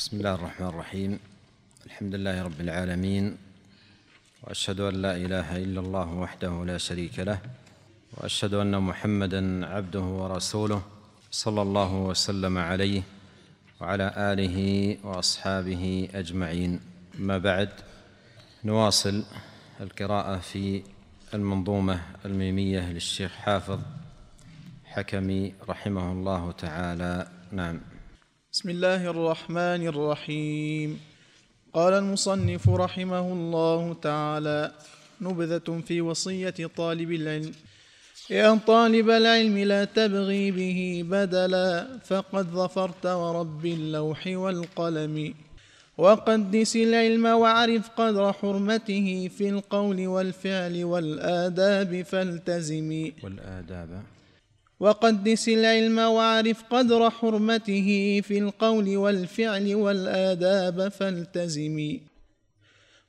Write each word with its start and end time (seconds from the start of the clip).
بسم 0.00 0.16
الله 0.16 0.34
الرحمن 0.34 0.66
الرحيم. 0.66 1.18
الحمد 1.86 2.14
لله 2.14 2.42
رب 2.42 2.60
العالمين 2.60 3.36
وأشهد 4.42 4.80
أن 4.80 4.94
لا 4.94 5.16
إله 5.16 5.56
إلا 5.56 5.80
الله 5.80 6.08
وحده 6.14 6.64
لا 6.64 6.78
شريك 6.78 7.18
له 7.18 7.38
وأشهد 8.16 8.54
أن 8.54 8.82
محمدا 8.82 9.66
عبده 9.66 10.00
ورسوله 10.00 10.82
صلى 11.30 11.62
الله 11.62 11.94
وسلم 11.94 12.58
عليه 12.58 13.02
وعلى 13.80 14.12
آله 14.16 14.58
وأصحابه 15.04 16.08
أجمعين. 16.14 16.80
ما 17.18 17.38
بعد 17.38 17.68
نواصل 18.64 19.24
القراءة 19.80 20.36
في 20.38 20.82
المنظومة 21.34 22.00
الميمية 22.24 22.92
للشيخ 22.92 23.32
حافظ 23.32 23.80
حكمي 24.84 25.54
رحمه 25.68 26.12
الله 26.12 26.52
تعالى. 26.52 27.28
نعم. 27.52 27.89
بسم 28.52 28.70
الله 28.70 29.10
الرحمن 29.10 29.86
الرحيم. 29.86 31.00
قال 31.72 31.92
المصنف 31.92 32.68
رحمه 32.68 33.32
الله 33.32 33.94
تعالى 34.02 34.72
نبذة 35.20 35.80
في 35.86 36.00
وصية 36.00 36.58
طالب 36.76 37.12
العلم. 37.12 37.52
يا 38.30 38.58
طالب 38.66 39.10
العلم 39.10 39.58
لا 39.58 39.84
تبغي 39.84 40.50
به 40.50 41.04
بدلا 41.06 41.98
فقد 42.04 42.46
ظفرت 42.46 43.06
ورب 43.06 43.66
اللوح 43.66 44.26
والقلم. 44.26 45.34
وقدس 45.98 46.76
العلم 46.76 47.26
واعرف 47.26 47.90
قدر 47.90 48.32
حرمته 48.32 49.30
في 49.38 49.48
القول 49.48 50.06
والفعل 50.06 50.84
والآداب 50.84 52.02
فالتزمي 52.02 53.12
والآداب. 53.22 54.02
وقدس 54.80 55.48
العلم 55.48 55.98
واعرف 55.98 56.64
قدر 56.70 57.10
حرمته 57.10 58.20
في 58.24 58.38
القول 58.38 58.96
والفعل 58.96 59.74
والآداب 59.74 60.88
فالتزمي 60.88 62.00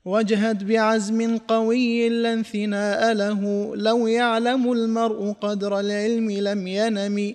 واجهد 0.04 0.68
بعزم 0.68 1.38
قوي 1.38 2.08
لا 2.08 2.32
انثناء 2.32 3.12
له 3.12 3.72
لو 3.76 4.06
يعلم 4.06 4.72
المرء 4.72 5.32
قدر 5.32 5.80
العلم 5.80 6.30
لم 6.30 6.66
ينم. 6.66 7.34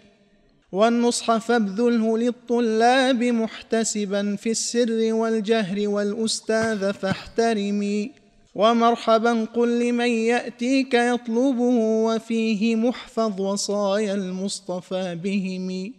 والنصح 0.71 1.37
فابذله 1.37 2.17
للطلاب 2.17 3.23
محتسبا 3.23 4.35
في 4.35 4.51
السر 4.51 5.13
والجهر 5.13 5.87
والأستاذ 5.87 6.93
فاحترمي 6.93 8.11
ومرحبا 8.57 9.45
قل 9.55 9.79
لمن 9.79 10.09
يأتيك 10.09 10.93
يطلبه 10.93 11.77
وفيه 12.05 12.75
محفظ 12.75 13.41
وصايا 13.41 14.13
المصطفى 14.13 15.17
بهم. 15.23 15.93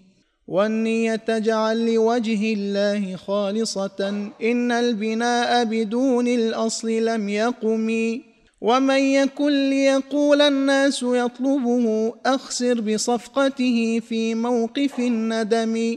والنية 0.48 1.24
اجعل 1.28 1.94
لوجه 1.94 2.52
الله 2.52 3.16
خالصة 3.16 4.30
إن 4.42 4.72
البناء 4.72 5.64
بدون 5.64 6.28
الأصل 6.28 6.88
لم 6.88 7.28
يقم. 7.28 8.18
ومن 8.60 8.98
يكن 8.98 9.70
ليقول 9.70 10.42
الناس 10.42 11.02
يطلبه 11.02 12.12
أخسر 12.26 12.80
بصفقته 12.80 14.00
في 14.08 14.34
موقف 14.34 14.98
الندم. 14.98 15.96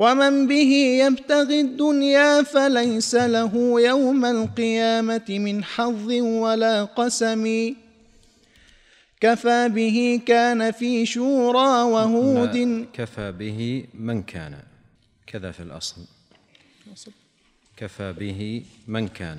ومن 0.00 0.46
به 0.48 0.72
يبتغي 1.04 1.60
الدنيا 1.60 2.42
فليس 2.42 3.14
له 3.14 3.80
يوم 3.80 4.24
القيامة 4.24 5.28
من 5.28 5.64
حظ 5.64 6.08
ولا 6.44 6.84
قسم. 6.84 7.74
كفى 9.20 9.68
به 9.68 10.20
كان 10.26 10.70
في 10.70 11.06
شورى 11.06 11.72
وهود. 11.94 12.86
كفى 12.92 13.32
به 13.32 13.84
من 13.94 14.22
كان. 14.22 14.54
كذا 15.26 15.50
في 15.50 15.62
الأصل. 15.62 16.00
كفى 17.76 18.12
به 18.12 18.62
من 18.88 19.08
كان. 19.08 19.38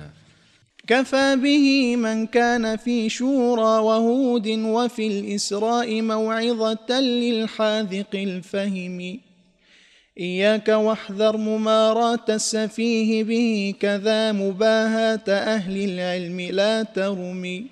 كفى 0.86 1.36
به 1.36 1.96
من 1.96 2.26
كان 2.26 2.76
في 2.76 3.08
شورى 3.08 3.82
وهود 3.82 4.48
وفي 4.48 5.06
الإسراء 5.06 6.02
موعظة 6.02 7.00
للحاذق 7.00 8.12
الفهم. 8.14 9.20
إياك 10.18 10.68
واحذر 10.68 11.36
مماراة 11.36 12.24
السفيه 12.28 13.24
به 13.24 13.74
كذا 13.80 14.32
مباهاة 14.32 15.24
أهل 15.28 15.84
العلم 15.84 16.40
لا 16.40 16.82
ترمي. 16.82 17.66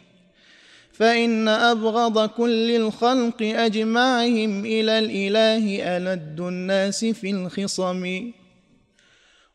فإن 0.92 1.48
أبغض 1.48 2.28
كل 2.28 2.70
الخلق 2.70 3.42
أجمعهم 3.42 4.64
إلى 4.64 4.98
الإله 4.98 5.96
ألد 5.96 6.40
الناس 6.40 7.04
في 7.04 7.30
الخصم. 7.30 8.32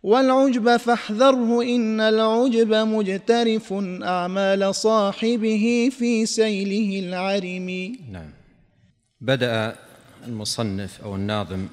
والعجب 0.03 0.77
فاحذره 0.77 1.63
إن 1.63 2.01
العجب 2.01 2.73
مجترف 2.73 3.73
أعمال 4.03 4.75
صاحبه 4.75 5.89
في 5.99 6.25
سيله 6.25 6.99
العرم. 6.99 7.97
نعم. 8.11 8.29
بدأ 9.21 9.75
المصنف 10.27 11.01
أو 11.03 11.15
الناظم 11.15 11.67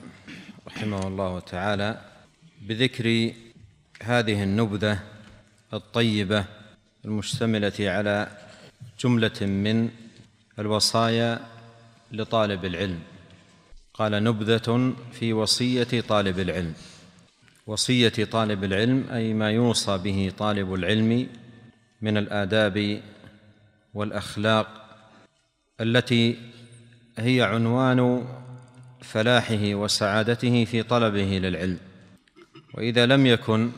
رحمه 0.66 1.06
الله 1.08 1.40
تعالى 1.40 2.00
بذكر 2.62 3.32
هذه 4.02 4.42
النبذة 4.42 4.98
الطيبة 5.72 6.44
المشتملة 7.04 7.72
على 7.80 8.28
جملة 9.00 9.40
من 9.40 9.90
الوصايا 10.58 11.40
لطالب 12.12 12.64
العلم. 12.64 13.00
قال 13.94 14.24
نبذة 14.24 14.94
في 15.12 15.32
وصية 15.32 16.00
طالب 16.08 16.38
العلم. 16.38 16.74
وصية 17.66 18.24
طالب 18.24 18.64
العلم 18.64 19.06
أي 19.12 19.34
ما 19.34 19.50
يوصى 19.50 19.98
به 19.98 20.32
طالب 20.38 20.74
العلم 20.74 21.28
من 22.02 22.16
الآداب 22.16 23.02
والأخلاق 23.94 24.68
التي 25.80 26.36
هي 27.18 27.42
عنوان 27.42 28.26
فلاحه 29.02 29.74
وسعادته 29.74 30.64
في 30.64 30.82
طلبه 30.82 31.38
للعلم. 31.38 31.78
وإذا 32.74 33.06
لم 33.06 33.26
يكن 33.26 33.72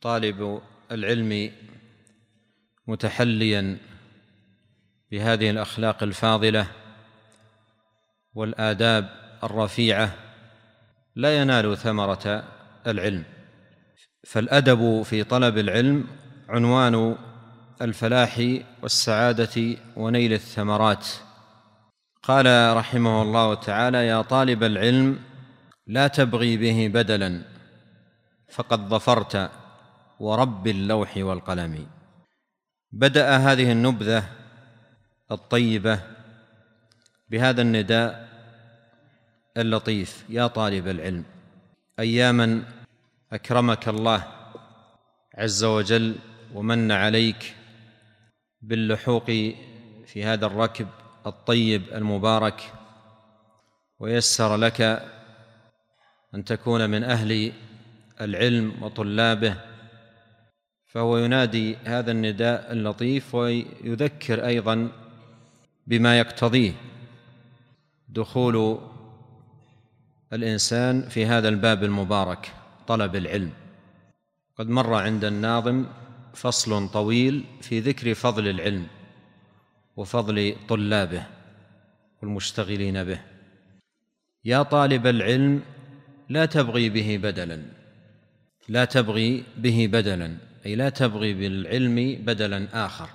طالب 0.00 0.60
العلم 0.92 1.52
متحليا 2.86 3.78
بهذه 5.10 5.50
الأخلاق 5.50 6.02
الفاضلة 6.02 6.66
والآداب 8.34 9.10
الرفيعة 9.44 10.14
لا 11.16 11.38
ينال 11.42 11.78
ثمرة 11.78 12.44
العلم. 12.86 13.24
فالأدب 14.24 15.02
في 15.02 15.24
طلب 15.24 15.58
العلم 15.58 16.06
عنوان 16.48 17.16
الفلاح 17.82 18.60
والسعادة 18.82 19.76
ونيل 19.96 20.32
الثمرات. 20.32 21.08
قال 22.22 22.76
رحمه 22.76 23.22
الله 23.22 23.54
تعالى 23.54 24.06
يا 24.06 24.22
طالب 24.22 24.64
العلم 24.64 25.18
لا 25.86 26.06
تبغي 26.06 26.56
به 26.56 26.88
بدلا 26.94 27.42
فقد 28.50 28.88
ظفرت 28.88 29.50
ورب 30.20 30.66
اللوح 30.66 31.16
والقلم. 31.16 31.86
بدأ 32.92 33.36
هذه 33.36 33.72
النبذة 33.72 34.24
الطيبة 35.30 36.00
بهذا 37.30 37.62
النداء 37.62 38.28
اللطيف 39.56 40.24
يا 40.28 40.46
طالب 40.46 40.88
العلم 40.88 41.24
اياما 41.98 42.62
أكرمك 43.32 43.88
الله 43.88 44.24
عز 45.34 45.64
وجل 45.64 46.16
ومن 46.54 46.92
عليك 46.92 47.54
باللحوق 48.62 49.26
في 50.06 50.24
هذا 50.24 50.46
الركب 50.46 50.88
الطيب 51.28 51.82
المبارك 51.94 52.72
ويسر 53.98 54.56
لك 54.56 54.80
أن 56.34 56.44
تكون 56.44 56.90
من 56.90 57.04
أهل 57.04 57.52
العلم 58.20 58.82
وطلابه. 58.82 59.54
فهو 60.86 61.18
ينادي 61.18 61.76
هذا 61.76 62.10
النداء 62.10 62.72
اللطيف 62.72 63.34
ويذكر 63.34 64.46
أيضا 64.46 64.88
بما 65.86 66.18
يقتضيه 66.18 66.72
دخول 68.08 68.78
الإنسان 70.32 71.08
في 71.08 71.26
هذا 71.26 71.48
الباب 71.48 71.84
المبارك 71.84 72.52
طلب 72.86 73.16
العلم. 73.16 73.52
قد 74.58 74.68
مر 74.68 74.94
عند 74.94 75.24
الناظم 75.24 75.86
فصل 76.34 76.88
طويل 76.88 77.44
في 77.60 77.80
ذكر 77.80 78.14
فضل 78.14 78.48
العلم. 78.48 78.86
وفضل 79.98 80.56
طلابه 80.68 81.26
والمشتغلين 82.22 83.04
به. 83.04 83.20
يا 84.44 84.62
طالب 84.62 85.06
العلم 85.06 85.62
لا 86.28 86.46
تبغي 86.46 86.88
به 86.88 87.18
بدلا. 87.22 87.62
لا 88.68 88.84
تبغي 88.84 89.44
به 89.56 89.88
بدلا 89.92 90.36
أي 90.66 90.74
لا 90.74 90.88
تبغي 90.88 91.34
بالعلم 91.34 92.24
بدلا 92.24 92.86
آخر. 92.86 93.08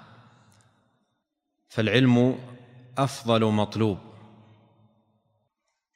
فالعلم 1.70 2.40
أفضل 2.98 3.46
مطلوب. 3.46 3.98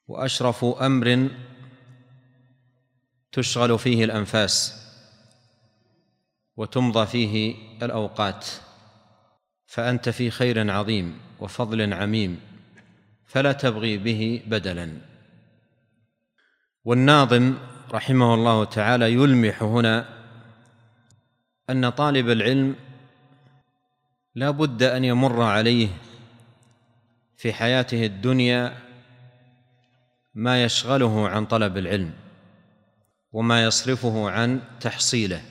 وأشرف 0.07 0.65
أمر 0.65 1.29
تشغل 3.31 3.79
فيه 3.79 4.03
الأنفاس 4.03 4.87
وتمضى 6.57 7.05
فيه 7.05 7.55
الأوقات. 7.83 8.47
فأنت 9.67 10.09
في 10.09 10.31
خير 10.31 10.71
عظيم 10.71 11.19
وفضل 11.39 11.93
عميم 11.93 12.39
فلا 13.25 13.51
تبغي 13.51 13.97
به 13.97 14.41
بدلا. 14.47 14.91
والناظم 16.85 17.53
رحمه 17.91 18.33
الله 18.33 18.63
تعالى 18.65 19.13
يلمح 19.13 19.63
هنا 19.63 20.09
أن 21.69 21.89
طالب 21.89 22.29
العلم 22.29 22.75
لا 24.35 24.51
بد 24.51 24.83
أن 24.83 25.03
يمر 25.03 25.41
عليه 25.41 25.87
في 27.37 27.53
حياته 27.53 28.05
الدنيا 28.05 28.77
ما 30.33 30.63
يشغله 30.63 31.29
عن 31.29 31.45
طلب 31.45 31.77
العلم 31.77 32.13
وما 33.31 33.63
يصرفه 33.63 34.29
عن 34.29 34.61
تحصيله. 34.79 35.41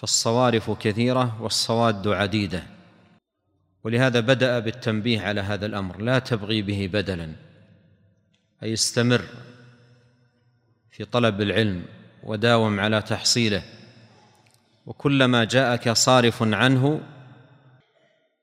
فالصوارف 0.00 0.70
كثيرة 0.70 1.42
والصواد 1.42 2.08
عديدة. 2.08 2.62
ولهذا 3.84 4.20
بدأ 4.20 4.58
بالتنبيه 4.58 5.20
على 5.20 5.40
هذا 5.40 5.66
الأمر. 5.66 6.00
لا 6.00 6.18
تبغي 6.18 6.62
به 6.62 6.90
بدلا. 6.92 7.32
أي 8.62 8.72
استمر 8.72 9.24
في 10.90 11.04
طلب 11.04 11.40
العلم 11.40 11.84
وداوم 12.22 12.80
على 12.80 13.02
تحصيله. 13.02 13.62
وكلما 14.86 15.44
جاءك 15.44 15.90
صارف 15.90 16.42
عنه 16.42 17.00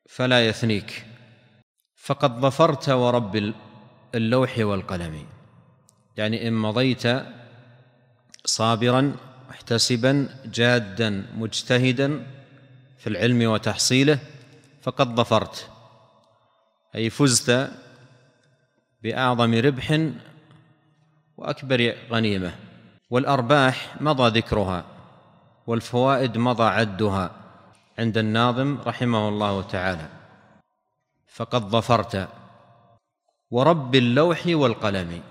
فلا 0.10 0.48
يثنيك. 0.48 1.06
فقد 1.96 2.40
ظفرت 2.40 2.90
ورب 2.90 3.54
اللوح 4.16 4.58
والقلم. 4.60 5.26
يعني 6.18 6.48
إن 6.48 6.54
مضيت 6.54 7.04
صابرا 8.46 9.27
محتسبا 9.50 10.30
جادا 10.46 11.26
مجتهدا 11.38 12.28
في 12.98 13.08
العلم 13.08 13.52
وتحصيله 13.52 14.20
فقد 14.82 15.16
ظفرت. 15.16 15.70
أي 16.96 17.10
فزت 17.10 17.72
بأعظم 19.04 19.54
ربح 19.54 20.10
وأكبر 21.38 21.96
غنيمة. 22.12 22.56
والأرباح 23.10 24.02
مضى 24.02 24.40
ذكرها 24.40 24.86
والفوائد 25.68 26.38
مضى 26.38 26.64
عدها 26.64 27.32
عند 28.00 28.18
الناظم 28.18 28.78
رحمه 28.86 29.30
الله 29.30 29.62
تعالى. 29.62 30.08
فقد 31.28 31.62
ظفرت. 31.62 32.30
ورب 33.52 33.96
اللوح 33.96 34.42
والقلم. 34.48 35.22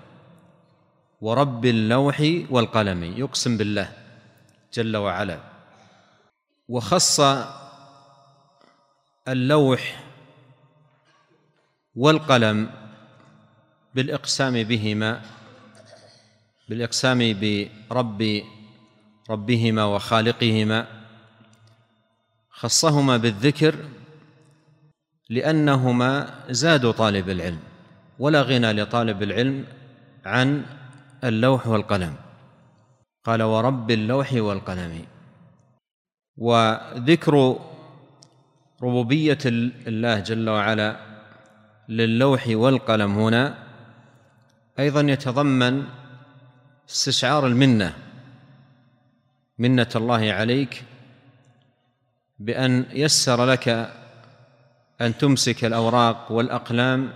ورب 1.21 1.65
اللوح 1.65 2.17
والقلم 2.49 3.03
يقسم 3.03 3.57
بالله. 3.57 4.06
جل 4.73 4.97
وعلا. 4.97 5.39
وخص 6.69 7.19
اللوح 9.27 10.03
والقلم 11.95 12.69
بالإقسام 13.95 14.63
بهما 14.63 15.21
بالإقسام 16.69 17.19
برب 17.39 18.43
ربهما 19.29 19.83
وخالقهما. 19.83 20.87
خصهما 22.49 23.17
بالذكر 23.17 23.75
لأنهما 25.29 26.39
زاد 26.49 26.91
طالب 26.91 27.29
العلم 27.29 27.59
ولا 28.19 28.41
غنى 28.41 28.71
لطالب 28.73 29.23
العلم 29.23 29.65
عن 30.25 30.65
اللوح 31.23 31.67
والقلم. 31.67 32.26
قال 33.27 33.43
ورب 33.43 33.91
اللوح 33.91 34.33
والقلم. 34.33 35.05
وذكر 36.37 37.59
ربوبية 38.83 39.37
الله 39.87 40.19
جل 40.19 40.49
وعلا 40.49 40.99
للوح 41.89 42.43
والقلم 42.47 43.19
هنا 43.19 43.57
أيضا 44.79 45.01
يتضمن 45.01 45.83
استشعار 46.89 47.47
المنة. 47.47 47.93
منة 49.59 49.89
الله 49.95 50.31
عليك 50.31 50.83
بأن 52.39 52.85
يسر 52.91 53.45
لك 53.45 53.91
أن 55.01 55.17
تمسك 55.17 55.65
الأوراق 55.65 56.31
والأقلام 56.31 57.13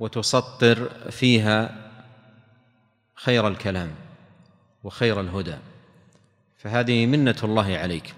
وتسطر 0.00 0.88
فيها 1.10 1.76
خير 3.14 3.48
الكلام. 3.48 4.03
وخير 4.84 5.20
الهدى. 5.20 5.56
فهذه 6.56 7.06
منة 7.06 7.36
الله 7.44 7.76
عليك. 7.78 8.14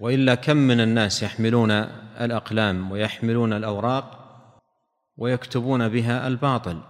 وإلا 0.00 0.34
كم 0.34 0.56
من 0.56 0.80
الناس 0.80 1.22
يحملون 1.22 1.70
الأقلام 2.20 2.90
ويحملون 2.92 3.52
الأوراق 3.52 4.18
ويكتبون 5.16 5.88
بها 5.88 6.26
الباطل 6.26 6.80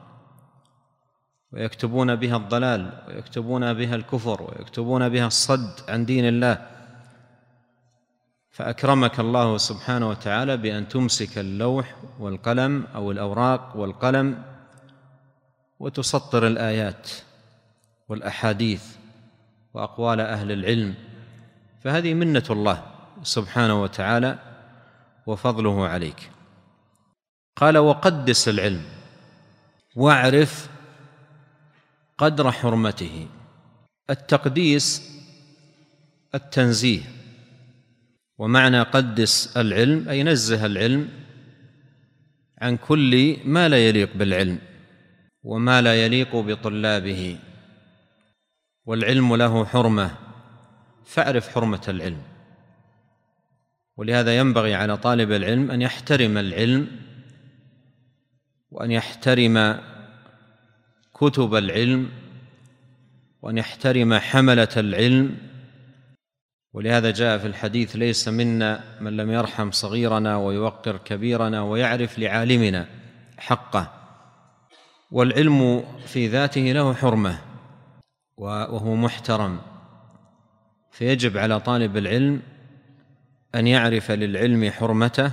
ويكتبون 1.52 2.16
بها 2.16 2.36
الضلال 2.36 3.02
ويكتبون 3.08 3.72
بها 3.72 3.94
الكفر 3.94 4.42
ويكتبون 4.42 5.08
بها 5.08 5.26
الصد 5.26 5.90
عن 5.90 6.04
دين 6.04 6.28
الله. 6.28 6.66
فأكرمك 8.50 9.20
الله 9.20 9.56
سبحانه 9.56 10.08
وتعالى 10.08 10.56
بأن 10.56 10.88
تمسك 10.88 11.38
اللوح 11.38 11.96
والقلم 12.18 12.86
أو 12.94 13.10
الأوراق 13.10 13.76
والقلم 13.76 14.42
وتسطر 15.80 16.46
الآيات. 16.46 17.10
والأحاديث 18.12 18.84
وأقوال 19.74 20.20
أهل 20.20 20.52
العلم 20.52 20.94
فهذه 21.80 22.14
منة 22.14 22.44
الله 22.50 22.82
سبحانه 23.22 23.82
وتعالى 23.82 24.38
وفضله 25.26 25.86
عليك. 25.88 26.30
قال 27.56 27.78
وقدس 27.78 28.48
العلم 28.48 28.82
واعرف 29.96 30.68
قدر 32.18 32.52
حرمته 32.52 33.26
التقديس 34.10 35.10
التنزيه 36.34 37.00
ومعنى 38.38 38.82
قدس 38.82 39.56
العلم 39.56 40.08
أي 40.08 40.22
نزه 40.22 40.66
العلم 40.66 41.08
عن 42.58 42.76
كل 42.76 43.36
ما 43.44 43.68
لا 43.68 43.88
يليق 43.88 44.16
بالعلم 44.16 44.58
وما 45.42 45.82
لا 45.82 46.04
يليق 46.04 46.36
بطلابه. 46.36 47.38
والعلم 48.86 49.36
له 49.36 49.64
حرمة 49.64 50.10
فاعرف 51.04 51.48
حرمة 51.48 51.82
العلم. 51.88 52.22
ولهذا 53.96 54.38
ينبغي 54.38 54.74
على 54.74 54.96
طالب 54.96 55.32
العلم 55.32 55.70
أن 55.70 55.82
يحترم 55.82 56.38
العلم 56.38 56.86
وأن 58.70 58.90
يحترم 58.90 59.80
كتب 61.14 61.54
العلم 61.54 62.10
وأن 63.42 63.58
يحترم 63.58 64.14
حملة 64.14 64.68
العلم. 64.76 65.36
ولهذا 66.72 67.10
جاء 67.10 67.38
في 67.38 67.46
الحديث 67.46 67.96
ليس 67.96 68.28
منا 68.28 68.84
من 69.00 69.16
لم 69.16 69.30
يرحم 69.30 69.70
صغيرنا 69.70 70.36
ويوقر 70.36 70.96
كبيرنا 70.96 71.62
ويعرف 71.62 72.18
لعالمنا 72.18 72.86
حقه. 73.38 73.92
والعلم 75.10 75.84
في 76.06 76.26
ذاته 76.28 76.60
له 76.60 76.94
حرمة. 76.94 77.51
وهو 78.42 78.94
محترم. 78.94 79.60
فيجب 80.90 81.38
على 81.38 81.60
طالب 81.60 81.96
العلم 81.96 82.42
أن 83.54 83.66
يعرف 83.66 84.10
للعلم 84.10 84.70
حرمته 84.70 85.32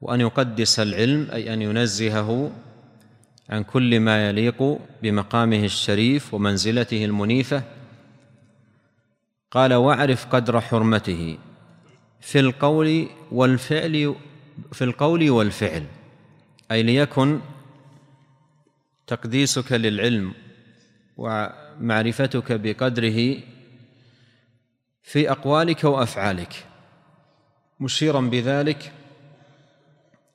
وأن 0.00 0.20
يقدس 0.20 0.80
العلم 0.80 1.28
أي 1.32 1.54
أن 1.54 1.62
ينزهه 1.62 2.52
عن 3.50 3.62
كل 3.62 4.00
ما 4.00 4.28
يليق 4.28 4.78
بمقامه 5.02 5.64
الشريف 5.64 6.34
ومنزلته 6.34 7.04
المنيفة. 7.04 7.62
قال 9.50 9.74
وأعرف 9.74 10.26
قدر 10.26 10.60
حرمته 10.60 11.38
في 12.20 12.40
القول 12.40 13.06
والفعل 13.32 14.14
في 14.72 14.84
القول 14.84 15.30
والفعل 15.30 15.84
أي 16.70 16.82
ليكن 16.82 17.40
تقديسك 19.06 19.72
للعلم 19.72 20.34
ومعرفتك 21.80 22.52
بقدره 22.52 23.36
في 25.02 25.30
أقوالك 25.30 25.84
وأفعالك. 25.84 26.64
مشيرا 27.80 28.20
بذلك 28.20 28.92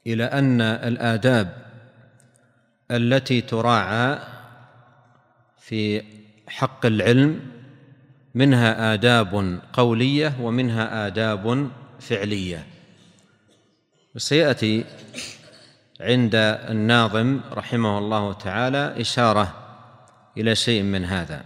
إلى 0.08 0.24
أن 0.24 0.62
الآداب 0.62 1.66
التي 2.92 3.42
تراعى 3.42 4.20
في 5.60 6.04
حق 6.48 6.86
العلم 6.86 7.40
منها 8.36 8.94
آداب 8.94 9.60
قولية 9.74 10.34
ومنها 10.42 11.08
آداب 11.08 11.72
فعلية. 12.00 12.66
وسيأتي 14.16 14.86
عند 16.02 16.36
الناظم 16.70 17.40
رحمه 17.52 17.98
الله 17.98 18.34
تعالى 18.34 19.02
إشارة 19.02 19.65
إلى 20.38 20.56
شيء 20.56 20.84
من 20.84 21.06
هذا. 21.06 21.44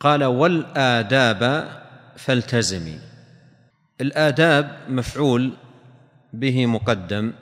قال 0.00 0.24
والآداب 0.24 1.68
فالتزمي. 2.16 2.98
الآداب 4.00 4.78
مفعول 4.88 5.52
به 6.32 6.66
مقدم. 6.66 7.32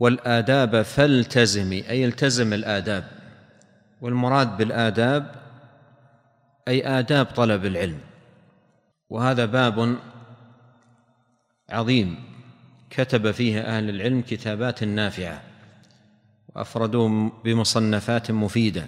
والآداب 0.00 0.82
فالتزمي 0.82 1.90
أي 1.90 2.04
التزم 2.04 2.52
الآداب. 2.52 3.04
والمراد 4.00 4.56
بالآداب 4.56 5.34
أي 6.68 6.98
آداب 6.98 7.26
طلب 7.26 7.64
العلم. 7.64 8.00
وهذا 9.10 9.44
باب 9.44 9.96
عظيم. 11.70 12.16
كتب 12.90 13.30
فيه 13.30 13.60
أهل 13.60 13.90
العلم 13.90 14.22
كتابات 14.22 14.84
نافعة. 14.84 15.42
وأفردوه 16.48 17.32
بمصنفات 17.44 18.30
مفيدة. 18.30 18.86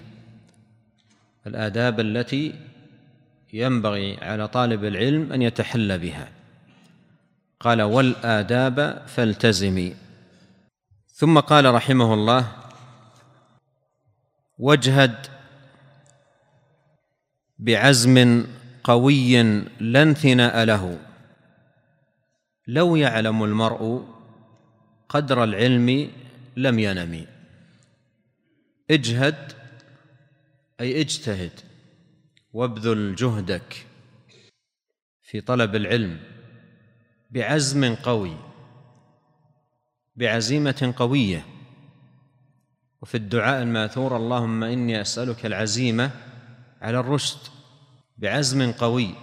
الآداب 1.46 2.00
التي 2.00 2.54
ينبغي 3.52 4.16
على 4.24 4.48
طالب 4.48 4.84
العلم 4.84 5.32
أن 5.32 5.42
يتحلى 5.42 5.98
بها. 5.98 6.28
قال 7.60 7.82
والآداب 7.82 9.02
فالتزمي. 9.06 9.94
ثم 11.12 11.40
قال 11.40 11.74
رحمه 11.74 12.14
الله 12.14 12.52
واجهد 14.58 15.26
بعزم 17.58 18.46
قوي 18.84 19.42
لا 19.80 20.02
انثناء 20.02 20.64
له. 20.64 20.98
لو 22.68 22.96
يعلم 22.96 23.44
المرء 23.44 24.04
قدر 25.08 25.44
العلم 25.44 26.10
لم 26.56 26.78
ينم 26.78 27.26
اجهد 28.90 29.52
أي 30.80 31.00
اجتهد 31.00 31.60
وابذل 32.52 33.14
جهدك 33.14 33.86
في 35.22 35.40
طلب 35.40 35.74
العلم 35.74 36.20
بعزم 37.30 37.94
قوي 37.94 38.36
بعزيمة 40.16 40.94
قوية. 40.96 41.46
وفي 43.02 43.14
الدعاء 43.14 43.62
الماثور 43.62 44.16
اللهم 44.16 44.64
إني 44.64 45.00
أسألك 45.00 45.46
العزيمة 45.46 46.10
على 46.80 47.00
الرشد 47.00 47.38
بعزم 48.16 48.72
قوي. 48.72 49.14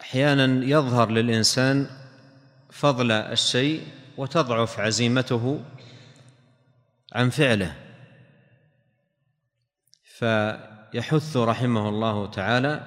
أحيانا 0.00 0.64
يظهر 0.64 1.10
للإنسان 1.10 1.86
فضل 2.70 3.10
الشيء 3.12 3.86
وتضعف 4.16 4.80
عزيمته 4.80 5.64
عن 7.12 7.30
فعله. 7.30 7.85
فيحث 10.18 11.36
رحمه 11.36 11.88
الله 11.88 12.30
تعالى 12.30 12.80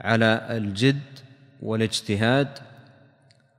على 0.00 0.46
الجد 0.50 1.18
والاجتهاد 1.62 2.58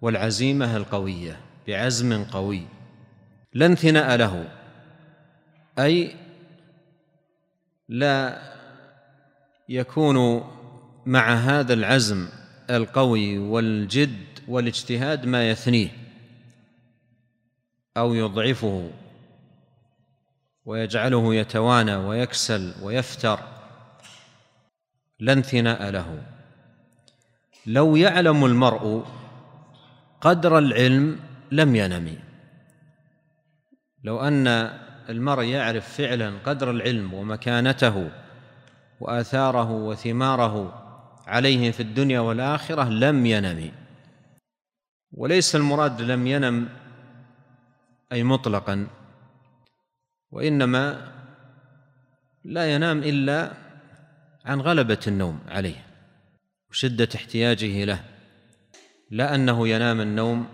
والعزيمة 0.01 0.77
القوية 0.77 1.39
بعزم 1.67 2.23
قوي 2.23 2.63
لا 3.53 3.65
انثناء 3.65 4.15
له 4.15 4.49
أي 5.79 6.15
لا 7.89 8.41
يكون 9.69 10.43
مع 11.05 11.33
هذا 11.33 11.73
العزم 11.73 12.29
القوي 12.69 13.37
والجد 13.37 14.39
والاجتهاد 14.47 15.25
ما 15.25 15.49
يثنيه 15.49 15.89
أو 17.97 18.13
يضعفه. 18.13 18.89
ويجعله 20.65 21.35
يتوانى 21.35 21.95
ويكسل 21.95 22.73
ويفتر. 22.81 23.39
لا 25.19 25.33
انثناء 25.33 25.89
له. 25.89 26.23
لو 27.65 27.95
يعلم 27.95 28.45
المرء 28.45 29.05
قدر 30.21 30.57
العلم 30.57 31.19
لم 31.51 31.75
ينم. 31.75 32.17
لو 34.03 34.19
أن 34.19 34.47
المرء 35.09 35.43
يعرف 35.43 35.93
فعلا 35.97 36.37
قدر 36.45 36.71
العلم 36.71 37.13
ومكانته 37.13 38.11
وآثاره 38.99 39.71
وثماره 39.71 40.81
عليه 41.27 41.71
في 41.71 41.79
الدنيا 41.79 42.19
والآخرة 42.19 42.89
لم 42.89 43.25
ينم. 43.25 43.71
وليس 45.11 45.55
المراد 45.55 46.01
لم 46.01 46.27
ينم 46.27 46.69
أي 48.11 48.23
مطلقا 48.23 48.87
وإنما 50.31 51.11
لا 52.43 52.73
ينام 52.75 53.00
إلا 53.00 53.51
عن 54.45 54.61
غلبة 54.61 55.00
النوم 55.07 55.39
عليه 55.47 55.85
وشدة 56.69 57.09
احتياجه 57.15 57.83
له 57.83 58.03
لا 59.11 59.35
أنه 59.35 59.67
ينام 59.67 60.01
النوم 60.01 60.47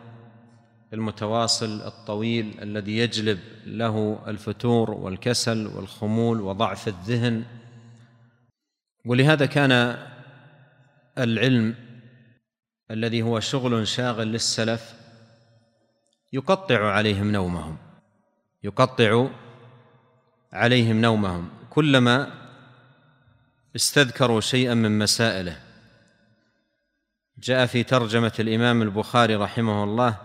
المتواصل 0.94 1.82
الطويل 1.82 2.58
الذي 2.62 2.98
يجلب 2.98 3.40
له 3.66 4.24
الفتور 4.28 4.92
والكسل 4.92 5.68
والخمول 5.68 6.42
وضعف 6.42 6.88
الذهن. 6.88 7.44
ولهذا 9.06 9.46
كان 9.46 9.98
العلم 11.18 11.76
الذي 12.92 13.22
هو 13.22 13.40
شغل 13.40 13.88
شاغل 13.88 14.28
للسلف 14.28 14.94
يقطع 16.34 16.92
عليهم 16.92 17.32
نومهم 17.32 17.78
يقطع 18.64 19.28
عليهم 20.58 21.02
نومهم 21.02 21.50
كلما 21.70 22.32
استذكروا 23.76 24.42
شيئا 24.42 24.74
من 24.74 25.00
مسائله. 25.00 25.60
جاء 27.40 27.66
في 27.66 27.84
ترجمة 27.84 28.34
الإمام 28.40 28.82
البخاري 28.82 29.36
رحمه 29.36 29.84
الله 29.84 30.18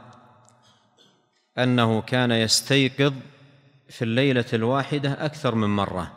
أنه 1.59 2.03
كان 2.03 2.31
يستيقظ 2.31 3.15
في 3.89 4.03
الليلة 4.03 4.45
الواحدة 4.53 5.25
أكثر 5.25 5.55
من 5.55 5.69
مرة. 5.69 6.13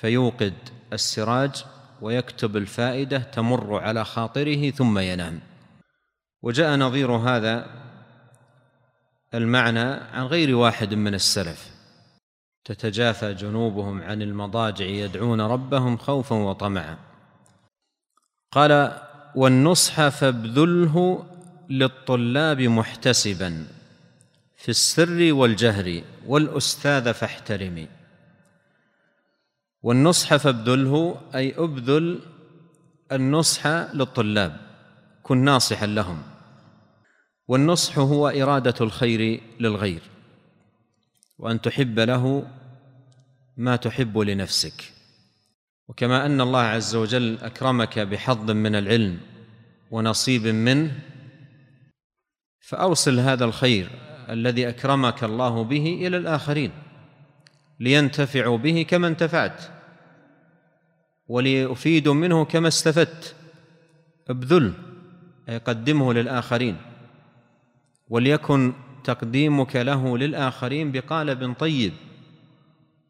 فيوقد 0.00 0.54
السراج 0.92 1.64
ويكتب 2.00 2.56
الفائدة 2.56 3.18
تمر 3.18 3.78
على 3.78 4.04
خاطره 4.04 4.70
ثم 4.70 4.98
ينام. 4.98 5.40
وجاء 6.42 6.76
نظير 6.76 7.12
هذا 7.12 7.70
المعنى 9.34 9.88
عن 10.12 10.26
غير 10.26 10.56
واحد 10.56 10.94
من 10.94 11.14
السلف. 11.14 11.69
تتجافى 12.64 13.34
جنوبهم 13.34 14.02
عن 14.02 14.22
المضاجع 14.22 14.84
يدعون 14.84 15.40
ربهم 15.40 15.96
خوفا 15.96 16.36
وطمعا. 16.36 16.98
قال 18.52 19.00
والنصح 19.34 20.08
فابذله 20.08 21.26
للطلاب 21.70 22.60
محتسبا 22.60 23.66
في 24.56 24.68
السر 24.68 25.32
والجهر 25.32 26.02
والأستاذ 26.26 27.14
فاحترمي 27.14 27.88
والنصح 29.82 30.36
فابذله 30.36 31.20
أي 31.34 31.54
ابذل 31.58 32.20
النصح 33.12 33.66
للطلاب 33.66 34.56
كن 35.22 35.38
ناصحا 35.38 35.86
لهم. 35.86 36.22
والنصح 37.48 37.98
هو 37.98 38.28
إرادة 38.28 38.74
الخير 38.80 39.40
للغير. 39.60 40.02
وأن 41.40 41.60
تحب 41.60 41.98
له 41.98 42.46
ما 43.56 43.76
تحب 43.76 44.18
لنفسك. 44.18 44.92
وكما 45.88 46.26
أن 46.26 46.40
الله 46.40 46.60
عز 46.60 46.94
وجل 46.96 47.38
أكرمك 47.38 47.98
بحظ 47.98 48.50
من 48.50 48.74
العلم 48.74 49.20
ونصيب 49.90 50.46
منه 50.46 50.98
فاوصل 52.60 53.18
هذا 53.18 53.44
الخير 53.44 53.90
الذي 54.30 54.68
أكرمك 54.68 55.24
الله 55.24 55.64
به 55.64 56.06
إلى 56.06 56.16
الآخرين 56.16 56.70
لينتفعوا 57.80 58.58
به 58.58 58.86
كما 58.88 59.08
انتفعت 59.08 59.62
وليفيدوا 61.28 62.14
منه 62.14 62.44
كما 62.44 62.68
استفدت. 62.68 63.34
ابذل 64.30 64.72
أي 65.48 65.58
قدمه 65.58 66.12
للآخرين 66.12 66.76
وليكن 68.08 68.72
تقديمك 69.04 69.76
له 69.76 70.18
للآخرين 70.18 70.92
بقالب 70.92 71.54
طيب 71.58 71.92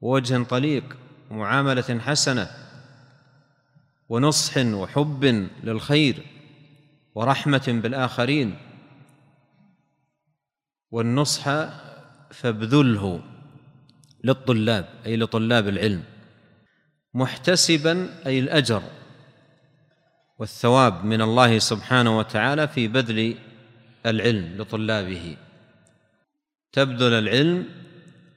ووجه 0.01 0.43
طليق 0.43 0.97
ومعاملة 1.31 1.99
حسنة 1.99 2.51
ونصح 4.09 4.57
وحب 4.57 5.49
للخير 5.65 6.23
ورحمة 7.15 7.81
بالآخرين 7.83 8.57
والنصح 10.91 11.45
فابذله 12.31 13.23
للطلاب 14.25 14.89
أي 15.07 15.17
لطلاب 15.17 15.69
العلم 15.69 16.03
محتسبا 17.15 18.09
أي 18.27 18.39
الأجر 18.39 18.83
والثواب 20.39 21.05
من 21.05 21.23
الله 21.23 21.59
سبحانه 21.59 22.19
وتعالى 22.19 22.69
في 22.69 22.89
بذل 22.89 23.35
العلم 24.07 24.57
لطلابه. 24.59 25.37
تبذل 26.73 27.13
العلم 27.13 27.69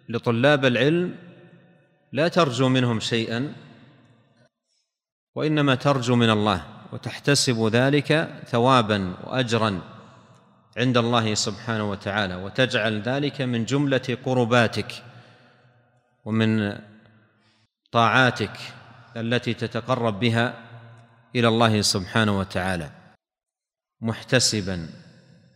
لطلاب 0.10 0.66
العلم 0.66 1.16
لا 2.12 2.28
ترجو 2.28 2.70
منهم 2.70 3.00
شيئا 3.00 3.54
وإنما 5.36 5.76
ترجو 5.76 6.16
من 6.16 6.30
الله 6.30 6.66
وتحتسب 6.92 7.68
ذلك 7.68 8.30
ثوابا 8.48 9.16
واجرا 9.24 9.82
عند 10.78 10.98
الله 10.98 11.34
سبحانه 11.34 11.90
وتعالى 11.92 12.36
وتجعل 12.36 13.02
ذلك 13.02 13.42
من 13.42 13.66
جملة 13.66 14.18
قرباتك 14.26 15.04
ومن 16.26 16.80
طاعاتك 17.92 18.58
التي 19.18 19.54
تتقرب 19.54 20.20
بها 20.20 20.54
إلى 21.36 21.48
الله 21.48 21.82
سبحانه 21.82 22.40
وتعالى 22.40 22.90
محتسبا 24.02 24.90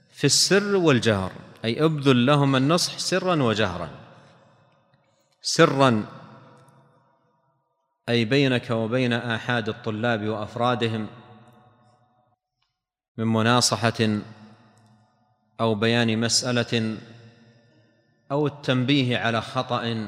في 0.09 0.23
السر 0.23 0.75
والجهر. 0.75 1.31
أي 1.65 1.85
ابذل 1.85 2.25
لهم 2.25 2.55
النصح 2.55 2.97
سرا 2.97 3.43
وجهرا. 3.43 3.89
سرا 5.41 6.05
أي 8.09 8.25
بينك 8.25 8.69
وبين 8.69 9.13
آحاد 9.13 9.69
الطلاب 9.69 10.27
وأفرادهم 10.27 11.07
من 13.17 13.27
مناصحة 13.27 14.19
أو 15.59 15.75
بيان 15.75 16.19
مسألة 16.19 16.97
أو 18.31 18.47
التنبيه 18.47 19.17
على 19.17 19.41
خطأ 19.41 20.07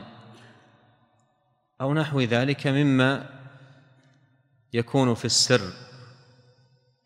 أو 1.81 1.93
نحو 1.93 2.21
ذلك 2.21 2.67
مما 2.67 3.29
يكون 4.73 5.13
في 5.13 5.25
السر 5.25 5.73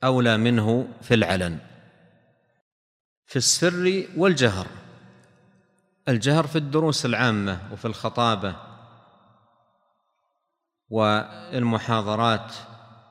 أولى 0.03 0.37
منه 0.37 0.87
في 1.01 1.13
العلن. 1.13 1.59
في 3.25 3.35
السر 3.35 4.07
والجهر. 4.17 4.67
الجهر 6.09 6.47
في 6.47 6.55
الدروس 6.55 7.05
العامة 7.05 7.59
وفي 7.71 7.85
الخطابة 7.85 8.55
والمحاضرات 10.89 12.53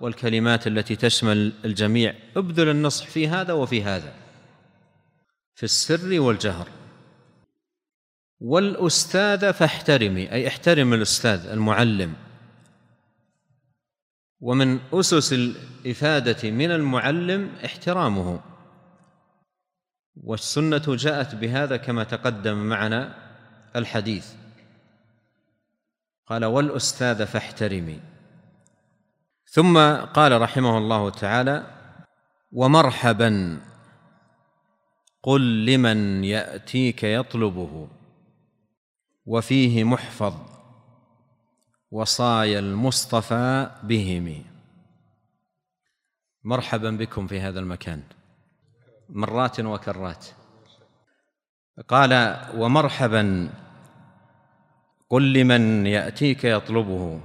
والكلمات 0.01 0.67
التي 0.67 0.97
تشمل 0.97 1.53
الجميع. 1.65 2.15
ابذل 2.37 2.69
النصح 2.69 3.07
في 3.07 3.29
هذا 3.29 3.53
وفي 3.53 3.83
هذا. 3.83 4.15
في 5.55 5.63
السر 5.63 6.21
والجهر. 6.21 6.69
والأستاذ 8.41 9.53
فاحترمي 9.53 10.33
أي 10.33 10.49
احترم 10.49 10.95
الأستاذ 10.95 11.47
المعلم. 11.47 12.15
ومن 14.41 14.81
أسس 14.93 15.33
الإفادة 15.33 16.51
من 16.51 16.71
المعلم 16.71 17.51
احترامه. 17.65 18.52
والسنة 20.17 20.83
جاءت 20.89 21.35
بهذا 21.35 21.77
كما 21.77 22.05
تقدم 22.05 22.57
معنا 22.69 23.15
الحديث. 23.77 24.33
قال 26.27 26.45
والأستاذ 26.45 27.27
فاحترمي. 27.27 28.01
ثم 29.47 29.79
قال 29.97 30.41
رحمه 30.41 30.79
الله 30.79 31.11
تعالى 31.11 31.67
ومرحبا 32.53 33.61
قل 35.23 35.67
لمن 35.67 36.25
يأتيك 36.25 37.03
يطلبه 37.03 37.89
وفيه 39.27 39.85
محفظ 39.85 40.35
وصايا 41.91 42.59
المصطفى 42.59 43.71
بهم. 43.83 44.45
مرحبا 46.45 46.91
بكم 46.91 47.27
في 47.27 47.41
هذا 47.41 47.61
المكان. 47.61 48.03
مرات 49.13 49.61
وكرات. 49.61 50.27
قال 51.89 52.37
ومرحبا 52.57 53.51
قل 55.11 55.33
لمن 55.33 55.87
يأتيك 55.87 56.45
يطلبه 56.45 57.21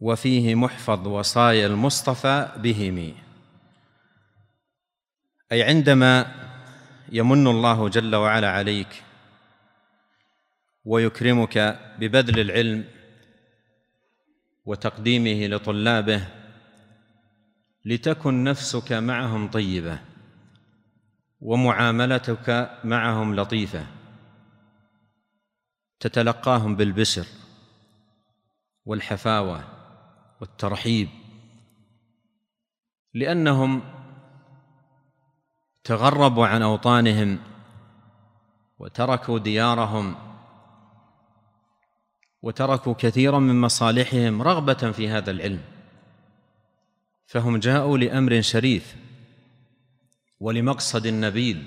وفيه 0.00 0.54
محفظ 0.54 1.06
وصايا 1.06 1.66
المصطفى 1.66 2.48
بهم. 2.56 3.14
أي 5.52 5.62
عندما 5.62 6.26
يمن 7.12 7.46
الله 7.46 7.88
جل 7.88 8.14
وعلا 8.14 8.50
عليك 8.50 9.02
ويكرمك 10.84 11.78
ببذل 11.98 12.40
العلم 12.40 12.84
وتقديمه 14.64 15.46
لطلابه 15.46 16.35
لتكن 17.86 18.44
نفسك 18.44 18.92
معهم 18.92 19.50
طيبة 19.50 19.98
ومعاملتك 21.40 22.78
معهم 22.84 23.34
لطيفة. 23.34 23.86
تتلقاهم 26.00 26.76
بالبشر 26.76 27.26
والحفاوة 28.84 29.64
والترحيب 30.40 31.08
لأنهم 33.14 33.82
تغربوا 35.84 36.46
عن 36.46 36.62
أوطانهم 36.62 37.38
وتركوا 38.78 39.38
ديارهم 39.38 40.14
وتركوا 42.42 42.94
كثيرا 42.98 43.38
من 43.38 43.60
مصالحهم 43.60 44.42
رغبة 44.42 44.92
في 44.92 45.08
هذا 45.08 45.30
العلم. 45.30 45.75
فهم 47.26 47.56
جاءوا 47.56 47.98
لأمر 47.98 48.40
شريف 48.40 48.96
ولمقصد 50.40 51.06
نبيل. 51.06 51.66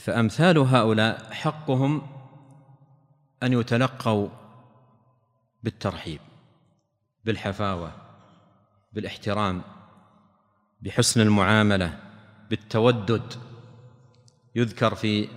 فأمثال 0.00 0.58
هؤلاء 0.58 1.32
حقهم 1.32 2.02
أن 3.42 3.52
يتلقوا 3.52 4.28
بالترحيب 5.62 6.20
بالحفاوة 7.24 7.92
بالاحترام 8.92 9.62
بحسن 10.80 11.20
المعاملة 11.20 11.98
بالتودد. 12.50 13.34
يذكر 14.54 14.94
في 14.94 15.28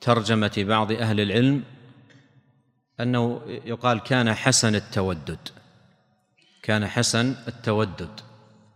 ترجمة 0.00 0.52
بعض 0.68 0.92
أهل 0.92 1.20
العلم 1.20 1.64
أنه 3.00 3.42
يقال 3.46 4.00
كان 4.00 4.34
حسن 4.34 4.74
التودد. 4.74 5.48
كان 6.66 6.86
حسن 6.86 7.34
التودد. 7.48 8.20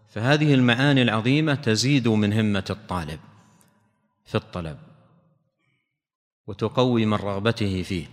فهذه 0.09 0.55
المعاني 0.55 1.03
العظيمة 1.03 1.55
تزيد 1.55 2.09
من 2.09 2.33
همة 2.33 2.64
الطالب 2.70 3.20
في 4.24 4.35
الطلب 4.35 4.79
وتقوي 6.46 7.07
من 7.07 7.14
رغبته 7.14 7.83
فيه. 7.83 8.07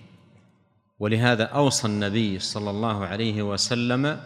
ولهذا 0.99 1.43
أوصى 1.43 1.87
النبي 1.87 2.39
صلى 2.39 2.69
الله 2.69 3.05
عليه 3.05 3.41
وسلم 3.41 4.21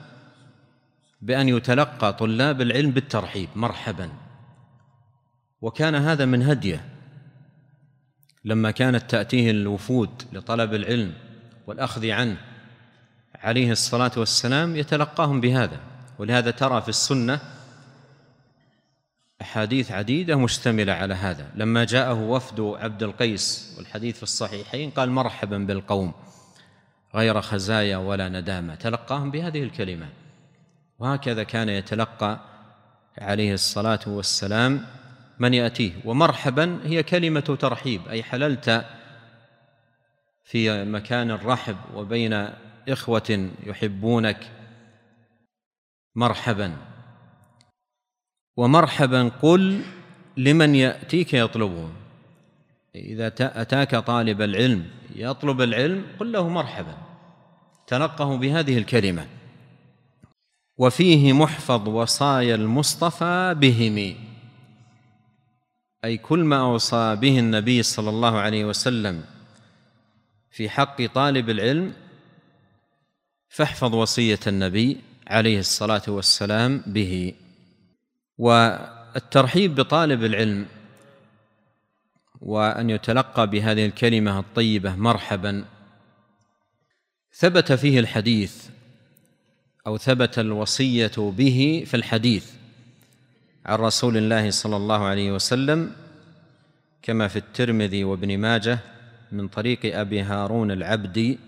بأن 1.21 1.49
يتلقى 1.49 2.13
طلاب 2.13 2.61
العلم 2.61 2.91
بالترحيب 2.91 3.49
مرحبا. 3.55 4.09
وكان 5.61 5.95
هذا 5.95 6.25
من 6.25 6.43
هديه. 6.43 6.89
لما 8.45 8.71
كانت 8.71 9.11
تأتيه 9.11 9.51
الوفود 9.51 10.23
لطلب 10.33 10.73
العلم 10.73 11.13
والأخذ 11.67 12.09
عنه 12.09 12.50
عليه 13.43 13.71
الصلاة 13.71 14.11
والسلام 14.17 14.75
يتلقاهم 14.75 15.41
بهذا 15.41 15.79
ولهذا 16.19 16.51
ترى 16.51 16.81
في 16.81 16.89
السنة 16.89 17.39
أحاديث 19.41 19.91
عديدة 19.91 20.35
مشتملة 20.35 20.93
على 20.93 21.13
هذا. 21.13 21.51
لما 21.55 21.83
جاءه 21.83 22.13
وفد 22.13 22.59
عبد 22.59 23.03
القيس 23.03 23.75
والحديث 23.77 24.17
في 24.17 24.23
الصحيحين 24.23 24.89
قال 24.89 25.11
مرحبا 25.11 25.57
بالقوم 25.57 26.13
غير 27.15 27.41
خزايا 27.41 27.97
ولا 27.97 28.29
ندامة. 28.29 28.75
تلقاهم 28.75 29.31
بهذه 29.31 29.63
الكلمة. 29.63 30.09
وهكذا 30.99 31.43
كان 31.43 31.69
يتلقى 31.69 32.39
عليه 33.17 33.53
الصلاة 33.53 33.99
والسلام 34.07 34.85
من 35.39 35.53
يأتيه. 35.53 35.91
ومرحبا 36.05 36.79
هي 36.83 37.03
كلمة 37.03 37.57
ترحيب 37.59 38.07
أي 38.07 38.23
حللت 38.23 38.85
في 40.43 40.85
مكان 40.85 41.31
الرحب 41.31 41.77
وبين 41.95 42.49
إخوة 42.89 43.49
يحبونك 43.63 44.51
مرحبا. 46.15 46.77
ومرحبا 48.57 49.29
قل 49.41 49.81
لمن 50.37 50.75
يأتيك 50.75 51.33
يطلبه 51.33 51.89
إذا 52.95 53.27
أتاك 53.39 53.95
طالب 53.95 54.41
العلم 54.41 54.89
يطلب 55.15 55.61
العلم 55.61 56.05
قل 56.19 56.31
له 56.31 56.49
مرحبا. 56.49 56.97
تلقه 57.87 58.37
بهذه 58.37 58.77
الكلمة. 58.77 59.27
وفيه 60.77 61.33
محفظ 61.33 61.89
وصايا 61.89 62.55
المصطفى 62.55 63.55
بهم. 63.57 64.15
أي 66.05 66.17
كل 66.17 66.39
ما 66.43 66.61
أوصى 66.61 67.15
به 67.15 67.39
النبي 67.39 67.83
صلى 67.83 68.09
الله 68.09 68.39
عليه 68.39 68.65
وسلم 68.65 69.23
في 70.51 70.69
حق 70.69 71.05
طالب 71.05 71.49
العلم 71.49 71.93
فاحفظ 73.51 73.95
وصية 73.95 74.39
النبي 74.47 74.97
عليه 75.27 75.59
الصلاة 75.59 76.01
والسلام 76.07 76.83
به. 76.87 77.33
والترحيب 78.37 79.75
بطالب 79.75 80.23
العلم 80.23 80.65
وأن 82.41 82.89
يتلقى 82.89 83.49
بهذه 83.49 83.85
الكلمة 83.85 84.39
الطيبة 84.39 84.95
مرحبا. 84.95 85.65
ثبت 87.33 87.71
فيه 87.71 87.99
الحديث 87.99 88.69
أو 89.87 89.97
ثبت 89.97 90.39
الوصية 90.39 91.11
به 91.17 91.83
في 91.87 91.93
الحديث 91.93 92.51
عن 93.65 93.79
رسول 93.79 94.17
الله 94.17 94.49
صلى 94.51 94.77
الله 94.77 95.05
عليه 95.05 95.31
وسلم 95.31 95.91
كما 97.01 97.27
في 97.27 97.35
الترمذي 97.35 98.03
وابن 98.03 98.37
ماجه 98.37 98.79
من 99.31 99.47
طريق 99.47 99.99
أبي 99.99 100.21
هارون 100.21 100.71
العبدي. 100.71 101.39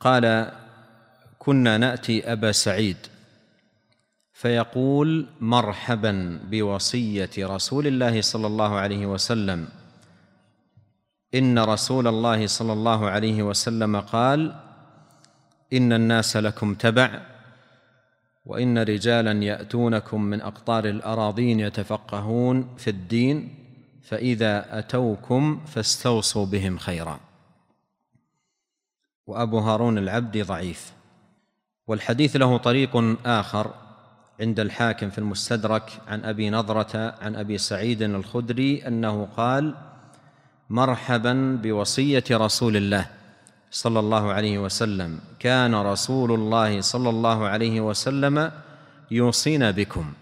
قال 0.00 0.52
كنا 1.46 1.78
نأتي 1.78 2.32
أبا 2.32 2.52
سعيد 2.52 2.96
فيقول 4.32 5.26
مرحبا 5.40 6.40
بوصية 6.50 7.30
رسول 7.38 7.86
الله 7.86 8.20
صلى 8.20 8.46
الله 8.46 8.74
عليه 8.74 9.06
وسلم. 9.06 9.68
إن 11.34 11.58
رسول 11.58 12.06
الله 12.06 12.46
صلى 12.46 12.72
الله 12.72 13.10
عليه 13.10 13.42
وسلم 13.42 14.00
قال 14.00 14.54
إن 15.72 15.92
الناس 15.92 16.36
لكم 16.36 16.74
تبع 16.74 17.20
وإن 18.44 18.78
رجالا 18.78 19.32
يأتونكم 19.32 20.22
من 20.22 20.40
أقطار 20.40 20.84
الأراضين 20.84 21.60
يتفقهون 21.60 22.74
في 22.78 22.90
الدين 22.90 23.54
فإذا 24.02 24.78
أتوكم 24.78 25.64
فاستوصوا 25.66 26.46
بهم 26.46 26.78
خيرا. 26.78 27.20
وأبو 29.26 29.58
هارون 29.58 29.98
العبد 29.98 30.46
ضعيف. 30.46 30.95
والحديث 31.86 32.36
له 32.36 32.56
طريق 32.56 33.16
آخر 33.26 33.70
عند 34.40 34.60
الحاكم 34.60 35.10
في 35.10 35.18
المستدرك 35.18 35.90
عن 36.08 36.24
أبي 36.24 36.50
نضره 36.50 37.14
عن 37.22 37.36
أبي 37.36 37.58
سعيد 37.58 38.02
الخدري 38.02 38.86
أنه 38.86 39.28
قال 39.36 39.74
مرحبا 40.70 41.58
بوصية 41.62 42.24
رسول 42.30 42.76
الله 42.76 43.06
صلى 43.70 43.98
الله 44.00 44.32
عليه 44.32 44.58
وسلم. 44.58 45.20
كان 45.38 45.74
رسول 45.74 46.32
الله 46.32 46.80
صلى 46.80 47.10
الله 47.10 47.46
عليه 47.48 47.80
وسلم 47.80 48.50
يوصينا 49.10 49.70
بكم. 49.70 50.12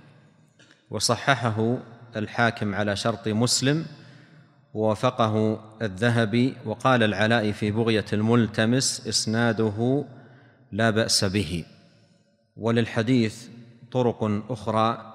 وصححه 0.90 1.76
الحاكم 2.16 2.74
على 2.74 2.96
شرط 2.96 3.28
مسلم 3.28 3.86
ووافقه 4.74 5.60
الذهبي 5.82 6.54
وقال 6.64 7.02
العلاء 7.02 7.52
في 7.52 7.70
بغية 7.70 8.04
الملتمس 8.12 9.06
إسناده 9.08 10.04
لا 10.72 10.90
بأس 10.90 11.24
به. 11.24 11.64
وللحديث 12.56 13.48
طرق 13.92 14.42
أخرى 14.50 15.12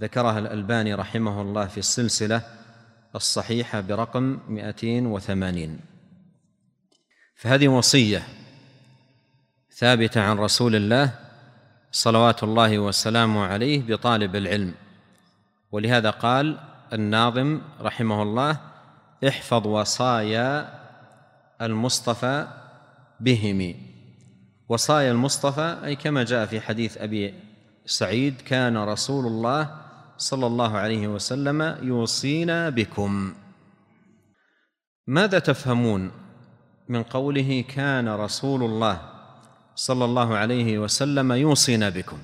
ذكرها 0.00 0.38
الألباني 0.38 0.94
رحمه 0.94 1.42
الله 1.42 1.66
في 1.66 1.78
السلسلة 1.78 2.42
الصحيحة 3.14 3.80
برقم 3.80 4.38
280 4.48 5.80
فهذه 7.34 7.68
وصية 7.68 8.22
ثابتة 9.72 10.20
عن 10.20 10.38
رسول 10.38 10.76
الله 10.76 11.14
صلوات 11.92 12.42
الله 12.42 12.78
وسلامه 12.78 13.44
عليه 13.44 13.82
بطالب 13.82 14.36
العلم. 14.36 14.74
ولهذا 15.72 16.10
قال 16.10 16.58
الناظم 16.92 17.60
رحمه 17.80 18.22
الله 18.22 18.60
احفظ 19.28 19.66
وصايا 19.66 20.78
المصطفى 21.62 22.48
بهم. 23.20 23.87
وصايا 24.68 25.12
المصطفى 25.12 25.80
أي 25.84 25.96
كما 25.96 26.24
جاء 26.24 26.46
في 26.46 26.60
حديث 26.60 26.98
أبي 26.98 27.34
سعيد 27.86 28.40
كان 28.40 28.76
رسول 28.76 29.26
الله 29.26 29.80
صلى 30.16 30.46
الله 30.46 30.76
عليه 30.76 31.08
وسلم 31.08 31.78
يوصينا 31.82 32.68
بكم. 32.68 33.34
ماذا 35.06 35.38
تفهمون 35.38 36.10
من 36.88 37.02
قوله 37.02 37.64
كان 37.68 38.08
رسول 38.08 38.62
الله 38.62 39.00
صلى 39.74 40.04
الله 40.04 40.36
عليه 40.36 40.78
وسلم 40.78 41.32
يوصينا 41.32 41.88
بكم؟ 41.88 42.18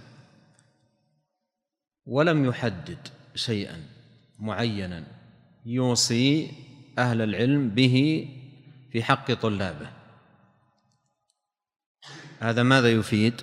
ولم 2.06 2.44
يحدد 2.44 2.98
شيئا 3.34 3.82
معينا 4.38 5.04
يوصي 5.66 6.50
أهل 6.98 7.22
العلم 7.22 7.68
به 7.68 8.28
في 8.92 9.02
حق 9.02 9.32
طلابه. 9.32 10.03
هذا 12.44 12.62
ماذا 12.62 12.92
يفيد؟ 12.92 13.42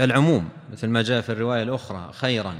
العموم 0.00 0.48
مثل 0.72 0.88
ما 0.88 1.02
جاء 1.02 1.20
في 1.20 1.32
الرواية 1.32 1.62
الأخرى 1.62 2.12
خيرا. 2.12 2.56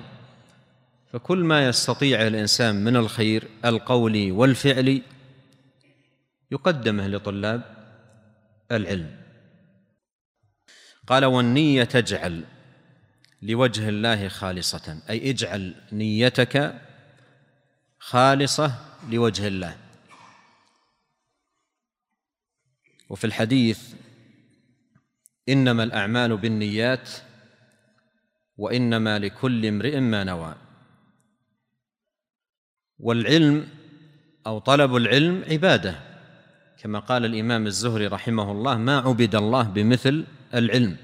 فكل 1.13 1.45
ما 1.45 1.69
يستطيع 1.69 2.27
الإنسان 2.27 2.85
من 2.85 2.97
الخير 2.97 3.49
القولي 3.65 4.33
والفعلي 4.33 5.03
يقدمه 6.51 7.07
لطلاب 7.07 7.63
العلم. 8.73 9.17
قال 11.07 11.25
والنية 11.25 11.85
تجعل 11.85 12.45
لوجه 13.43 13.89
الله 13.89 14.29
خالصة. 14.29 15.03
أي 15.11 15.31
اجعل 15.31 15.75
نيتك 15.93 16.75
خالصة 17.99 18.75
لوجه 19.11 19.49
الله. 19.49 19.77
وفي 23.09 23.25
الحديث 23.25 23.95
إنما 25.49 25.83
الأعمال 25.83 26.37
بالنيات 26.37 27.11
وإنما 28.57 29.19
لكل 29.19 29.67
امرئ 29.67 30.01
ما 30.01 30.25
نوى. 30.25 30.55
والعلم 32.99 33.69
أو 34.47 34.59
طلب 34.59 34.97
العلم 34.97 35.45
عبادة 35.51 36.01
كما 36.79 36.99
قال 36.99 37.25
الإمام 37.25 37.67
الزهري 37.67 38.07
رحمه 38.07 38.53
الله 38.53 38.77
ما 38.77 38.99
عبد 38.99 39.35
الله 39.35 39.63
بمثل 39.63 40.25
العلم 40.55 40.97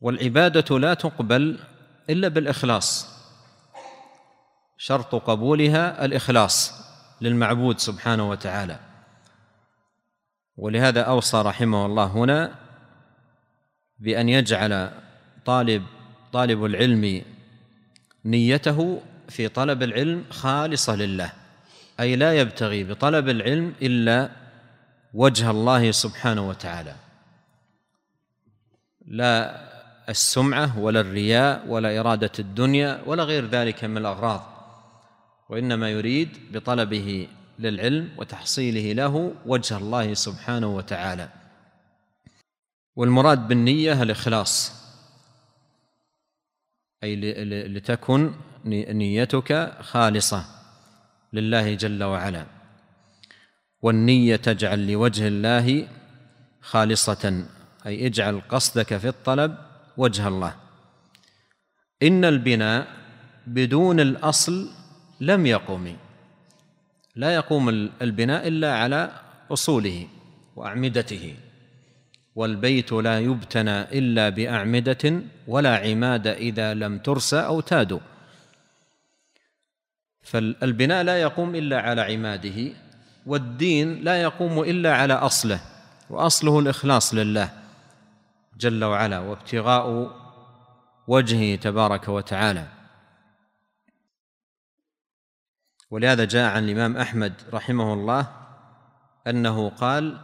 والعبادة 0.00 0.78
لا 0.78 0.94
تقبل 0.94 1.58
إلا 2.10 2.28
بالإخلاص 2.28 3.16
شرط 4.78 5.14
قبولها 5.14 6.04
الإخلاص 6.04 6.72
للمعبود 7.20 7.78
سبحانه 7.78 8.30
وتعالى. 8.30 8.80
ولهذا 10.56 11.00
أوصى 11.00 11.42
رحمه 11.42 11.86
الله 11.86 12.04
هنا 12.04 12.54
بأن 13.98 14.28
يجعل 14.28 14.90
طالب 15.44 15.82
طالب 16.32 16.64
العلم 16.64 17.22
نيته 18.24 19.02
في 19.28 19.48
طلب 19.48 19.82
العلم 19.82 20.24
خالصة 20.30 20.96
لله. 20.96 21.32
أي 22.00 22.16
لا 22.16 22.40
يبتغي 22.40 22.84
بطلب 22.84 23.28
العلم 23.28 23.74
إلا 23.82 24.30
وجه 25.14 25.50
الله 25.50 25.90
سبحانه 25.90 26.48
وتعالى. 26.48 26.94
لا 29.06 29.66
السمعة 30.08 30.78
ولا 30.78 31.00
الرياء 31.00 31.66
ولا 31.68 32.00
إرادة 32.00 32.32
الدنيا 32.38 33.02
ولا 33.06 33.22
غير 33.22 33.46
ذلك 33.46 33.84
من 33.84 33.96
الأغراض 33.96 34.42
وإنما 35.48 35.90
يريد 35.90 36.28
بطلبه 36.52 37.28
للعلم 37.58 38.10
وتحصيله 38.18 38.92
له 38.92 39.34
وجه 39.46 39.76
الله 39.76 40.14
سبحانه 40.14 40.76
وتعالى. 40.76 41.28
والمراد 42.96 43.48
بالنية 43.48 44.02
الإخلاص. 44.02 44.72
أي 47.04 47.16
لتكن 47.68 48.34
نيتك 48.64 49.72
خالصة 49.80 50.44
لله 51.32 51.74
جل 51.74 52.04
وعلا. 52.04 52.46
والنية 53.82 54.36
تجعل 54.36 54.92
لوجه 54.92 55.28
الله 55.28 55.88
خالصة 56.60 57.44
أي 57.86 58.06
اجعل 58.06 58.42
قصدك 58.48 58.96
في 58.96 59.08
الطلب 59.08 59.58
وجه 59.96 60.28
الله. 60.28 60.54
إن 62.02 62.24
البناء 62.24 62.86
بدون 63.46 64.00
الأصل 64.00 64.70
لم 65.20 65.46
يقم 65.46 65.96
لا 67.16 67.34
يقوم 67.34 67.68
البناء 68.02 68.48
إلا 68.48 68.78
على 68.78 69.10
أصوله 69.50 70.06
وأعمدته 70.56 71.34
والبيت 72.34 72.92
لا 72.92 73.20
يبتنى 73.20 73.82
إلا 73.98 74.28
بأعمدة 74.28 75.22
ولا 75.48 75.76
عماد 75.76 76.26
إذا 76.26 76.74
لم 76.74 76.98
ترس 76.98 77.34
أو 77.34 77.60
تاد. 77.60 78.00
فالبناء 80.22 81.02
لا 81.02 81.22
يقوم 81.22 81.54
إلا 81.54 81.80
على 81.80 82.00
عماده 82.00 82.72
والدين 83.26 84.04
لا 84.04 84.22
يقوم 84.22 84.60
إلا 84.60 84.94
على 84.94 85.14
أصله 85.14 85.60
وأصله 86.10 86.58
الإخلاص 86.58 87.14
لله 87.14 87.50
جل 88.58 88.84
وعلا 88.84 89.18
وابتغاء 89.18 90.12
وجهه 91.08 91.56
تبارك 91.56 92.08
وتعالى. 92.08 92.75
ولهذا 95.90 96.24
جاء 96.24 96.50
عن 96.50 96.64
الإمام 96.64 96.96
أحمد 96.96 97.32
رحمه 97.52 97.94
الله 97.94 98.28
أنه 99.26 99.68
قال 99.68 100.18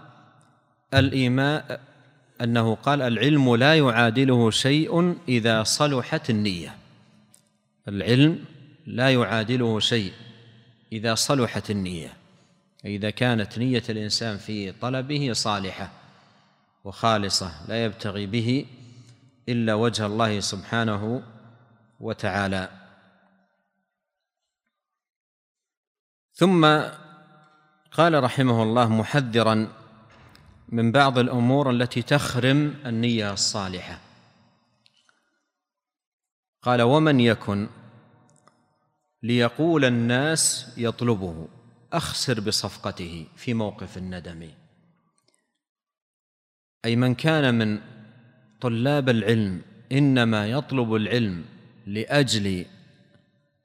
الايمان 0.95 1.79
أنه 2.41 2.75
قال 2.75 3.03
العلم 3.03 3.57
لا 3.57 3.75
يعادله 3.79 4.51
شيء 4.51 5.17
إذا 5.29 5.63
صلحت 5.63 6.31
النية. 6.31 6.77
العلم 7.89 8.45
لا 8.87 9.11
يعادله 9.11 9.81
شيء 9.81 10.13
إذا 10.93 11.15
صلحت 11.15 11.71
النية. 11.71 12.13
إذا 12.85 13.11
كانت 13.11 13.59
نية 13.59 13.83
الإنسان 13.89 14.37
في 14.37 14.73
طلبه 14.73 15.33
صالحة 15.33 15.91
وخالصة 16.85 17.53
لا 17.69 17.85
يبتغي 17.85 18.27
به 18.27 18.67
إلا 19.49 19.75
وجه 19.75 20.07
الله 20.07 20.41
سبحانه 20.41 21.23
وتعالى. 22.01 22.69
ثم 26.35 26.81
قال 27.93 28.25
رحمه 28.25 28.63
الله 28.63 28.89
محذرا 28.89 29.69
من 30.69 30.93
بعض 30.93 31.19
الأمور 31.19 31.71
التي 31.71 32.03
تخرم 32.03 32.75
النية 32.87 33.33
الصالحة. 33.33 34.01
قال 36.63 36.83
ومن 36.83 37.21
يكن 37.21 37.69
ليقول 39.23 39.85
الناس 39.85 40.73
يطلبه 40.77 41.49
أخسر 41.93 42.41
بصفقته 42.41 43.27
في 43.37 43.55
موقف 43.55 43.99
الندم. 43.99 44.51
أي 46.85 46.97
من 46.97 47.15
كان 47.15 47.55
من 47.55 47.81
طلاب 48.61 49.09
العلم 49.09 49.63
إنما 49.93 50.47
يطلب 50.47 50.95
العلم 50.95 51.45
لأجل 51.87 52.67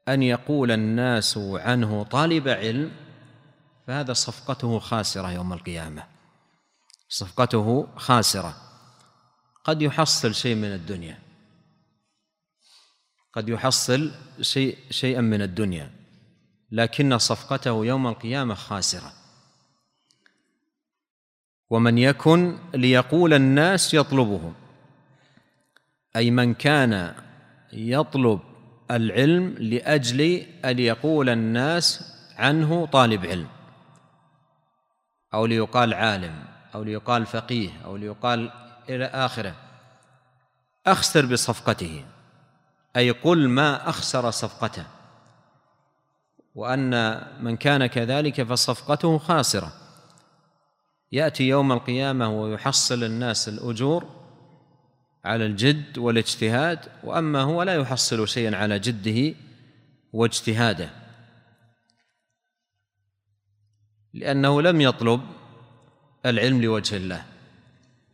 أن 0.07 0.23
يقول 0.23 0.71
الناس 0.71 1.37
عنه 1.37 2.03
طالب 2.03 2.47
علم 2.47 2.91
فهذا 3.87 4.13
صفقته 4.13 4.79
خاسرة 4.79 5.31
يوم 5.31 5.53
القيامة. 5.53 6.03
صفقته 7.09 7.87
خاسرة. 7.95 8.55
قد 9.63 9.81
يحصل 9.81 10.35
شيء 10.35 10.55
من 10.55 10.73
الدنيا. 10.73 11.19
قد 13.33 13.49
يحصل 13.49 14.11
شيء 14.41 14.77
شيئا 14.89 15.21
من 15.21 15.41
الدنيا. 15.41 15.91
لكن 16.71 17.17
صفقته 17.17 17.85
يوم 17.85 18.07
القيامة 18.07 18.53
خاسرة. 18.55 19.13
ومن 21.69 21.97
يكن 21.97 22.57
ليقول 22.73 23.33
الناس 23.33 23.93
يطلبه. 23.93 24.53
أي 26.15 26.31
من 26.31 26.53
كان 26.53 27.15
يطلب 27.73 28.39
العلم 28.91 29.55
لأجل 29.59 30.45
أن 30.65 30.79
يقول 30.79 31.29
الناس 31.29 32.13
عنه 32.37 32.85
طالب 32.85 33.25
علم. 33.25 33.47
أو 35.33 35.45
ليقال 35.45 35.93
عالم 35.93 36.43
أو 36.75 36.83
ليقال 36.83 37.25
فقيه 37.25 37.69
أو 37.85 37.97
ليقال 37.97 38.51
إلى 38.89 39.05
آخره. 39.05 39.55
أخسر 40.87 41.25
بصفقته 41.25 42.05
أي 42.95 43.11
قل 43.11 43.49
ما 43.49 43.89
أخسر 43.89 44.31
صفقته. 44.31 44.85
وأن 46.55 47.21
من 47.43 47.57
كان 47.57 47.85
كذلك 47.85 48.43
فصفقته 48.43 49.17
خاسرة. 49.17 49.71
يأتي 51.11 51.47
يوم 51.47 51.71
القيامة 51.71 52.29
ويحصل 52.41 53.03
الناس 53.03 53.49
الأجور 53.49 54.16
على 55.27 55.45
الجد 55.45 55.97
والاجتهاد 55.97 56.79
وأما 57.03 57.41
هو 57.41 57.63
لا 57.63 57.75
يحصل 57.75 58.27
شيئا 58.27 58.55
على 58.55 58.79
جده 58.79 59.35
واجتهاده. 60.13 60.89
لأنه 64.13 64.61
لم 64.61 64.81
يطلب 64.81 65.21
العلم 66.25 66.61
لوجه 66.61 66.97
الله. 66.97 67.25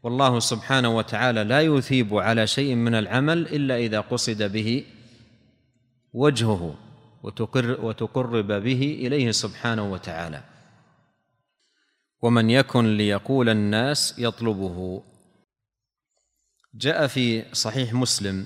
والله 0.04 0.39
سبحانه 0.39 0.89
وتعالى 0.97 1.43
لا 1.43 1.62
يثيب 1.62 2.13
على 2.13 2.47
شيء 2.47 2.76
من 2.76 2.95
العمل 2.95 3.39
إلا 3.47 3.78
إذا 3.78 3.99
قصد 3.99 4.43
به 4.43 4.86
وجهه 6.13 6.76
وتقر 7.23 7.86
وتقرب 7.86 8.47
به 8.47 8.97
إليه 8.99 9.32
سبحانه 9.32 9.91
وتعالى. 9.91 10.43
ومن 12.21 12.49
يكن 12.49 12.97
ليقول 12.97 13.49
الناس 13.49 14.15
يطلبه 14.19 15.04
جاء 16.75 17.07
في 17.07 17.45
صحيح 17.55 17.93
مسلم 17.93 18.45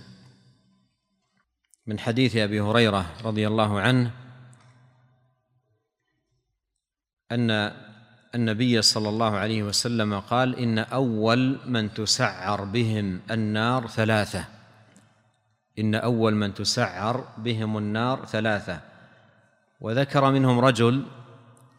من 1.87 1.99
حديث 1.99 2.35
أبي 2.35 2.61
هريرة 2.61 3.05
رضي 3.23 3.47
الله 3.47 3.79
عنه 3.81 4.11
أن 7.31 7.71
النبي 8.35 8.81
صلى 8.81 9.09
الله 9.09 9.37
عليه 9.37 9.63
وسلم 9.63 10.19
قال 10.19 10.55
إن 10.55 10.79
أول 10.79 11.59
من 11.65 11.93
تسعر 11.93 12.63
بهم 12.63 13.21
النار 13.31 13.87
ثلاثة. 13.87 14.45
إن 15.79 15.95
أول 15.95 16.35
من 16.35 16.53
تسعر 16.53 17.27
بهم 17.37 17.77
النار 17.77 18.25
ثلاثة. 18.25 18.81
وذكر 19.81 20.31
منهم 20.31 20.59
رجل 20.59 21.05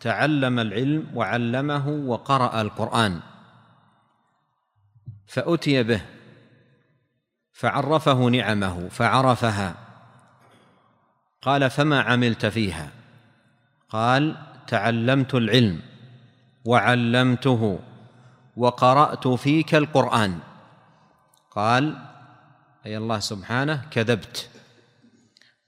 تعلم 0.00 0.58
العلم 0.58 1.06
وعلمه 1.14 1.88
وقرأ 1.88 2.60
القرآن. 2.60 3.20
فأتي 5.26 5.82
به 5.82 6.17
فعرفه 7.58 8.14
نعمه 8.14 8.88
فعرفها. 8.88 9.74
قال 11.42 11.70
فما 11.70 12.00
عملت 12.00 12.46
فيها؟ 12.46 12.90
قال 13.88 14.36
تعلمت 14.66 15.34
العلم 15.34 15.80
وعلمته 16.64 17.78
وقرأت 18.56 19.28
فيك 19.28 19.74
القرآن. 19.74 20.38
قال 21.50 21.96
أي 22.86 22.96
الله 22.96 23.18
سبحانه 23.18 23.84
كذبت 23.90 24.50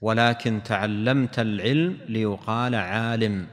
ولكن 0.00 0.62
تعلمت 0.62 1.38
العلم 1.38 1.98
ليقال 2.08 2.74
عالم 2.74 3.46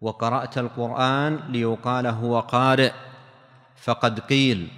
وقرأت 0.00 0.58
القرآن 0.58 1.40
ليقال 1.48 2.06
هو 2.06 2.40
قارئ 2.40 2.92
فقد 3.76 4.20
قيل 4.20 4.68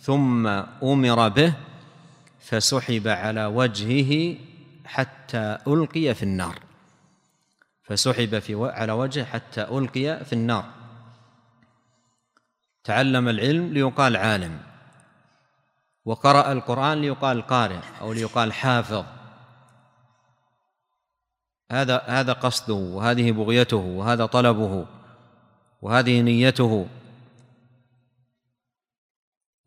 ثم 0.00 0.46
أمر 0.82 1.28
به 1.28 1.54
فسحب 2.40 3.08
على 3.08 3.44
وجهه 3.44 4.36
حتى 4.84 5.58
ألقي 5.66 6.14
في 6.14 6.22
النار. 6.22 6.58
فسحب 7.82 8.38
في 8.38 8.70
على 8.70 8.92
وجهه 8.92 9.24
حتى 9.24 9.62
ألقي 9.62 10.24
في 10.24 10.32
النار. 10.32 10.64
تعلم 12.84 13.28
العلم 13.28 13.72
ليقال 13.72 14.16
عالم. 14.16 14.58
وقرأ 16.04 16.52
القرآن 16.52 17.00
ليقال 17.00 17.42
قارئ 17.42 17.80
أو 18.00 18.12
ليقال 18.12 18.52
حافظ. 18.52 19.04
هذا 21.70 22.02
هذا 22.06 22.32
قصده 22.32 22.74
وهذه 22.74 23.32
بغيته 23.32 23.76
وهذا 23.76 24.26
طلبه 24.26 24.86
وهذه 25.82 26.20
نيته. 26.20 26.88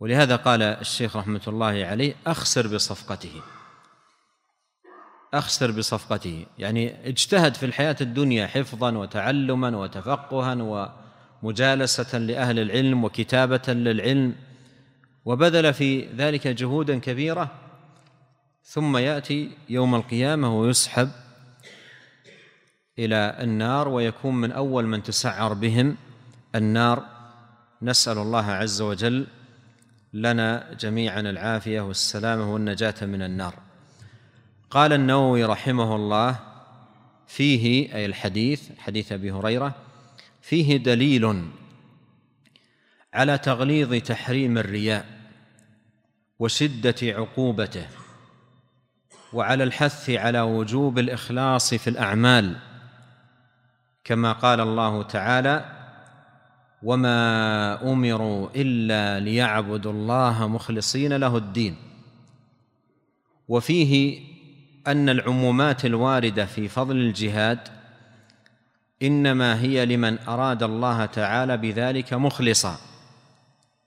ولهذا 0.03 0.35
قال 0.35 0.61
الشيخ 0.61 1.15
رحمة 1.15 1.41
الله 1.47 1.85
عليه 1.85 2.15
أخسر 2.27 2.67
بصفقته. 2.67 3.41
أخسر 5.33 5.71
بصفقته. 5.71 6.45
يعني 6.59 7.09
اجتهد 7.09 7.55
في 7.55 7.65
الحياة 7.65 7.95
الدنيا 8.01 8.47
حفظا 8.47 8.97
وتعلما 8.97 9.77
وتفقها 9.77 10.89
ومجالسة 11.43 12.17
لأهل 12.17 12.59
العلم 12.59 13.03
وكتابة 13.03 13.61
للعلم 13.67 14.35
وبذل 15.25 15.73
في 15.73 16.07
ذلك 16.07 16.47
جهودا 16.47 16.99
كبيرة. 16.99 17.51
ثم 18.63 18.97
يأتي 18.97 19.51
يوم 19.69 19.95
القيامة 19.95 20.59
ويسحب 20.59 21.09
إلى 22.99 23.37
النار 23.39 23.87
ويكون 23.87 24.35
من 24.35 24.51
أول 24.51 24.87
من 24.87 25.03
تسعر 25.03 25.53
بهم 25.53 25.97
النار. 26.55 27.05
نسأل 27.81 28.17
الله 28.17 28.51
عز 28.51 28.81
وجل 28.81 29.27
لنا 30.13 30.73
جميعا 30.79 31.19
العافية 31.19 31.81
والسلامة 31.81 32.53
والنجاة 32.53 32.95
من 33.01 33.21
النار. 33.21 33.53
قال 34.69 34.93
النووي 34.93 35.45
رحمه 35.45 35.95
الله 35.95 36.39
فيه 37.27 37.95
أي 37.95 38.05
الحديث 38.05 38.69
حديث 38.79 39.11
أبي 39.11 39.31
هريرة 39.31 39.75
فيه 40.41 40.77
دليل 40.77 41.43
على 43.13 43.37
تغليظ 43.37 43.93
تحريم 43.93 44.57
الرياء 44.57 45.05
وشدة 46.39 46.95
عقوبته 47.03 47.87
وعلى 49.33 49.63
الحث 49.63 50.09
على 50.09 50.41
وجوب 50.41 50.99
الإخلاص 50.99 51.73
في 51.73 51.89
الأعمال 51.89 52.55
كما 54.03 54.31
قال 54.31 54.59
الله 54.59 55.03
تعالى 55.03 55.82
وما 56.83 57.91
امروا 57.91 58.49
الا 58.55 59.19
ليعبدوا 59.19 59.91
الله 59.91 60.47
مخلصين 60.47 61.13
له 61.13 61.37
الدين. 61.37 61.75
وفيه 63.47 64.19
ان 64.87 65.09
العمومات 65.09 65.85
الوارده 65.85 66.45
في 66.45 66.67
فضل 66.67 66.95
الجهاد 66.95 67.59
انما 69.01 69.61
هي 69.61 69.85
لمن 69.85 70.19
اراد 70.27 70.63
الله 70.63 71.05
تعالى 71.05 71.57
بذلك 71.57 72.13
مخلصا. 72.13 72.77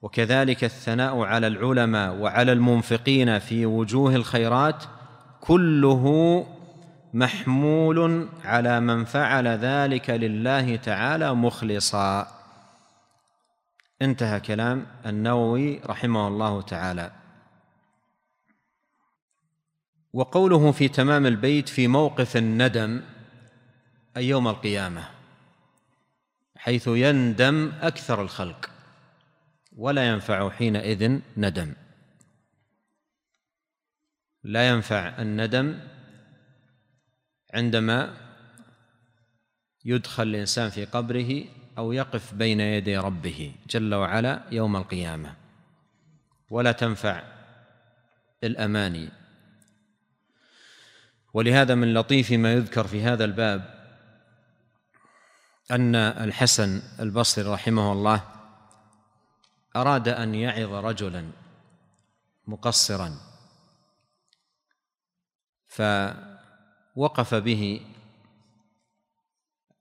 وكذلك 0.03 0.65
الثناء 0.65 1.21
على 1.21 1.47
العلماء 1.47 2.15
وعلى 2.15 2.53
المنفقين 2.53 3.39
في 3.39 3.67
وجوه 3.67 4.17
الخيرات 4.17 4.85
كله 5.41 6.47
محمول 7.15 8.29
على 8.45 8.81
من 8.81 9.05
فعل 9.05 9.49
ذلك 9.49 10.11
لله 10.11 10.77
تعالى 10.77 11.35
مخلصا. 11.35 12.36
انتهى 14.03 14.41
كلام 14.41 14.87
النووي 15.07 15.79
رحمه 15.79 16.29
الله 16.29 16.63
تعالى. 16.63 17.13
وقوله 20.13 20.73
في 20.73 20.89
تمام 20.89 21.27
البيت 21.27 21.69
في 21.69 21.89
موقف 21.89 22.37
الندم 22.37 23.03
أي 24.17 24.29
يوم 24.29 24.49
القيامة 24.49 25.09
حيث 26.57 26.89
يندم 26.89 27.73
أكثر 27.81 28.23
الخلق 28.23 28.71
ولا 29.77 30.09
ينفع 30.09 30.51
حينئذ 30.51 31.21
ندم. 31.37 31.75
لا 34.45 34.69
ينفع 34.69 35.23
الندم 35.23 35.81
عندما 37.55 38.17
يدخل 39.85 40.23
الإنسان 40.23 40.71
في 40.71 40.85
قبره 40.85 41.45
أو 41.79 41.93
يقف 41.93 42.35
بين 42.35 42.61
يدي 42.61 42.97
ربه 42.97 43.55
جل 43.71 43.95
وعلا 43.95 44.43
يوم 44.51 44.77
القيامة. 44.77 45.35
ولا 46.51 46.73
تنفع 46.73 47.23
الاماني 48.45 49.09
ولهذا 51.35 51.75
من 51.75 51.95
لطيف 51.95 52.33
ما 52.33 52.53
يذكر 52.53 52.87
في 52.87 53.03
هذا 53.03 53.25
الباب 53.25 53.77
أن 55.71 55.95
الحسن 55.95 56.83
البصري 57.01 57.45
رحمه 57.45 57.93
الله 57.93 58.23
أراد 59.77 60.09
أن 60.09 60.35
يعظ 60.35 60.73
رجلا 60.73 61.31
مقصرا 62.47 63.21
فوقف 65.67 67.35
به 67.35 67.87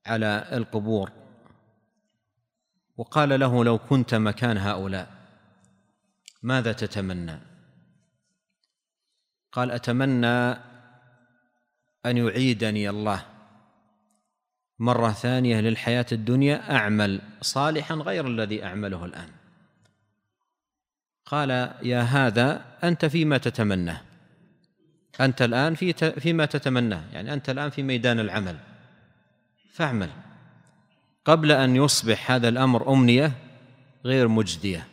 على 0.06 0.48
القبور. 0.52 1.12
وقال 2.96 3.40
له 3.40 3.64
لو 3.64 3.78
كنت 3.78 4.14
مكان 4.14 4.58
هؤلاء 4.58 5.08
ماذا 6.42 6.72
تتمنى؟ 6.72 7.38
قال 9.52 9.70
أتمنى 9.70 10.50
أن 12.06 12.16
يعيدني 12.16 12.90
الله. 12.90 13.24
مرة 14.78 15.12
ثانية 15.12 15.60
للحياة 15.60 16.06
الدنيا 16.12 16.76
أعمل 16.76 17.20
صالحا 17.40 17.94
غير 17.94 18.26
الذي 18.26 18.64
أعمله 18.64 19.04
الآن. 19.04 19.28
قال 21.24 21.50
يا 21.82 22.00
هذا 22.00 22.64
أنت 22.84 23.04
فيما 23.04 23.38
تتمناه. 23.38 24.00
أنت 25.20 25.42
الآن 25.42 25.74
في 25.74 25.92
فيما 26.20 26.46
تتمناه. 26.46 27.02
يعني 27.12 27.32
أنت 27.32 27.50
الآن 27.50 27.70
في 27.70 27.82
ميدان 27.82 28.20
العمل. 28.20 28.56
فاعمل. 29.72 30.10
قبل 31.26 31.52
أن 31.52 31.76
يصبح 31.76 32.30
هذا 32.30 32.48
الأمر 32.48 32.92
أمنية 32.92 33.32
غير 34.04 34.28
مجدية. 34.28 34.86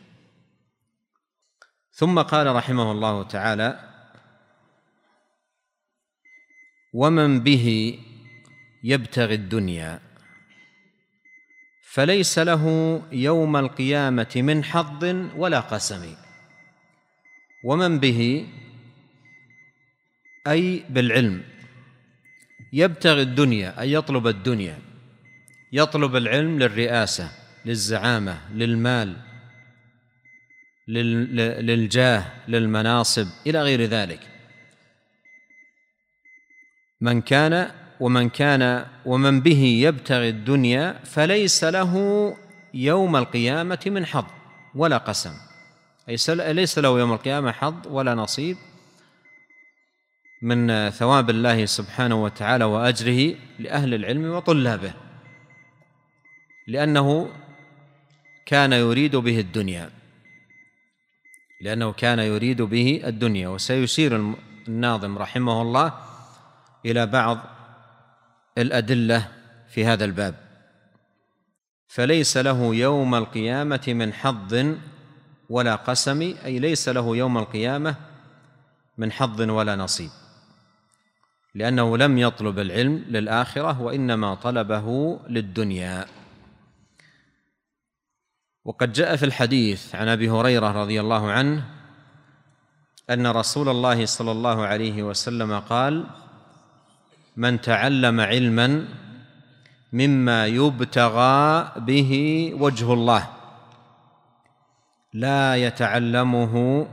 ثم 1.92 2.22
قال 2.22 2.56
رحمه 2.56 2.92
الله 2.92 3.22
تعالى 3.22 3.90
ومن 6.92 7.40
به 7.40 7.98
يبتغي 8.84 9.34
الدنيا 9.34 10.00
فليس 11.82 12.38
له 12.38 12.64
يوم 13.12 13.56
القيامة 13.56 14.32
من 14.36 14.64
حظ 14.64 15.04
ولا 15.36 15.60
قسم. 15.60 16.14
ومن 17.64 17.98
به 17.98 18.48
أي 20.46 20.84
بالعلم 20.88 21.42
يبتغي 22.72 23.22
الدنيا 23.22 23.80
أي 23.80 23.92
يطلب 23.92 24.26
الدنيا. 24.26 24.83
يطلب 25.76 26.16
العلم 26.16 26.58
للرئاسة 26.58 27.30
للزعامة 27.64 28.38
للمال 28.54 29.16
للجاه 30.88 32.24
للمناصب 32.48 33.26
إلى 33.46 33.62
غير 33.62 33.82
ذلك. 33.82 34.20
من 37.00 37.20
كان 37.20 37.70
ومن 38.00 38.28
كان 38.28 38.86
ومن 39.06 39.40
به 39.40 39.62
يبتغي 39.86 40.28
الدنيا 40.28 41.00
فليس 41.04 41.64
له 41.64 41.92
يوم 42.74 43.16
القيامة 43.16 43.78
من 43.86 44.06
حظ 44.06 44.26
ولا 44.74 44.96
قسم. 44.96 45.32
ليس 46.08 46.78
له 46.78 46.98
يوم 46.98 47.12
القيامة 47.12 47.52
حظ 47.52 47.86
ولا 47.86 48.14
نصيب 48.14 48.56
من 50.42 50.90
ثواب 50.90 51.30
الله 51.30 51.66
سبحانه 51.66 52.24
وتعالى 52.24 52.64
وأجره 52.64 53.34
لأهل 53.58 53.94
العلم 53.94 54.30
وطلابه. 54.30 55.03
لأنه 56.66 57.30
كان 58.46 58.72
يريد 58.72 59.16
به 59.16 59.40
الدنيا. 59.40 59.90
لأنه 61.60 61.92
كان 61.92 62.18
يريد 62.18 62.62
به 62.62 63.02
الدنيا. 63.04 63.48
وسيشير 63.48 64.34
الناظم 64.68 65.18
رحمه 65.18 65.62
الله 65.62 65.92
إلى 66.86 67.06
بعض 67.06 67.38
الأدلة 68.58 69.28
في 69.68 69.84
هذا 69.84 70.04
الباب. 70.04 70.34
فليس 71.88 72.36
له 72.36 72.74
يوم 72.74 73.14
القيامة 73.14 73.84
من 73.88 74.12
حظ 74.12 74.66
ولا 75.50 75.74
قسم 75.74 76.34
أي 76.44 76.58
ليس 76.58 76.88
له 76.88 77.16
يوم 77.16 77.38
القيامة 77.38 77.96
من 78.98 79.12
حظ 79.12 79.40
ولا 79.40 79.76
نصيب. 79.76 80.10
لأنه 81.54 81.96
لم 81.98 82.18
يطلب 82.18 82.58
العلم 82.58 83.04
للآخرة 83.08 83.80
وإنما 83.80 84.34
طلبه 84.34 85.18
للدنيا. 85.28 86.23
وقد 88.64 88.92
جاء 88.92 89.16
في 89.16 89.24
الحديث 89.24 89.94
عن 89.94 90.08
أبي 90.08 90.30
هريرة 90.30 90.72
رضي 90.72 91.00
الله 91.00 91.30
عنه 91.32 91.64
أن 93.10 93.26
رسول 93.26 93.68
الله 93.68 94.06
صلى 94.06 94.32
الله 94.32 94.66
عليه 94.66 95.02
وسلم 95.02 95.58
قال 95.58 96.04
من 97.36 97.60
تعلم 97.60 98.20
علما 98.20 98.84
مما 99.92 100.46
يبتغى 100.46 101.72
به 101.76 102.12
وجه 102.60 102.92
الله 102.92 103.28
لا 105.12 105.56
يتعلمه 105.56 106.86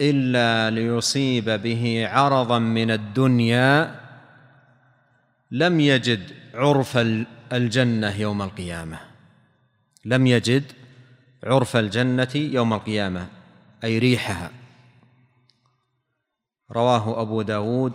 إلا 0.00 0.70
ليصيب 0.70 1.50
به 1.50 2.08
عرضا 2.10 2.58
من 2.58 2.90
الدنيا 2.90 4.00
لم 5.50 5.80
يجد 5.80 6.30
عرف 6.54 6.98
الجنة 7.52 8.20
يوم 8.20 8.42
القيامة. 8.42 9.15
لم 10.06 10.26
يجد 10.26 10.72
عرف 11.44 11.76
الجنة 11.76 12.28
يوم 12.34 12.72
القيامة 12.72 13.28
أي 13.84 13.98
ريحها. 13.98 14.50
رواه 16.72 17.22
أبو 17.22 17.42
داود 17.42 17.92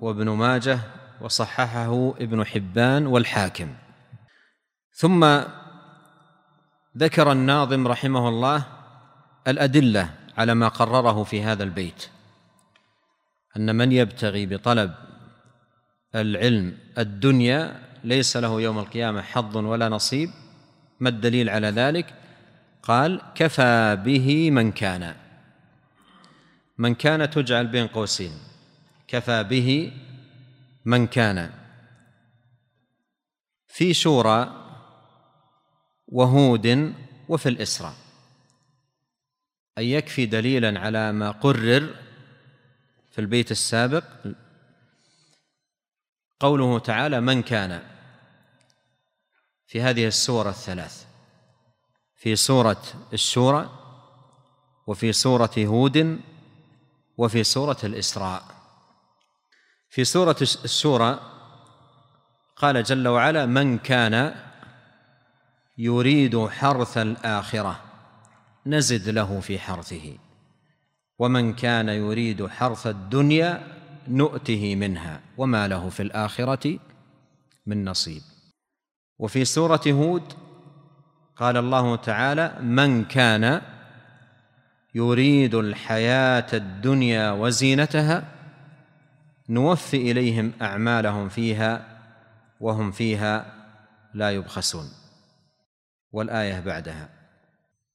وابن 0.00 0.28
ماجه 0.28 0.80
وصححه 1.20 2.14
ابن 2.20 2.44
حبان 2.44 3.06
والحاكم. 3.06 3.74
ثم 4.92 5.40
ذكر 6.96 7.32
الناظم 7.32 7.88
رحمه 7.88 8.28
الله 8.28 8.66
الأدلة 9.48 10.14
على 10.38 10.54
ما 10.54 10.68
قرره 10.68 11.24
في 11.24 11.42
هذا 11.42 11.64
البيت 11.64 12.08
أن 13.56 13.76
من 13.76 13.92
يبتغي 13.92 14.46
بطلب 14.46 14.94
العلم 16.14 16.78
الدنيا 16.98 17.82
ليس 18.04 18.36
له 18.36 18.60
يوم 18.60 18.78
القيامة 18.78 19.22
حظ 19.22 19.56
ولا 19.56 19.88
نصيب 19.88 20.30
ما 21.00 21.08
الدليل 21.08 21.50
على 21.50 21.68
ذلك؟ 21.68 22.14
قال 22.82 23.22
كفى 23.34 23.98
به 24.04 24.50
من 24.50 24.72
كان. 24.72 25.14
من 26.78 26.94
كان 26.94 27.30
تجعل 27.30 27.66
بين 27.66 27.86
قوسين. 27.86 28.32
كفى 29.08 29.44
به 29.44 29.92
من 30.84 31.06
كان. 31.06 31.50
في 33.66 33.94
شورى 33.94 34.64
وهود 36.08 36.94
وفي 37.28 37.48
الإسراء. 37.48 37.94
أي 39.78 39.90
يكفي 39.92 40.26
دليلا 40.26 40.80
على 40.80 41.12
ما 41.12 41.30
قرر 41.30 41.94
في 43.10 43.18
البيت 43.18 43.50
السابق؟ 43.50 44.04
قوله 46.40 46.78
تعالى 46.78 47.20
من 47.20 47.42
كان. 47.42 47.97
في 49.68 49.82
هذه 49.82 50.06
السور 50.06 50.48
الثلاث. 50.48 51.06
في 52.16 52.36
سورة 52.36 52.82
الشورى 53.12 53.70
وفي 54.86 55.12
سورة 55.12 55.50
هود 55.58 56.20
وفي 57.18 57.44
سورة 57.44 57.76
الإسراء. 57.84 58.42
في 59.88 60.04
سورة 60.04 60.36
الشورى 60.40 61.20
قال 62.56 62.82
جل 62.82 63.08
وعلا 63.08 63.46
من 63.46 63.78
كان 63.78 64.34
يريد 65.78 66.46
حرث 66.46 66.98
الآخرة 66.98 67.80
نزد 68.66 69.08
له 69.08 69.40
في 69.40 69.58
حرثه 69.58 70.18
ومن 71.18 71.54
كان 71.54 71.88
يريد 71.88 72.46
حرث 72.46 72.86
الدنيا 72.86 73.76
نؤته 74.08 74.76
منها 74.76 75.20
وما 75.36 75.68
له 75.68 75.88
في 75.88 76.02
الآخرة 76.02 76.78
من 77.66 77.84
نصيب. 77.84 78.22
وفي 79.18 79.44
سورة 79.44 79.80
هود 79.86 80.32
قال 81.36 81.56
الله 81.56 81.96
تعالى 81.96 82.56
من 82.60 83.04
كان 83.04 83.62
يريد 84.94 85.54
الحياة 85.54 86.46
الدنيا 86.52 87.30
وزينتها 87.30 88.24
نوفي 89.48 90.10
إليهم 90.10 90.52
أعمالهم 90.62 91.28
فيها 91.28 91.98
وهم 92.60 92.90
فيها 92.90 93.52
لا 94.14 94.30
يبخسون 94.30 94.84
والآية 96.12 96.60
بعدها. 96.60 97.08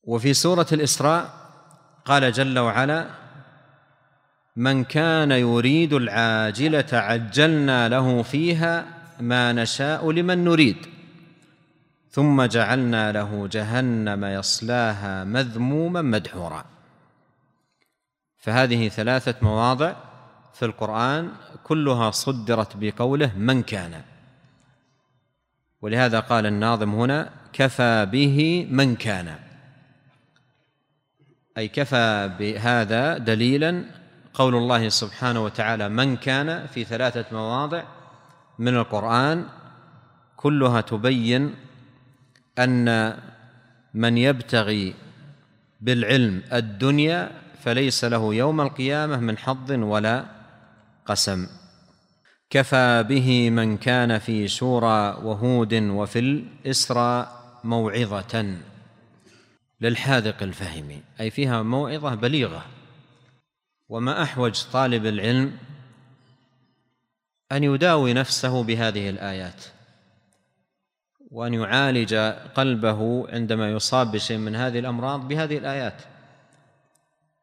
وفي 0.03 0.33
سورة 0.33 0.67
الإسراء 0.71 1.29
قال 2.05 2.31
جل 2.31 2.59
وعلا 2.59 3.09
من 4.55 4.83
كان 4.83 5.31
يريد 5.31 5.93
العاجلة 5.93 6.85
عجلنا 6.93 7.89
له 7.89 8.23
فيها 8.23 8.85
ما 9.19 9.53
نشاء 9.53 10.11
لمن 10.11 10.43
نريد 10.43 10.92
ثم 12.13 12.45
جعلنا 12.45 13.11
له 13.11 13.47
جهنم 13.47 14.25
يصلاها 14.25 15.23
مذموما 15.23 16.01
مدحورا. 16.01 16.65
فهذه 18.37 18.89
ثلاثة 18.89 19.35
مواضع 19.41 19.93
في 20.53 20.65
القرآن 20.65 21.31
كلها 21.63 22.11
صدرت 22.11 22.77
بقوله 22.77 23.31
من 23.37 23.63
كان. 23.63 24.01
ولهذا 25.81 26.19
قال 26.19 26.45
الناظم 26.45 26.95
هنا 26.95 27.29
كفى 27.53 28.05
به 28.05 28.67
من 28.69 28.95
كان. 28.95 29.35
أي 31.57 31.67
كفى 31.67 32.31
بهذا 32.39 33.17
دليلا 33.17 33.85
قول 34.33 34.55
الله 34.55 34.89
سبحانه 34.89 35.43
وتعالى 35.43 35.89
من 35.89 36.17
كان 36.17 36.67
في 36.67 36.83
ثلاثة 36.83 37.25
مواضع 37.31 37.83
من 38.59 38.77
القرآن 38.77 39.45
كلها 40.37 40.81
تبين 40.81 41.55
أن 42.59 43.17
من 43.93 44.17
يبتغي 44.17 44.95
بالعلم 45.81 46.43
الدنيا 46.53 47.31
فليس 47.63 48.05
له 48.05 48.33
يوم 48.33 48.61
القيامة 48.61 49.17
من 49.17 49.37
حظ 49.37 49.71
ولا 49.71 50.25
قسم. 51.05 51.47
كفى 52.49 53.05
به 53.09 53.49
من 53.49 53.77
كان 53.77 54.19
في 54.19 54.47
شورى 54.47 55.17
وهود 55.23 55.73
وفي 55.73 56.19
الاسرى 56.19 57.39
موعظة. 57.63 58.55
للحاذق 59.81 60.43
الفهم 60.43 61.01
أي 61.19 61.29
فيها 61.29 61.63
موعظة 61.63 62.15
بليغة. 62.15 62.65
وما 63.89 64.23
أحوج 64.23 64.63
طالب 64.73 65.05
العلم 65.05 65.57
أن 67.51 67.63
يداوي 67.63 68.13
نفسه 68.13 68.63
بهذه 68.63 69.09
الآيات. 69.09 69.63
وأن 71.33 71.53
يعالج 71.53 72.15
قلبه 72.55 73.29
عندما 73.29 73.71
يصاب 73.71 74.11
بشيء 74.11 74.37
من 74.37 74.55
هذه 74.55 74.79
الأمراض 74.79 75.27
بهذه 75.27 75.57
الآيات. 75.57 76.01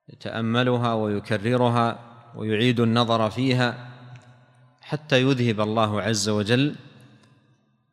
يتأملها 0.08 0.94
ويكررها 0.94 1.98
ويعيد 2.34 2.80
النظر 2.80 3.30
فيها 3.30 3.90
حتى 4.80 5.22
يذهب 5.22 5.60
الله 5.60 6.02
عز 6.02 6.28
وجل 6.28 6.76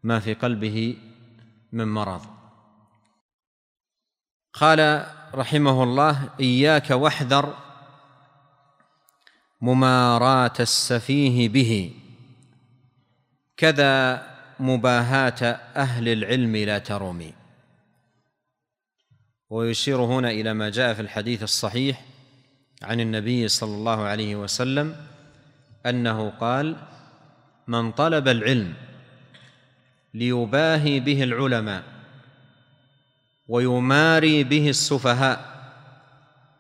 ما 0.04 0.20
في 0.20 0.34
قلبه 0.34 0.98
من 1.72 1.88
مرض. 1.88 2.22
قال 4.54 5.06
رحمه 5.34 5.84
الله 5.84 6.30
إياك 6.40 6.90
واحذر 6.90 7.54
مماراه 9.62 10.54
السفيه 10.60 11.50
به. 11.50 11.94
كذا 13.58 14.24
مباهاة 14.60 15.60
أهل 15.76 16.10
العلم 16.10 16.56
لا 16.56 16.78
ترمي 16.78 17.34
ويشير 19.50 20.02
هنا 20.02 20.32
إلى 20.32 20.54
ما 20.54 20.70
جاء 20.70 20.94
في 20.94 21.02
الحديث 21.02 21.44
الصحيح 21.44 22.06
عن 22.82 23.00
النبي 23.00 23.48
صلى 23.48 23.76
الله 23.76 24.02
عليه 24.02 24.36
وسلم 24.36 24.96
أنه 25.86 26.30
قال 26.30 26.76
من 27.68 27.92
طلب 27.92 28.28
العلم 28.28 28.74
ليباهي 30.14 31.00
به 31.00 31.24
العلماء 31.24 31.84
ويماري 33.48 34.44
به 34.44 34.70
السفهاء 34.70 35.58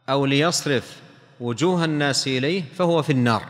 أو 0.09 0.25
ليصرف 0.25 1.01
وجوه 1.39 1.85
الناس 1.85 2.27
إليه 2.27 2.63
فهو 2.63 3.01
في 3.01 3.11
النار 3.11 3.45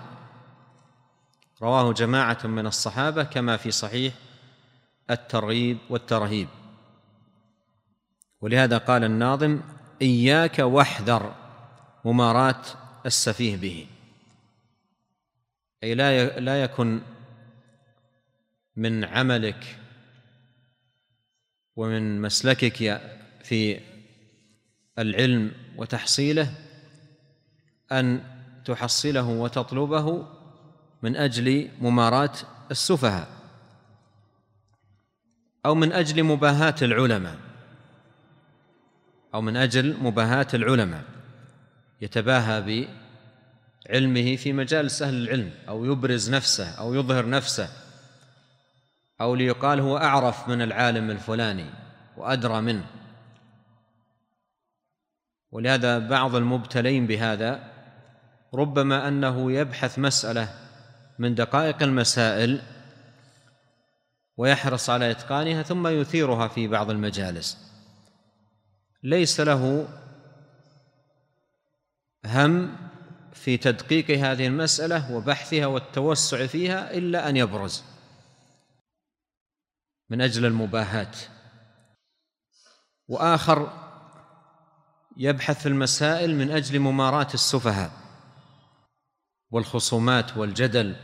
رواه 1.62 1.94
جماعة 1.94 2.38
من 2.44 2.68
الصحابة 2.68 3.24
كما 3.24 3.58
في 3.58 3.72
صحيح 3.72 4.14
الترغيب 5.10 5.78
والترهيب. 5.90 6.48
ولهذا 8.42 8.78
قال 8.78 9.04
الناظم 9.04 9.60
إياك 10.02 10.60
واحذر 10.60 11.36
مماراة 12.06 12.64
السفيه 13.06 13.58
به. 13.58 13.88
أي 15.84 15.96
لا 15.96 16.40
لا 16.40 16.64
يكن 16.64 17.02
من 18.76 19.04
عملك 19.06 19.80
ومن 21.76 22.22
مسلكك 22.22 23.02
في 23.44 23.80
العلم 25.00 25.52
وتحصيله 25.78 26.54
أن 27.92 28.24
تحصله 28.66 29.28
وتطلبه 29.28 30.28
من 31.02 31.16
أجل 31.16 31.70
مماراة 31.82 32.34
السفهاء. 32.72 33.37
أو 35.66 35.76
من 35.76 35.94
أجل 35.94 36.24
مباهاة 36.24 36.76
العلماء. 36.82 37.38
أو 39.34 39.42
من 39.42 39.58
أجل 39.58 39.98
مباهاة 40.02 40.48
العلماء. 40.54 41.04
يتباهى 42.02 42.88
بعلمه 43.90 44.36
في 44.36 44.54
مجالس 44.54 45.02
أهل 45.02 45.14
العلم 45.14 45.52
أو 45.68 45.86
يبرز 45.86 46.30
نفسه 46.30 46.70
أو 46.70 46.94
يظهر 46.94 47.30
نفسه 47.30 47.70
أو 49.22 49.36
ليقال 49.36 49.80
هو 49.80 49.98
أعرف 49.98 50.50
من 50.50 50.62
العالم 50.62 51.12
الفلاني 51.12 51.70
وأدرى 52.18 52.62
منه. 52.62 52.86
ولهذا 55.52 56.00
بعض 56.00 56.36
المبتلين 56.36 57.08
بهذا 57.08 57.72
ربما 58.54 59.08
أنه 59.08 59.52
يبحث 59.52 60.00
مسألة 60.00 60.50
من 61.20 61.36
دقائق 61.36 61.84
المسائل 61.84 62.62
ويحرص 64.38 64.90
على 64.90 65.12
إتقانها 65.12 65.64
ثم 65.64 65.88
يثيرها 65.88 66.48
في 66.48 66.68
بعض 66.68 66.90
المجالس. 66.90 67.58
ليس 69.04 69.40
له 69.40 69.88
هم 72.26 72.78
في 73.34 73.58
تدقيق 73.58 74.12
هذه 74.12 74.48
المسألة 74.48 75.12
وبحثها 75.12 75.66
والتوسع 75.66 76.48
فيها 76.48 76.94
إلا 76.94 77.30
أن 77.30 77.38
يبرز 77.38 77.84
من 80.10 80.22
أجل 80.22 80.46
المباهاة. 80.46 81.12
وآخر 83.08 83.88
يبحث 85.18 85.62
في 85.62 85.70
المسائل 85.70 86.36
من 86.36 86.52
أجل 86.52 86.80
مماراه 86.80 87.28
السفهاء 87.34 87.92
والخصومات 89.52 90.38
والجدل 90.38 90.96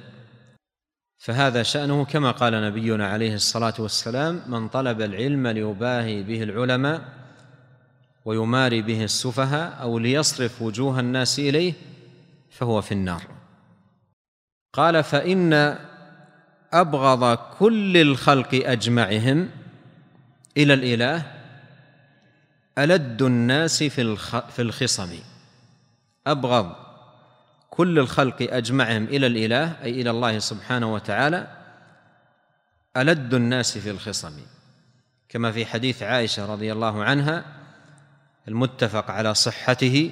فهذا 1.23 1.63
شأنه 1.63 2.05
كما 2.05 2.31
قال 2.31 2.53
نبينا 2.53 3.07
عليه 3.07 3.35
الصلاة 3.35 3.73
والسلام 3.79 4.41
من 4.47 4.67
طلب 4.67 5.01
العلم 5.01 5.47
ليباهي 5.47 6.23
به 6.23 6.43
العلماء 6.43 7.01
ويماري 8.25 8.81
به 8.81 9.03
السفهاء 9.03 9.81
أو 9.81 9.99
ليصرف 9.99 10.61
وجوه 10.61 10.99
الناس 10.99 11.39
إليه 11.39 11.73
فهو 12.51 12.81
في 12.81 12.91
النار. 12.91 13.21
قال 14.73 15.03
فإن 15.03 15.77
أبغض 16.73 17.37
كل 17.37 17.97
الخلق 17.97 18.49
أجمعهم 18.53 19.49
إلى 20.57 20.73
الإله 20.73 21.31
ألد 22.77 23.21
الناس 23.21 23.83
في 23.83 24.59
الخصم. 24.59 25.19
أبغض 26.27 26.82
كل 27.73 27.99
الخلق 27.99 28.37
أجمعهم 28.41 29.03
إلى 29.03 29.27
الإله 29.27 29.83
أي 29.83 30.01
إلى 30.01 30.09
الله 30.09 30.39
سبحانه 30.39 30.93
وتعالى 30.93 31.47
ألد 32.97 33.33
الناس 33.33 33.77
في 33.77 33.89
الخصم. 33.89 34.39
كما 35.29 35.51
في 35.51 35.65
حديث 35.65 36.03
عائشة 36.03 36.45
رضي 36.45 36.73
الله 36.73 37.03
عنها 37.03 37.45
المتفق 38.47 39.11
على 39.11 39.33
صحته 39.33 40.11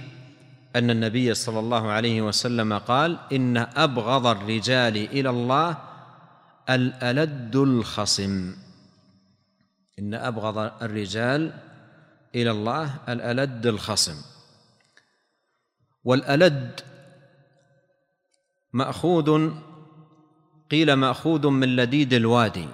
أن 0.76 0.90
النبي 0.90 1.34
صلى 1.34 1.60
الله 1.60 1.92
عليه 1.92 2.22
وسلم 2.22 2.78
قال 2.78 3.20
إن 3.32 3.58
أبغض 3.58 4.28
الرجال 4.28 4.98
إلى 4.98 5.30
الله 5.30 5.78
الألد 6.70 7.56
الخصم. 7.56 8.56
إن 10.00 10.14
أبغض 10.14 10.58
الرجال 10.82 11.54
إلى 12.36 12.52
الله 12.52 12.96
الألد 13.10 13.66
الخصم. 13.66 14.16
والألد 16.04 16.91
مأخوذ 18.74 19.52
قيل 20.72 20.94
مأخوذ 20.94 21.48
من 21.48 21.76
لديد 21.76 22.14
الوادي 22.14 22.68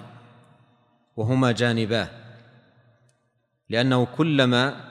وهما 1.16 1.52
جانباه 1.52 2.08
لأنه 3.68 4.04
كلما 4.16 4.88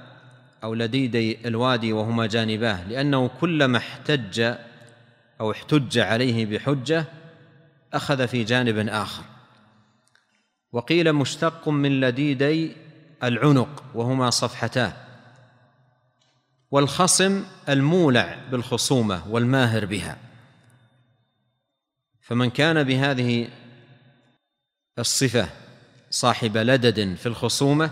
أو 0.64 0.74
لديدي 0.74 1.48
الوادي 1.48 1.94
وهما 1.94 2.26
جانباه 2.26 2.88
لأنه 2.88 3.28
كلما 3.28 3.78
احتج 3.78 4.56
أو 5.40 5.52
احتج 5.52 6.00
عليه 6.00 6.46
بحجة 6.46 7.06
أخذ 7.94 8.28
في 8.28 8.44
جانب 8.44 8.90
آخر. 8.90 9.24
وقيل 10.72 11.14
مشتق 11.14 11.70
من 11.70 12.02
لديدي 12.02 12.76
العنق 13.24 13.84
وهما 13.96 14.30
صفحتاه 14.30 14.94
والخصم 16.72 17.44
المولع 17.70 18.38
بالخصومة 18.52 19.22
والماهر 19.30 19.86
بها. 19.86 20.27
فمن 22.28 22.50
كان 22.50 22.84
بهذه 22.84 23.50
الصفة 25.00 25.50
صاحب 26.10 26.58
لدد 26.58 27.16
في 27.16 27.26
الخصومة 27.26 27.90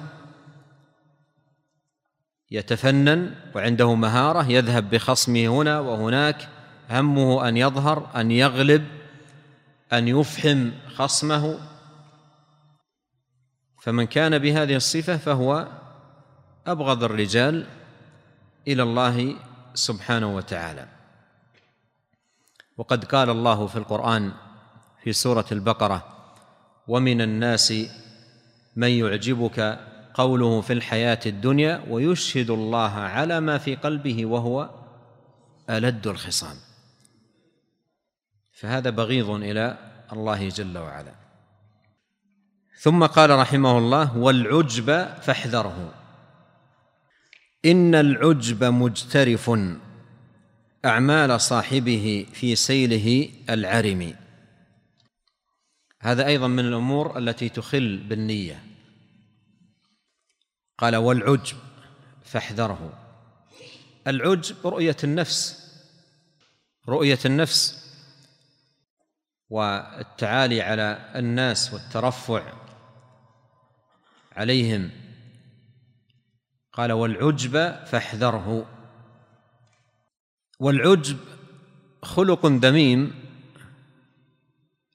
يتفنن 2.52 3.36
وعنده 3.56 3.96
مهارة 3.96 4.52
يذهب 4.52 4.90
بخصمه 4.90 5.48
هنا 5.48 5.80
وهناك 5.80 6.50
همه 6.90 7.48
أن 7.48 7.58
يظهر 7.58 8.10
أن 8.16 8.32
يغلب 8.32 8.86
أن 9.94 10.08
يفحم 10.08 10.72
خصمه. 10.96 11.60
فمن 13.82 14.06
كان 14.06 14.40
بهذه 14.40 14.76
الصفة 14.76 15.18
فهو 15.18 15.68
أبغض 16.68 17.04
الرجال 17.04 17.68
إلى 18.68 18.84
الله 18.84 19.36
سبحانه 19.74 20.36
وتعالى. 20.36 20.95
وقد 22.78 23.06
قال 23.06 23.30
الله 23.30 23.68
في 23.68 23.76
القرآن 23.76 24.32
في 25.04 25.14
سورة 25.14 25.46
البقرة 25.52 26.04
ومن 26.88 27.22
الناس 27.22 27.74
من 28.76 28.90
يعجبك 28.90 29.80
قوله 30.14 30.62
في 30.62 30.74
الحياة 30.74 31.20
الدنيا 31.26 31.84
ويشهد 31.90 32.50
الله 32.50 32.92
على 32.92 33.40
ما 33.40 33.58
في 33.58 33.76
قلبه 33.76 34.26
وهو 34.26 34.70
ألد 35.70 36.08
الخصام. 36.08 36.56
فهذا 38.54 38.90
بغيض 38.90 39.30
إلى 39.30 39.78
الله 40.14 40.50
جل 40.50 40.78
وعلا. 40.78 41.16
ثم 42.80 43.06
قال 43.06 43.30
رحمه 43.30 43.78
الله 43.78 44.18
والعجب 44.18 45.08
فاحذره. 45.22 45.94
إن 47.66 47.96
العجب 47.96 48.64
مجترف. 48.64 49.50
أعمال 50.86 51.42
صاحبه 51.42 52.28
في 52.34 52.56
سيله 52.56 53.30
العرم. 53.50 54.16
هذا 56.02 56.28
أيضا 56.28 56.48
من 56.48 56.66
الأمور 56.66 57.18
التي 57.18 57.50
تخل 57.50 57.98
بالنية. 57.98 58.64
قال 60.78 60.96
والعجب 60.96 61.58
فاحذره. 62.24 62.94
العجب 64.08 64.68
رؤية 64.68 64.98
النفس 65.04 65.66
رؤية 66.88 67.20
النفس 67.26 67.86
والتعالي 69.50 70.62
على 70.62 71.12
الناس 71.16 71.74
والترفع 71.74 72.54
عليهم. 74.32 74.92
قال 76.74 76.92
والعجب 76.92 77.86
فاحذره. 77.86 78.66
والعجب 80.60 81.18
خلق 82.04 82.46
ذميم 82.46 83.14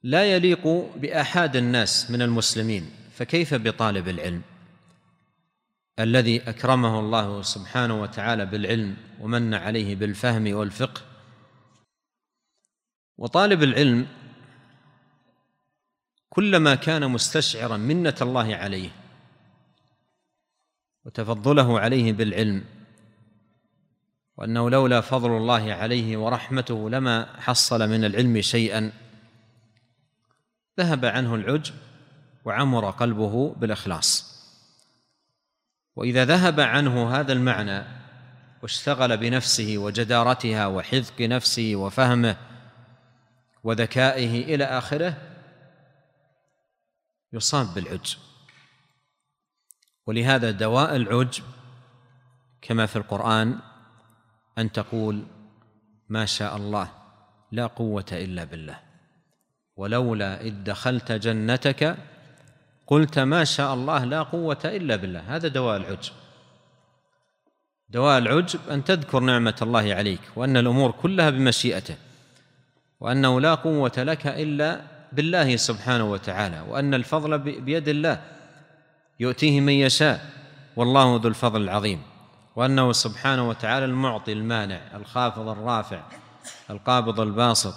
لا 0.03 0.25
يليق 0.25 0.67
بأحد 0.97 1.57
الناس 1.57 2.11
من 2.11 2.23
المسلمين 2.23 2.91
فكيف 3.15 3.55
بطالب 3.55 4.09
العلم؟ 4.09 4.43
الذي 5.99 6.49
أكرمه 6.51 7.01
الله 7.01 7.43
سبحانه 7.43 8.03
وتعالى 8.03 8.47
بالعلم 8.47 8.97
ومن 9.21 9.55
عليه 9.55 9.97
بالفهم 9.97 10.55
والفقه. 10.55 11.01
وطالب 13.19 13.63
العلم 13.63 14.07
كلما 16.31 16.75
كان 16.75 17.11
مستشعرا 17.11 17.77
منة 17.77 18.15
الله 18.21 18.55
عليه 18.55 18.91
وتفضله 21.05 21.81
عليه 21.81 22.13
بالعلم 22.13 22.65
وأنه 24.41 24.71
لولا 24.71 25.01
فضل 25.01 25.31
الله 25.37 25.73
عليه 25.73 26.17
ورحمته 26.17 26.91
لما 26.91 27.41
حصل 27.41 27.89
من 27.89 28.05
العلم 28.05 28.41
شيئا. 28.41 28.93
ذهب 30.79 31.05
عنه 31.05 31.35
العجب 31.35 31.75
وعمر 32.45 32.91
قلبه 32.91 33.55
بالإخلاص. 33.55 34.31
وإذا 35.97 36.25
ذهب 36.25 36.61
عنه 36.61 37.21
هذا 37.21 37.33
المعنى 37.33 37.85
واشتغل 38.63 39.17
بنفسه 39.17 39.79
وجدارتها 39.79 40.67
وحذق 40.67 41.21
نفسه 41.21 41.73
وفهمه 41.77 42.37
وذكائه 43.65 44.55
إلى 44.55 44.65
آخره 44.65 45.17
يصاب 47.33 47.75
بالعجب. 47.75 48.19
ولهذا 50.07 50.51
دواء 50.51 50.97
العجب 50.97 51.45
كما 52.63 52.87
في 52.87 52.97
القرآن 52.97 53.70
أن 54.59 54.73
تقول 54.73 55.23
ما 56.09 56.27
شاء 56.27 56.57
الله 56.57 56.89
لا 57.53 57.67
قوة 57.67 58.07
إلا 58.13 58.45
بالله. 58.45 58.79
ولولا 59.77 60.41
إذ 60.41 60.55
دخلت 60.65 61.13
جنتك 61.13 61.97
قلت 62.87 63.19
ما 63.19 63.45
شاء 63.45 63.75
الله 63.75 64.05
لا 64.05 64.23
قوة 64.23 64.61
إلا 64.65 64.97
بالله. 64.97 65.37
هذا 65.37 65.49
دواء 65.49 65.77
العجب. 65.77 66.13
دواء 67.89 68.19
العجب 68.19 68.61
أن 68.71 68.85
تذكر 68.85 69.21
نعمة 69.21 69.57
الله 69.63 69.95
عليك 69.95 70.21
وأن 70.37 70.57
الأمور 70.57 70.91
كلها 70.91 71.31
بمشيئته 71.31 71.97
وأنه 73.01 73.41
لا 73.41 73.55
قوة 73.55 73.93
لك 73.99 74.27
إلا 74.27 74.81
بالله 75.13 75.57
سبحانه 75.57 76.11
وتعالى 76.11 76.61
وأن 76.61 76.95
الفضل 76.95 77.39
بيد 77.39 77.89
الله 77.89 78.23
يؤتيه 79.21 79.61
من 79.61 79.73
يشاء. 79.73 80.31
والله 80.77 81.21
ذو 81.23 81.29
الفضل 81.29 81.63
العظيم. 81.63 82.03
وأنه 82.57 82.93
سبحانه 82.93 83.49
وتعالى 83.49 83.85
المعطي 83.85 84.33
المانع 84.33 84.81
الخافض 84.95 85.49
الرافع 85.49 86.03
القابض 86.71 87.21
الباسط. 87.21 87.75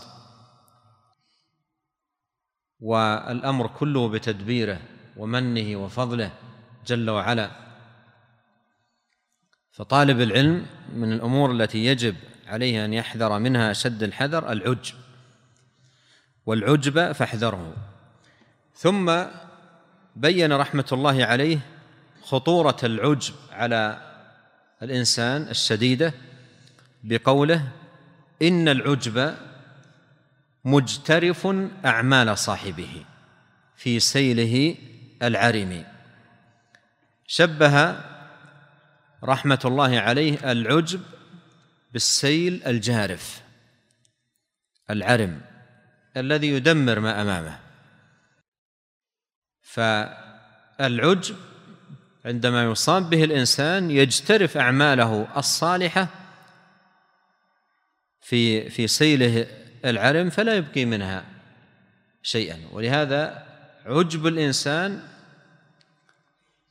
والأمر 2.79 3.67
كله 3.67 4.09
بتدبيره 4.09 4.79
ومنه 5.17 5.77
وفضله 5.77 6.31
جل 6.87 7.09
وعلا. 7.09 7.51
فطالب 9.71 10.21
العلم 10.21 10.65
من 10.93 11.13
الأمور 11.13 11.51
التي 11.51 11.85
يجب 11.85 12.15
عليه 12.47 12.85
أن 12.85 12.93
يحذر 12.93 13.39
منها 13.39 13.71
أشد 13.71 14.03
الحذر 14.03 14.51
العجب. 14.51 14.95
والعجب 16.45 17.11
فاحذره. 17.11 17.73
ثم 18.75 19.23
بين 20.15 20.53
رحمة 20.53 20.85
الله 20.91 21.25
عليه 21.25 21.59
خطورة 22.23 22.77
العجب 22.83 23.33
على 23.51 24.12
الإنسان 24.83 25.41
الشديدة 25.41 26.13
بقوله 27.03 27.71
إن 28.41 28.67
العجب 28.67 29.35
مجترف 30.65 31.47
أعمال 31.85 32.37
صاحبه 32.37 33.05
في 33.75 33.99
سيله 33.99 34.75
العرم 35.21 35.85
شبه 37.27 37.95
رحمة 39.23 39.59
الله 39.65 39.99
عليه 39.99 40.51
العجب 40.51 41.01
بالسيل 41.93 42.63
الجارف 42.67 43.41
العرم 44.89 45.41
الذي 46.17 46.47
يدمر 46.47 46.99
ما 46.99 47.21
أمامه. 47.21 47.59
فالعجب 49.61 51.35
عندما 52.25 52.63
يصاب 52.63 53.09
به 53.09 53.23
الإنسان 53.23 53.91
يجترف 53.91 54.57
أعماله 54.57 55.27
الصالحة 55.37 56.07
في 58.21 58.69
في 58.69 58.87
سيله 58.87 59.47
العرم 59.85 60.29
فلا 60.29 60.55
يبقي 60.55 60.85
منها 60.85 61.25
شيئا. 62.21 62.59
ولهذا 62.71 63.47
عجب 63.85 64.27
الإنسان 64.27 65.07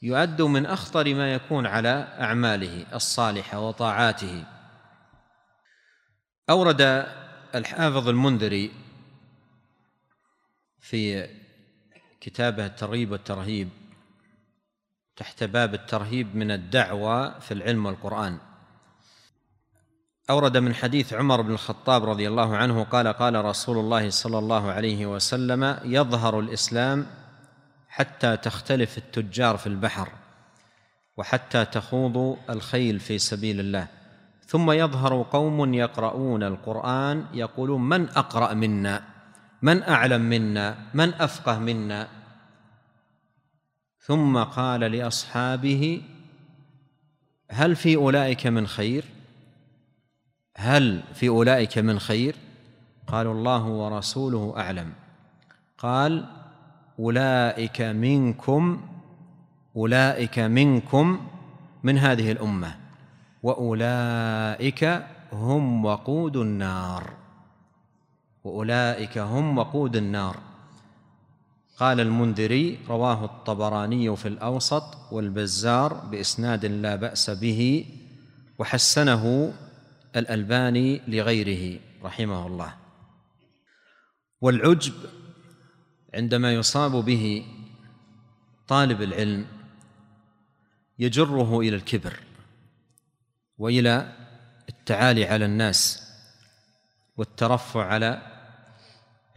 يعد 0.03 0.43
من 0.43 0.67
أخطر 0.67 1.15
ما 1.15 1.35
يكون 1.35 1.67
على 1.67 2.09
أعماله 2.21 2.87
الصالحة 2.95 3.61
وطاعاته. 3.61 4.45
أورد 6.51 7.07
الحافظ 7.55 8.09
المنذري 8.09 8.73
في 10.81 11.29
كتابه 12.21 12.67
الترغيب 12.67 13.11
والترهيب 13.11 13.69
تحت 15.17 15.45
باب 15.45 15.75
الترهيب 15.75 16.37
من 16.37 16.51
الدعوة 16.51 17.39
في 17.39 17.55
العلم 17.55 17.87
والقرآن. 17.87 18.39
أورد 20.31 20.57
من 20.57 20.75
حديث 20.75 21.13
عمر 21.13 21.41
بن 21.41 21.53
الخطاب 21.53 22.05
رضي 22.05 22.29
الله 22.29 22.57
عنه 22.57 22.85
قال 22.85 23.09
قال 23.09 23.45
رسول 23.45 23.79
الله 23.79 24.11
صلى 24.11 24.39
الله 24.39 24.73
عليه 24.73 25.07
وسلم 25.07 25.79
يظهر 25.85 26.41
الإسلام 26.41 27.07
حتى 27.89 28.37
تختلف 28.37 28.99
التجار 28.99 29.57
في 29.57 29.67
البحر 29.67 30.09
وحتى 31.17 31.65
تخوض 31.65 32.39
الخيل 32.51 33.01
في 33.01 33.19
سبيل 33.19 33.61
الله. 33.61 33.89
ثم 34.47 34.71
يظهر 34.71 35.23
قوم 35.23 35.75
يقرؤون 35.75 36.43
القرآن 36.43 37.27
يقولون 37.35 37.89
من 37.89 38.09
أقرأ 38.09 38.55
منا؟ 38.55 39.03
من 39.63 39.83
أعلم 39.83 40.21
منا؟ 40.21 40.77
من 40.95 41.15
أفقه 41.15 41.59
منا؟ 41.59 42.22
ثم 44.03 44.43
قال 44.43 44.81
لأصحابه 44.81 46.03
هل 47.51 47.77
في 47.77 47.97
أولئك 47.97 48.47
من 48.47 48.67
خير؟ 48.67 49.05
هل 50.57 51.03
في 51.15 51.29
أولئك 51.29 51.79
من 51.79 51.99
خير؟ 51.99 52.37
قالوا 53.07 53.35
الله 53.35 53.67
ورسوله 53.67 54.55
أعلم. 54.57 54.93
قال 55.79 56.25
أولئك 56.99 57.81
منكم 57.83 58.83
أولئك 59.77 60.39
منكم 60.39 61.21
من 61.83 61.99
هذه 61.99 62.33
الأمة 62.33 62.77
وأولئك 63.43 65.05
هم 65.33 65.85
وقود 65.85 66.37
النار. 66.37 67.11
وأولئك 68.45 69.19
هم 69.19 69.59
وقود 69.59 69.97
النار. 69.97 70.52
قال 71.77 72.01
المنذري 72.01 72.79
رواه 72.89 73.25
الطبراني 73.25 74.17
في 74.17 74.29
الأوسط 74.29 75.13
والبزار 75.13 75.95
بإسناد 75.95 76.67
لا 76.67 76.97
بأس 76.97 77.31
به 77.31 77.87
وحسنه 78.59 79.55
الألباني 80.17 81.01
لغيره 81.09 81.81
رحمه 82.03 82.47
الله. 82.47 82.75
والعجب 84.41 84.95
عندما 86.15 86.53
يصاب 86.53 86.93
به 87.05 87.47
طالب 88.69 89.03
العلم 89.03 89.47
يجره 90.99 91.61
إلى 91.61 91.77
الكبر 91.77 92.21
وإلى 93.59 94.13
التعالي 94.69 95.25
على 95.25 95.45
الناس 95.45 96.09
والترفع 97.17 97.87
على 97.87 98.23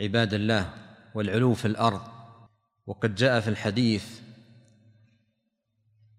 عباد 0.02 0.34
الله 0.34 0.74
والعلو 1.16 1.54
في 1.54 1.66
الأرض. 1.66 2.15
وقد 2.88 3.16
جاء 3.16 3.40
في 3.40 3.48
الحديث 3.48 4.06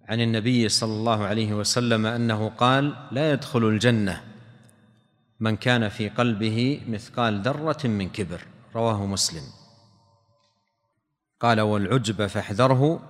عن 0.09 0.21
النبي 0.21 0.69
صلى 0.69 0.93
الله 0.93 1.25
عليه 1.25 1.55
وسلم 1.55 2.07
أنه 2.07 2.49
قال 2.49 2.97
لا 3.11 3.33
يدخل 3.33 3.65
الجنة 3.65 4.23
من 5.41 5.57
كان 5.57 5.89
في 5.89 6.09
قلبه 6.09 6.83
مثقال 6.89 7.43
ذرة 7.43 7.87
من 7.87 8.09
كبر 8.09 8.41
رواه 8.75 9.07
مسلم. 9.07 9.43
قال 11.41 11.61
والعجب 11.61 12.27
فاحذره 12.27 13.01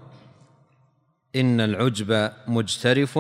إن 1.37 1.61
العجب 1.61 2.33
مجترف 2.49 3.19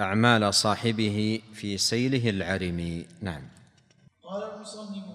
أعمال 0.00 0.54
صاحبه 0.54 1.42
في 1.52 1.78
سيله 1.78 2.30
العرم 2.30 3.04
نعم. 3.20 3.42
قال 4.22 4.54
المصنف 4.54 5.05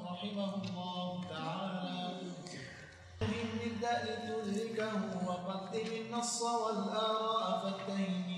النص 6.21 6.41
والاراء 6.41 7.49
فاتهم 7.63 8.29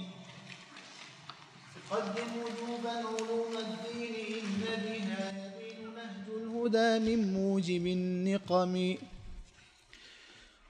قدم 1.91 2.29
وجوبا 2.43 2.95
علوم 3.11 3.53
الدين 3.65 4.13
إن 4.39 4.61
بها 4.83 5.23
يبين 5.43 5.79
نهج 5.95 6.27
الهدى 6.41 6.91
من 6.99 7.33
موجب 7.33 7.87
النقم. 7.87 8.95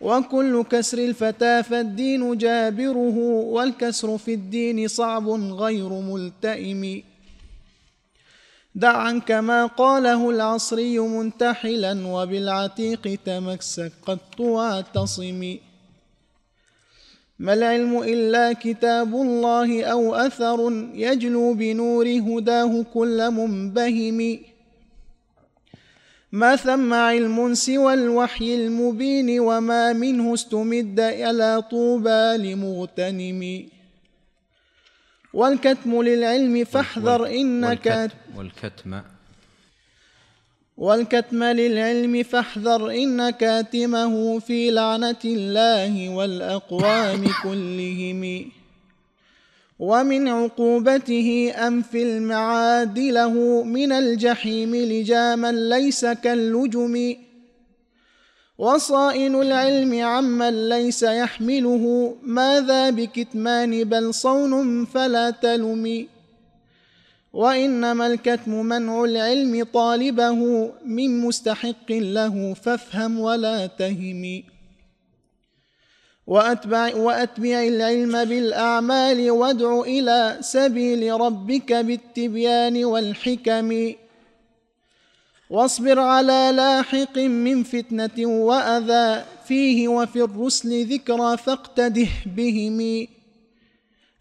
وكل 0.01 0.63
كسر 0.63 0.97
الفتى 0.97 1.63
فالدين 1.63 2.37
جابره 2.37 3.17
والكسر 3.55 4.17
في 4.17 4.33
الدين 4.33 4.87
صعب 4.87 5.29
غير 5.63 5.89
ملتئم. 5.89 7.03
دع 8.75 8.97
عنك 8.97 9.31
ما 9.31 9.65
قاله 9.65 10.29
العصري 10.29 10.99
منتحلا 10.99 12.07
وبالعتيق 12.07 13.19
تمسك 13.25 13.91
قد 14.05 14.19
واعتصم 14.39 15.57
ما 17.43 17.53
العلم 17.53 18.03
إلا 18.03 18.53
كتاب 18.53 19.15
الله 19.15 19.83
أو 19.83 20.15
أثر 20.15 20.59
يجلو 20.93 21.53
بنور 21.53 22.07
هداه 22.07 22.85
كل 22.93 23.31
منبهم. 23.31 24.39
ما 26.31 26.55
ثم 26.55 26.93
علم 26.93 27.53
سوى 27.53 27.93
الوحي 27.93 28.55
المبين 28.55 29.39
وما 29.39 29.93
منه 29.93 30.33
استمد 30.33 30.99
إلى 30.99 31.63
طوبى 31.71 32.23
لمغتنم. 32.37 33.41
والكتم 35.33 36.01
للعلم 36.01 36.63
فاحذر 36.63 37.27
إنك 37.27 37.87
والكتم 37.87 38.37
والكتم 38.37 39.12
للعلم 41.43 42.23
فاحذر 42.23 42.91
إن 42.91 43.29
كاتمه 43.29 44.39
في 44.39 44.71
لعنة 44.71 45.23
الله 45.25 46.09
والأقوام 46.09 47.25
كلهم. 47.43 48.51
ومن 49.79 50.27
عقوبته 50.27 51.53
أن 51.67 51.81
في 51.81 52.03
المعاد 52.03 52.99
له 52.99 53.63
من 53.63 53.91
الجحيم 53.91 54.75
لجاما 54.75 55.51
ليس 55.51 56.05
كاللجم. 56.05 57.15
وصائن 58.57 59.35
العلم 59.41 60.03
عمن 60.03 60.69
ليس 60.69 61.03
يحمله. 61.03 62.15
ماذا 62.23 62.89
بكتمان 62.89 63.83
بل 63.83 64.13
صون 64.13 64.85
فلا 64.85 65.29
تلم. 65.29 66.12
وإنما 67.33 68.07
الكتم 68.07 68.65
منع 68.65 69.03
العلم 69.03 69.63
طالبه 69.73 70.71
من 70.85 71.21
مستحق 71.21 71.91
له 71.91 72.53
فافهم 72.53 73.19
ولا 73.19 73.67
تهم. 73.67 74.43
وأتبع, 76.27 76.95
وأتبع 76.95 77.63
العلم 77.63 78.25
بالأعمال 78.25 79.31
وادع 79.31 79.81
إلى 79.81 80.37
سبيل 80.41 81.21
ربك 81.21 81.73
بالتبيان 81.73 82.85
والحكم. 82.85 83.93
واصبر 85.49 85.99
على 85.99 86.51
لاحق 86.55 87.17
من 87.17 87.63
فتنة 87.63 88.25
وأذى 88.25 89.25
فيه 89.47 89.87
وفي 89.87 90.21
الرسل 90.21 90.85
ذكرى 90.85 91.37
فاقتده 91.37 92.07
بهم. 92.25 93.07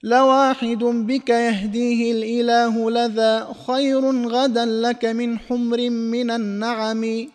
لواحد 0.02 0.84
بك 0.84 1.28
يهديه 1.28 2.12
الإله 2.12 2.90
لذا 2.90 3.54
خير 3.66 4.28
غدا 4.28 4.64
لك 4.66 5.04
من 5.04 5.38
حمر 5.38 5.90
من 5.90 6.30
النعم. 6.30 7.28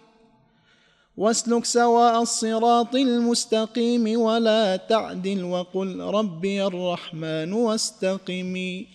واسلك 1.17 1.65
سواء 1.65 2.21
الصراط 2.21 2.95
المستقيم 2.95 4.19
ولا 4.19 4.75
تعدل 4.75 5.43
وقل 5.43 5.99
ربي 5.99 6.65
الرحمن 6.65 7.53
واستقمي 7.53 8.87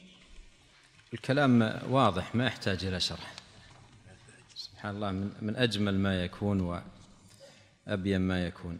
الكلام 1.14 1.80
واضح 1.90 2.34
ما 2.34 2.46
يحتاج 2.46 2.84
إلى 2.84 3.00
شرح. 3.00 3.34
سبحان 4.56 4.94
الله 4.94 5.10
من, 5.10 5.30
من 5.42 5.56
أجمل 5.56 5.98
ما 5.98 6.24
يكون 6.24 6.82
وأبين 7.88 8.20
ما 8.20 8.46
يكون. 8.46 8.78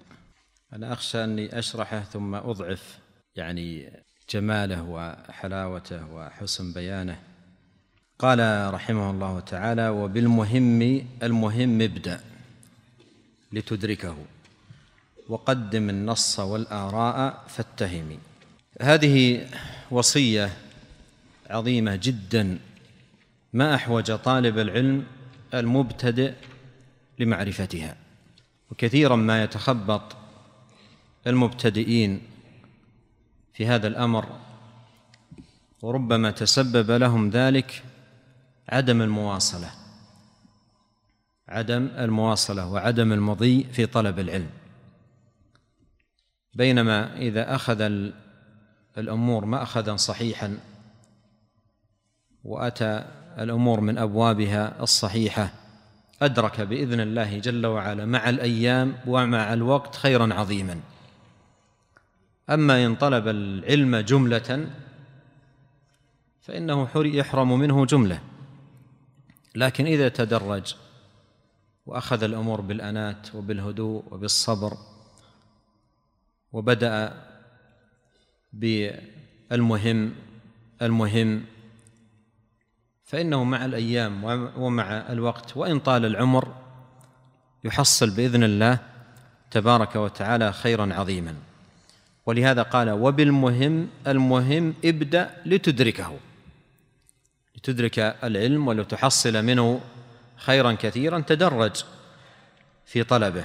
أنا 0.73 0.93
أخشى 0.93 1.25
أني 1.25 1.59
أشرحه 1.59 2.01
ثم 2.01 2.35
أضعف 2.35 2.99
يعني 3.37 3.91
جماله 4.33 4.83
وحلاوته 4.83 6.13
وحسن 6.13 6.73
بيانه. 6.73 7.19
قال 8.19 8.41
رحمه 8.75 9.11
الله 9.11 9.41
تعالى 9.41 9.89
وبالمهم 9.89 11.07
المهم 11.23 11.83
ابدأ 11.83 12.21
لتدركه. 13.53 14.17
وقدم 15.29 15.91
النص 15.91 16.41
والآراء 16.41 17.45
فاتهم. 17.49 18.19
هذه 18.81 19.47
وصية 19.91 20.57
عظيمة 21.51 21.97
جدا. 22.03 22.59
ما 23.53 23.75
أحوج 23.75 24.13
طالب 24.13 24.59
العلم 24.59 25.05
المبتدئ 25.55 26.33
لمعرفتها. 27.19 27.97
وكثيرا 28.71 29.17
ما 29.17 29.45
يتخبط 29.45 30.17
المبتدئين 31.27 32.32
في 33.53 33.67
هذا 33.67 33.87
الأمر 33.87 34.27
وربما 35.83 36.31
تسبب 36.31 36.91
لهم 36.91 37.31
ذلك 37.31 37.83
عدم 38.69 39.03
المواصلة 39.03 39.71
عدم 41.49 41.89
المواصلة 41.99 42.67
وعدم 42.67 43.13
المضي 43.13 43.65
في 43.65 43.87
طلب 43.87 44.19
العلم. 44.19 44.51
بينما 46.55 47.17
إذا 47.17 47.55
أخذ 47.55 47.81
الأمور 48.99 49.45
ماخذا 49.45 49.97
صحيحا 49.97 50.59
وأتى 52.45 53.05
الأمور 53.39 53.81
من 53.81 53.99
أبوابها 53.99 54.83
الصحيحة 54.83 55.53
أدرك 56.23 56.61
بإذن 56.61 57.01
الله 57.01 57.39
جل 57.39 57.67
وعلا 57.67 58.07
مع 58.07 58.29
الأيام 58.29 58.95
ومع 59.07 59.53
الوقت 59.53 59.97
خيرا 59.97 60.35
عظيما. 60.35 60.81
أما 62.51 62.87
إن 62.87 62.95
طلب 62.95 63.29
العلم 63.29 63.97
جملة 63.97 64.71
فإنه 66.41 66.89
يحرم 66.97 67.59
منه 67.59 67.87
جملة. 67.87 68.23
لكن 69.55 69.87
إذا 69.87 70.09
تدرج 70.09 70.75
وأخذ 71.87 72.23
الأمور 72.23 72.61
بالأنات 72.61 73.35
وبالهدوء 73.35 74.05
وبالصبر 74.11 74.77
وبدأ 76.53 77.25
بالمهم 78.53 80.15
المهم 80.83 81.45
فإنه 83.05 83.45
مع 83.45 83.65
الأيام 83.65 84.25
ومع 84.57 85.13
الوقت 85.13 85.57
وإن 85.57 85.79
طال 85.79 86.05
العمر 86.07 86.55
يحصل 87.65 88.11
بإذن 88.17 88.45
الله 88.45 88.79
تبارك 89.51 89.97
وتعالى 89.97 90.53
خيرا 90.53 90.95
عظيما. 90.95 91.35
ولهذا 92.27 92.63
قال 92.63 92.91
وبالمهم 92.91 93.89
المهم 94.07 94.75
ابدأ 94.85 95.31
لتدركه. 95.47 96.19
لتدرك 97.57 97.99
العلم 97.99 98.69
ولتحصل 98.69 99.45
منه 99.45 99.81
خيرا 100.37 100.73
كثيرا 100.73 101.21
تدرج 101.21 101.85
في 102.87 103.05
طلبه. 103.05 103.45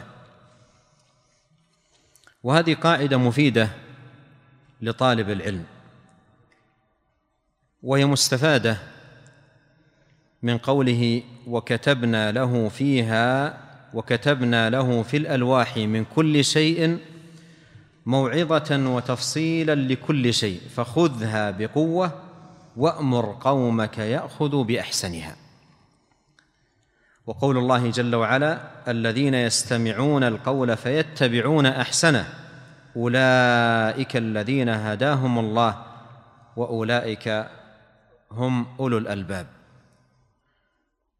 وهذه 2.43 2.73
قاعدة 2.73 3.17
مفيدة 3.17 3.69
لطالب 4.81 5.29
العلم. 5.29 5.65
وهي 7.83 8.05
مستفادة 8.05 8.77
من 10.43 10.57
قوله 10.57 11.23
وكتبنا 11.47 12.31
له 12.31 12.69
فيها 12.69 13.57
وكتبنا 13.93 14.69
له 14.69 15.03
في 15.03 15.17
الألواح 15.17 15.77
من 15.77 16.05
كل 16.05 16.43
شيء 16.43 16.99
موعظة 18.07 18.95
وتفصيلا 18.95 19.75
لكل 19.75 20.33
شيء 20.33 20.61
فخذها 20.75 21.51
بقوة 21.51 22.21
وأمر 22.77 23.37
قومك 23.41 23.97
يأخذوا 23.97 24.63
بأحسنها. 24.63 25.35
وقول 27.25 27.57
الله 27.57 27.91
جل 27.91 28.15
وعلا 28.15 28.59
الذين 28.87 29.33
يستمعون 29.33 30.23
القول 30.23 30.77
فيتبعون 30.77 31.65
أحسنه 31.65 32.33
أولئك 32.95 34.17
الذين 34.17 34.69
هداهم 34.69 35.39
الله 35.39 35.85
وأولئك 36.55 37.47
هم 38.31 38.67
أولو 38.79 38.97
الألباب. 38.97 39.47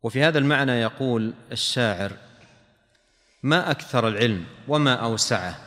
وفي 0.04 0.24
هذا 0.24 0.40
المعنى 0.40 0.72
يقول 0.72 1.34
الشاعر 1.52 2.12
ما 3.44 3.72
أكثر 3.72 4.08
العلم 4.08 4.46
وما 4.68 4.94
أوسعه؟ 4.94 5.67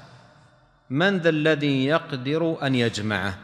من 0.91 1.19
ذا 1.19 1.29
الذي 1.29 1.85
يقدر 1.85 2.67
أن 2.67 2.75
يجمعه؟ 2.75 3.39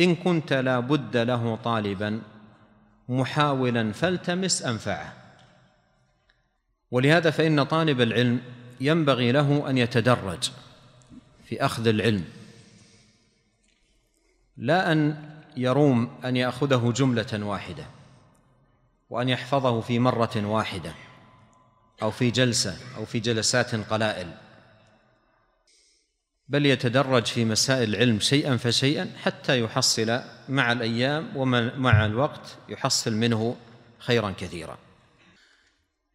إن 0.00 0.14
كنت 0.14 0.52
لا 0.52 0.80
بد 0.80 1.16
له 1.16 1.58
طالبا 1.64 2.22
محاولا 3.08 3.92
فالتمس 3.92 4.62
أنفعه. 4.62 5.12
ولهذا 6.90 7.30
فإن 7.30 7.62
طالب 7.62 8.00
العلم 8.00 8.40
ينبغي 8.80 9.32
له 9.32 9.70
أن 9.70 9.78
يتدرج 9.78 10.50
في 11.44 11.64
أخذ 11.64 11.86
العلم. 11.86 12.24
لا 14.56 14.92
أن 14.92 15.16
يروم 15.56 16.10
أن 16.24 16.36
يأخذه 16.36 16.92
جملة 16.96 17.46
واحدة 17.46 17.86
وأن 19.10 19.28
يحفظه 19.28 19.80
في 19.80 19.98
مرة 19.98 20.46
واحدة 20.46 20.94
أو 22.02 22.10
في 22.10 22.30
جلسة 22.30 22.76
أو 22.96 23.04
في 23.04 23.20
جلسات 23.20 23.74
قلائل. 23.74 24.43
بل 26.48 26.66
يتدرج 26.66 27.26
في 27.26 27.44
مسائل 27.44 27.94
العلم 27.94 28.20
شيئا 28.20 28.56
فشيئا 28.56 29.10
حتى 29.22 29.60
يحصل 29.60 30.20
مع 30.48 30.72
الأيام 30.72 31.36
ومع 31.36 32.06
الوقت 32.06 32.56
يحصل 32.68 33.12
منه 33.12 33.56
خيرا 33.98 34.30
كثيرا. 34.30 34.78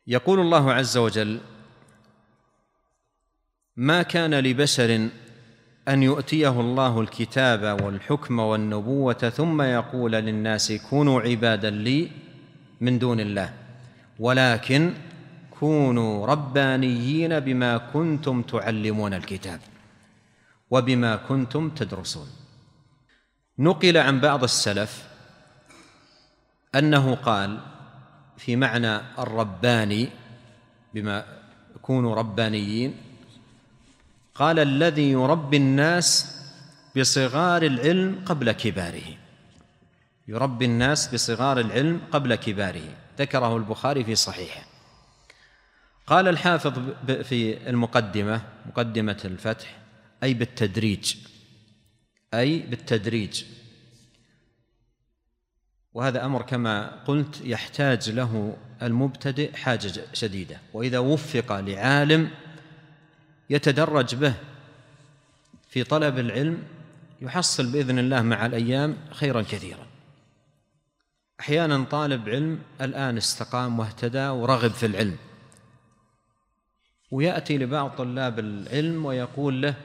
يقول 0.08 0.40
الله 0.40 0.74
عز 0.74 0.98
وجل 0.98 1.40
ما 3.76 4.02
كان 4.02 4.40
لبشر 4.40 5.10
أن 5.88 6.04
يؤتيه 6.04 6.60
الله 6.62 7.02
الكتاب 7.02 7.82
والحكم 7.84 8.40
والنبوة 8.40 9.14
ثم 9.14 9.62
يقول 9.62 10.12
للناس 10.12 10.72
كونوا 10.72 11.22
عبادا 11.22 11.70
لي 11.70 12.12
من 12.82 13.00
دون 13.00 13.20
الله 13.20 13.54
ولكن 14.20 14.94
كونوا 15.60 16.26
ربانيين 16.26 17.40
بما 17.40 17.78
كنتم 17.78 18.42
تعلمون 18.42 19.14
الكتاب 19.14 19.60
وبما 20.72 21.16
كنتم 21.16 21.70
تدرسون. 21.70 22.28
نقل 23.60 23.98
عن 23.98 24.20
بعض 24.20 24.44
السلف 24.44 25.08
أنه 26.76 27.16
قال 27.16 27.60
في 28.38 28.56
معنى 28.56 28.96
الرباني 29.20 30.10
بما 30.94 31.26
كونوا 31.82 32.16
ربانيين 32.16 32.96
قال 34.36 34.60
الذي 34.60 35.12
يربي 35.12 35.58
الناس 35.58 36.36
بصغار 36.98 37.64
العلم 37.64 38.24
قبل 38.26 38.52
كباره. 38.52 39.18
يربي 40.28 40.66
الناس 40.66 41.14
بصغار 41.14 41.60
العلم 41.60 42.02
قبل 42.12 42.36
كباره. 42.36 42.96
ذكره 43.20 43.58
البخاري 43.58 44.04
في 44.04 44.16
صحيحه. 44.16 44.62
قال 46.08 46.28
الحافظ 46.28 46.74
في 47.24 47.70
المقدمة 47.70 48.42
مقدمة 48.66 49.22
الفتح 49.26 49.79
أي 50.24 50.34
بالتدريج. 50.34 51.16
أي 52.34 52.60
بالتدريج. 52.60 53.44
وهذا 55.94 56.26
أمر 56.26 56.42
كما 56.42 57.04
قلت 57.04 57.42
يحتاج 57.44 58.10
له 58.10 58.58
المبتدئ 58.82 59.56
حاجة 59.56 59.92
شديدة. 60.14 60.60
وإذا 60.74 61.00
وفق 61.00 61.60
لعالم 61.60 62.32
يتدرج 63.50 64.16
به 64.16 64.34
في 65.70 65.84
طلب 65.84 66.20
العلم 66.20 66.64
يحصل 67.22 67.72
بإذن 67.72 68.00
الله 68.00 68.22
مع 68.22 68.46
الأيام 68.46 68.98
خيرا 69.12 69.42
كثيرا. 69.42 69.88
أحيانا 71.40 71.84
طالب 71.84 72.30
علم 72.30 72.60
الآن 72.82 73.18
استقام 73.18 73.80
واهتدى 73.80 74.28
ورغب 74.28 74.72
في 74.72 74.86
العلم. 74.86 75.18
ويأتي 77.12 77.58
لبعض 77.58 77.90
طلاب 77.90 78.40
العلم 78.40 79.06
ويقول 79.06 79.62
له 79.62 79.76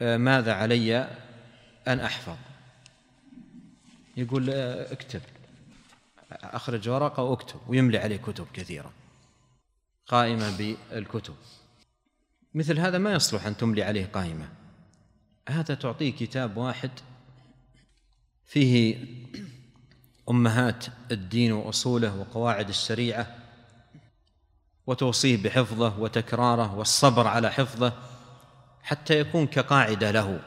ماذا 0.00 0.52
علي 0.52 0.96
أن 1.88 2.00
أحفظ؟ 2.00 2.36
يقول 4.16 4.50
آه، 4.50 4.92
اكتب. 4.92 5.20
أخرج 6.32 6.88
ورقة 6.88 7.22
واكتب 7.22 7.60
ويملي 7.68 7.98
عليه 7.98 8.16
كتب 8.16 8.46
كثيرة 8.52 8.92
قائمة 10.06 10.56
بالكتب. 10.56 11.34
مثل 12.54 12.78
هذا 12.78 12.98
ما 12.98 13.12
يصلح 13.12 13.46
أن 13.46 13.56
تملي 13.56 13.82
عليه 13.82 14.06
قائمة. 14.06 14.48
هذا 15.48 15.74
تعطيه 15.74 16.12
كتاب 16.12 16.56
واحد 16.56 16.90
فيه 18.44 19.04
أمهات 20.30 20.86
الدين 21.10 21.52
وأصوله 21.52 22.16
وقواعد 22.16 22.68
الشريعة 22.68 23.38
وتوصيه 24.86 25.42
بحفظه 25.42 26.00
وتكراره 26.00 26.74
والصبر 26.74 27.26
على 27.26 27.50
حفظه. 27.50 28.17
حتى 28.88 29.20
يكون 29.20 29.46
كقاعدة 29.46 30.10
له. 30.10 30.40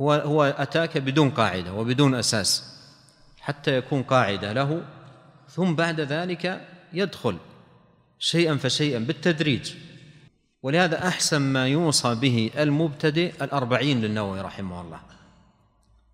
هو 0.00 0.12
هو 0.12 0.44
أتاك 0.44 0.98
بدون 0.98 1.30
قاعدة 1.30 1.72
وبدون 1.72 2.14
أساس. 2.14 2.78
حتى 3.40 3.76
يكون 3.76 4.02
قاعدة 4.02 4.52
له 4.52 4.82
ثم 5.48 5.74
بعد 5.74 6.00
ذلك 6.00 6.68
يدخل 6.92 7.36
شيئا 8.18 8.56
فشيئا 8.56 8.98
بالتدريج. 8.98 9.74
ولهذا 10.62 11.08
أحسن 11.08 11.42
ما 11.42 11.68
يوصى 11.68 12.14
به 12.14 12.50
المبتدئ 12.58 13.44
الأربعين 13.44 14.00
للنووي 14.00 14.40
رحمه 14.40 14.80
الله. 14.80 15.00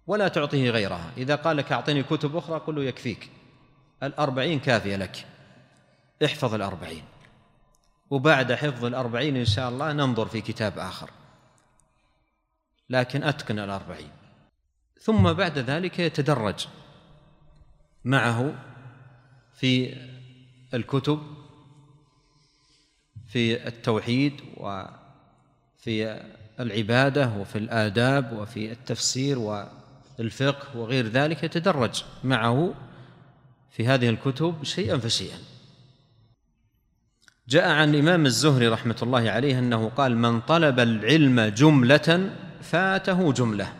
ولا 0.06 0.28
تعطيه 0.28 0.70
غيرها. 0.70 1.10
إذا 1.16 1.34
قال 1.34 1.56
لك 1.56 1.72
أعطني 1.72 2.02
كتب 2.02 2.36
أخرى 2.36 2.58
قل 2.58 2.74
له 2.74 2.84
يكفيك. 2.84 3.30
الأربعين 4.02 4.60
كافية 4.60 4.96
لك. 4.96 5.26
احفظ 6.24 6.54
الأربعين. 6.54 7.02
وبعد 8.10 8.52
حفظ 8.52 8.84
الأربعين 8.84 9.36
إن 9.36 9.44
شاء 9.44 9.68
الله 9.68 9.92
ننظر 9.92 10.26
في 10.26 10.40
كتاب 10.40 10.78
آخر. 10.78 11.10
لكن 12.90 13.22
أتقن 13.22 13.58
الأربعين. 13.58 14.10
ثم 15.00 15.32
بعد 15.32 15.58
ذلك 15.58 15.98
يتدرج 15.98 16.66
معه 18.04 18.54
في 19.54 19.96
الكتب 20.74 21.20
في 23.28 23.68
التوحيد 23.68 24.32
وفي 24.56 26.22
العبادة 26.60 27.32
وفي 27.38 27.58
الآداب 27.58 28.32
وفي 28.32 28.72
التفسير 28.72 29.64
الفقه 30.20 30.78
وغير 30.78 31.06
ذلك 31.06 31.44
يتدرج 31.44 32.04
معه 32.24 32.74
في 33.70 33.86
هذه 33.86 34.08
الكتب 34.08 34.64
شيئا 34.64 34.98
فشيئا. 34.98 35.38
جاء 37.48 37.68
عن 37.68 37.94
الإمام 37.94 38.26
الزهري 38.26 38.68
رحمة 38.68 38.96
الله 39.02 39.30
عليه 39.30 39.58
أنه 39.58 39.88
قال 39.88 40.16
من 40.16 40.40
طلب 40.40 40.80
العلم 40.80 41.40
جملة 41.40 42.30
فاته 42.62 43.32
جملة. 43.32 43.72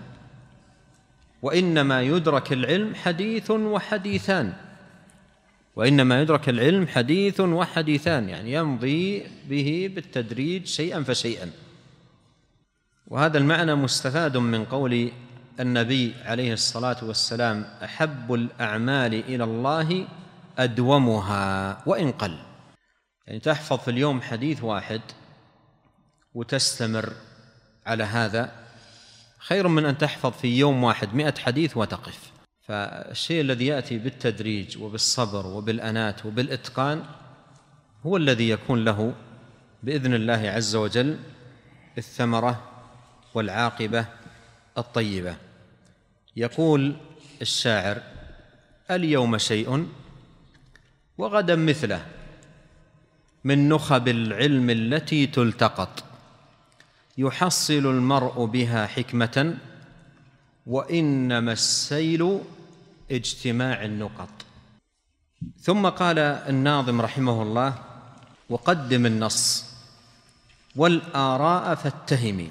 وإنما 1.43 2.03
يدرك 2.03 2.53
العلم 2.53 2.95
حديث 2.95 3.51
وحديثان. 3.51 4.53
وإنما 5.77 6.23
يدرك 6.23 6.49
العلم 6.49 6.87
حديث 6.87 7.41
وحديثان 7.41 8.29
يعني 8.29 8.53
يمضي 8.53 9.27
به 9.49 9.91
بالتدريج 9.95 10.67
شيئا 10.67 11.03
فشيئا. 11.03 11.51
وهذا 13.07 13.39
المعنى 13.39 13.75
مستفاد 13.75 14.37
من 14.37 14.65
قول 14.65 15.11
النبي 15.61 16.15
عليه 16.25 16.53
الصلاة 16.53 16.97
والسلام 17.03 17.65
أحب 17.85 18.35
الأعمال 18.35 19.15
إلى 19.15 19.45
الله 19.45 20.07
أدومها 20.59 21.79
وإن 21.87 22.13
قل. 22.13 22.39
يعني 23.27 23.41
تحفظ 23.41 23.79
في 23.79 23.91
اليوم 23.91 24.21
حديث 24.21 24.65
واحد 24.65 25.01
وتستمر 26.35 27.13
على 27.87 28.05
هذا 28.05 28.53
خير 29.49 29.69
من 29.69 29.87
أن 29.87 29.99
تحفظ 29.99 30.33
في 30.33 30.59
يوم 30.59 30.85
واحد 30.85 31.15
مئة 31.15 31.35
حديث 31.39 31.77
وتقف. 31.77 32.33
فالشيء 32.61 33.41
الذي 33.41 33.67
يأتي 33.67 33.99
بالتدريج 33.99 34.79
وبالصبر 34.79 35.47
وبالأنات 35.47 36.27
وبالإتقان 36.27 37.05
هو 38.07 38.17
الذي 38.17 38.49
يكون 38.49 38.85
له 38.85 39.15
بإذن 39.83 40.15
الله 40.15 40.51
عز 40.51 40.77
وجل 40.77 41.19
الثمرة 41.99 42.63
والعاقبة 43.35 44.07
الطيبة. 44.79 45.37
يقول 46.37 46.97
الشاعر 47.43 48.03
اليوم 48.91 49.39
شيء 49.39 49.87
وغدا 51.19 51.57
مثله 51.57 52.07
من 53.45 53.69
نخب 53.69 54.09
العلم 54.09 54.71
التي 54.71 55.27
تلتقط. 55.27 56.08
يحصل 57.19 57.87
المرء 57.87 58.45
بها 58.45 58.87
حكمة 58.87 59.57
وإنما 60.67 61.53
السيل 61.53 62.41
اجتماع 63.11 63.85
النقط. 63.85 64.29
ثم 65.61 65.89
قال 65.89 66.19
الناظم 66.19 67.01
رحمه 67.01 67.43
الله 67.43 67.75
وقدم 68.51 69.07
النص 69.07 69.65
والآراء 70.77 71.75
فاتهمي 71.75 72.51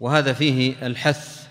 وهذا 0.00 0.32
فيه 0.32 0.86
الحث 0.86 1.46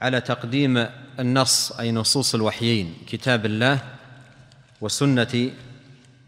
على 0.00 0.20
تقديم 0.20 0.86
النص 1.18 1.72
أي 1.72 1.92
نصوص 1.92 2.34
الوحيين 2.34 2.94
كتاب 3.06 3.46
الله 3.46 3.78
وسنة 4.80 5.50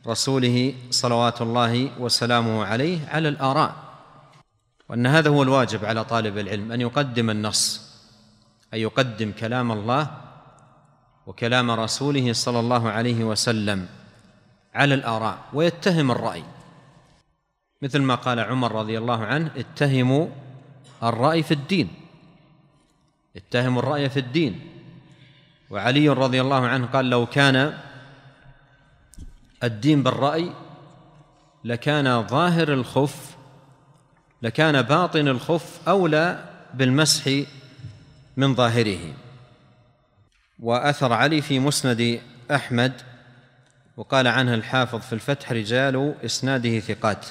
رسوله 0.06 0.74
صلوات 0.90 1.42
الله 1.42 2.00
وسلامه 2.00 2.64
عليه 2.64 3.08
على 3.08 3.28
الآراء. 3.28 3.83
وأن 4.94 5.06
هذا 5.06 5.30
هو 5.30 5.42
الواجب 5.42 5.84
على 5.84 6.04
طالب 6.04 6.38
العلم 6.38 6.72
أن 6.72 6.80
يقدم 6.80 7.30
النص 7.30 7.80
أن 8.74 8.78
يقدم 8.78 9.32
كلام 9.32 9.72
الله 9.72 10.10
وكلام 11.26 11.70
رسوله 11.70 12.32
صلى 12.32 12.60
الله 12.60 12.90
عليه 12.90 13.24
وسلم 13.24 13.86
على 14.74 14.94
الآراء 14.94 15.38
ويتهم 15.52 16.10
الرأي. 16.10 16.44
مثل 17.82 18.02
ما 18.02 18.14
قال 18.14 18.40
عمر 18.40 18.72
رضي 18.72 18.98
الله 18.98 19.24
عنه 19.24 19.50
اتهموا 19.56 20.26
الرأي 21.02 21.42
في 21.42 21.54
الدين. 21.54 21.88
اتهموا 23.36 23.82
الرأي 23.82 24.10
في 24.10 24.20
الدين. 24.20 24.60
وعلي 25.70 26.08
رضي 26.08 26.40
الله 26.40 26.66
عنه 26.66 26.86
قال 26.86 27.10
لو 27.10 27.26
كان 27.26 27.78
الدين 29.64 30.02
بالرأي 30.02 30.52
لكان 31.64 32.26
ظاهر 32.26 32.72
الخف 32.72 33.33
لكان 34.44 34.82
باطن 34.82 35.28
الخف 35.28 35.88
أولى 35.88 36.44
بالمسح 36.74 37.30
من 38.36 38.54
ظاهره. 38.54 39.14
وأثر 40.60 41.12
علي 41.12 41.40
في 41.40 41.58
مسند 41.58 42.20
أحمد 42.50 42.92
وقال 43.96 44.26
عنه 44.26 44.54
الحافظ 44.54 45.00
في 45.00 45.12
الفتح 45.12 45.52
رجال 45.52 46.14
إسناده 46.24 46.80
ثقات. 46.80 47.26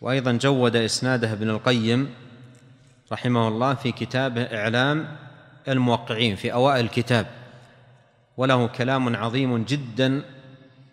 وأيضا 0.00 0.32
جود 0.32 0.76
إسناده 0.76 1.32
ابن 1.32 1.50
القيم 1.50 2.14
رحمه 3.12 3.48
الله 3.48 3.74
في 3.74 3.92
كتابه 3.92 4.42
إعلام 4.42 5.16
الموقعين 5.68 6.36
في 6.36 6.52
أوائل 6.52 6.84
الكتاب. 6.84 7.26
وله 8.36 8.66
كلام 8.66 9.16
عظيم 9.16 9.64
جدا 9.64 10.22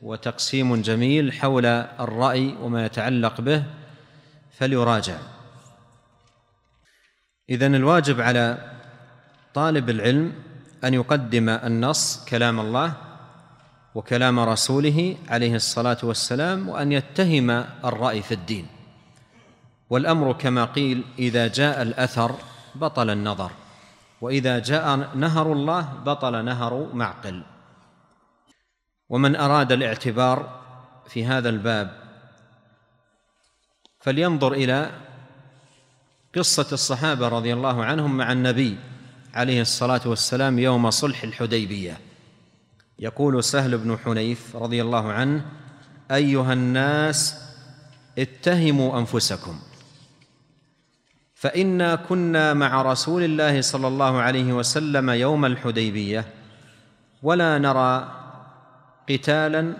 وتقسيم 0.01 0.81
جميل 0.81 1.33
حول 1.33 1.65
الرأي 1.65 2.55
وما 2.61 2.85
يتعلق 2.85 3.41
به. 3.41 3.63
فليراجع. 4.61 5.17
إذن 7.49 7.75
الواجب 7.75 8.21
على 8.21 8.57
طالب 9.53 9.89
العلم 9.89 10.33
أن 10.83 10.93
يقدم 10.93 11.49
النص 11.49 12.25
كلام 12.25 12.59
الله 12.59 12.93
وكلام 13.95 14.39
رسوله 14.39 15.17
عليه 15.29 15.55
الصلاة 15.55 15.97
والسلام 16.03 16.69
وأن 16.69 16.91
يتهم 16.91 17.49
الرأي 17.85 18.21
في 18.21 18.33
الدين. 18.33 18.67
والأمر 19.89 20.33
كما 20.33 20.65
قيل 20.65 21.03
إذا 21.19 21.47
جاء 21.47 21.81
الأثر 21.81 22.35
بطل 22.75 23.09
النظر 23.09 23.51
وإذا 24.21 24.59
جاء 24.59 25.09
نهر 25.15 25.53
الله 25.53 25.81
بطل 26.05 26.45
نهر 26.45 26.93
معقل. 26.93 27.43
ومن 29.09 29.35
أراد 29.35 29.71
الاعتبار 29.71 30.61
في 31.09 31.25
هذا 31.25 31.49
الباب 31.49 32.00
فلينظر 34.01 34.53
إلى 34.53 34.91
قصة 36.35 36.67
الصحابة 36.71 37.27
رضي 37.27 37.53
الله 37.53 37.85
عنهم 37.85 38.17
مع 38.17 38.31
النبي 38.31 38.77
عليه 39.33 39.61
الصلاة 39.61 40.01
والسلام 40.05 40.59
يوم 40.59 40.89
صلح 40.89 41.23
الحديبية. 41.23 41.99
يقول 42.99 43.43
سهل 43.43 43.77
بن 43.77 43.97
حنيف 43.97 44.55
رضي 44.55 44.81
الله 44.81 45.11
عنه 45.11 45.45
أيها 46.11 46.53
الناس 46.53 47.35
اتهموا 48.17 48.99
أنفسكم. 48.99 49.59
فإنا 51.33 51.95
كنا 51.95 52.53
مع 52.53 52.81
رسول 52.81 53.23
الله 53.23 53.61
صلى 53.61 53.87
الله 53.87 54.19
عليه 54.19 54.53
وسلم 54.53 55.09
يوم 55.09 55.45
الحديبية 55.45 56.25
ولا 57.23 57.57
نرى 57.57 58.11
قتالا 59.09 59.73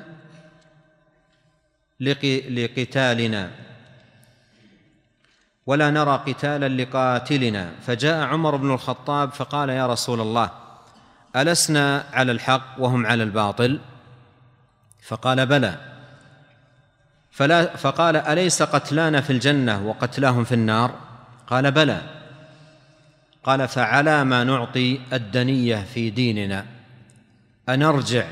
لقتالنا. 2.49 3.70
ولا 5.72 5.89
نرى 5.89 6.24
قتالا 6.28 6.84
لقاتلنا. 6.84 7.72
فجاء 7.88 8.28
عمر 8.28 8.55
بن 8.55 8.72
الخطاب 8.74 9.32
فقال 9.32 9.69
يا 9.69 9.88
رسول 9.88 10.22
الله 10.22 10.49
ألسنا 11.36 12.03
على 12.13 12.32
الحق 12.32 12.65
وهم 12.78 13.05
على 13.05 13.24
الباطل؟ 13.24 13.80
فقال 15.03 15.45
بلى. 15.45 15.76
فلا 17.32 17.76
فقال 17.76 18.15
أليس 18.15 18.63
قتلانا 18.63 19.22
في 19.22 19.30
الجنة 19.30 19.88
وقتلاهم 19.88 20.43
في 20.43 20.55
النار؟ 20.55 20.91
قال 21.47 21.72
بلى. 21.72 22.01
قال 23.43 23.67
فعلى 23.67 24.24
ما 24.24 24.43
نعطي 24.43 24.99
الدنية 25.13 25.76
في 25.93 26.09
ديننا 26.09 26.65
أنرجع. 27.69 28.26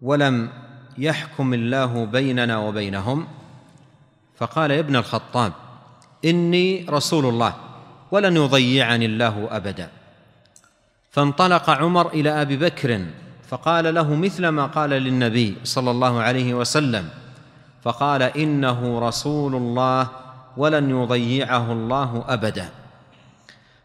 ولم 0.00 0.50
يحكم 0.98 1.54
الله 1.54 2.06
بيننا 2.06 2.58
وبينهم؟ 2.58 3.28
فقال 4.36 4.70
يا 4.70 4.80
ابن 4.80 4.96
الخطاب 4.96 5.52
إني 6.26 6.86
رسول 6.90 7.26
الله 7.26 7.54
ولن 8.10 8.36
يضيعني 8.36 9.06
الله 9.06 9.48
أبدا. 9.50 9.88
فانطلق 11.10 11.70
عمر 11.70 12.06
إلى 12.08 12.42
أبي 12.42 12.56
بكر 12.56 13.04
فقال 13.48 13.94
له 13.94 14.14
مثل 14.14 14.48
ما 14.48 14.66
قال 14.66 14.90
للنبي 14.90 15.56
صلى 15.64 15.90
الله 15.90 16.20
عليه 16.20 16.54
وسلم 16.54 17.08
فقال 17.82 18.22
إنه 18.22 18.98
رسول 18.98 19.54
الله 19.54 20.08
ولن 20.56 20.90
يضيعه 20.90 21.72
الله 21.72 22.24
أبدا. 22.28 22.68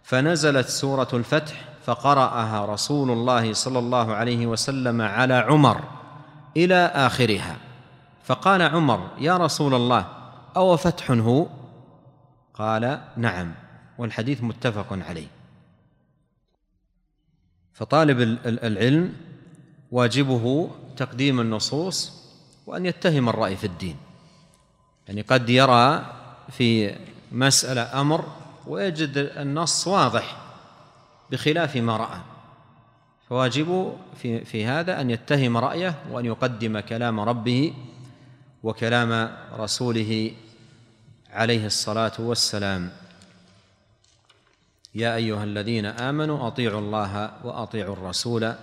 فنزلت 0.03 0.67
سورة 0.67 1.07
الفتح 1.13 1.53
فقرأها 1.85 2.65
رسول 2.65 3.11
الله 3.11 3.53
صلى 3.53 3.79
الله 3.79 4.13
عليه 4.13 4.47
وسلم 4.47 5.01
على 5.01 5.33
عمر 5.33 5.81
إلى 6.57 6.91
آخرها. 6.95 7.55
فقال 8.25 8.61
عمر 8.61 9.07
يا 9.19 9.37
رسول 9.37 9.73
الله 9.73 10.05
أو 10.57 10.77
فتح 10.77 11.11
هو؟ 11.11 11.45
قال 12.61 13.01
نعم 13.17 13.53
والحديث 13.97 14.43
متفق 14.43 14.93
عليه. 14.93 15.27
فطالب 17.73 18.21
العلم 18.45 19.13
واجبه 19.91 20.71
تقديم 20.97 21.39
النصوص 21.39 22.21
وأن 22.67 22.85
يتهم 22.85 23.29
الرأي 23.29 23.55
في 23.55 23.67
الدين. 23.67 23.97
يعني 25.07 25.21
قد 25.21 25.49
يرى 25.49 26.05
في 26.49 26.95
مسألة 27.31 28.01
أمر 28.01 28.25
ويجد 28.67 29.17
النص 29.17 29.87
واضح 29.87 30.37
بخلاف 31.31 31.77
ما 31.77 31.97
رأى. 31.97 32.19
فواجبه 33.29 33.95
في, 34.17 34.45
في 34.45 34.65
هذا 34.65 35.01
أن 35.01 35.09
يتهم 35.09 35.57
رأيه 35.57 35.95
وأن 36.11 36.25
يقدم 36.25 36.79
كلام 36.79 37.19
ربه 37.19 37.73
وكلام 38.63 39.37
رسوله 39.53 40.31
عليه 41.31 41.65
الصلاة 41.65 42.11
والسلام. 42.19 42.91
يا 44.95 45.15
أيها 45.15 45.43
الذين 45.43 45.85
آمنوا 45.85 46.47
أطيعوا 46.47 46.79
الله 46.79 47.31
وأطيعوا 47.43 47.93
الرسول 47.93 48.53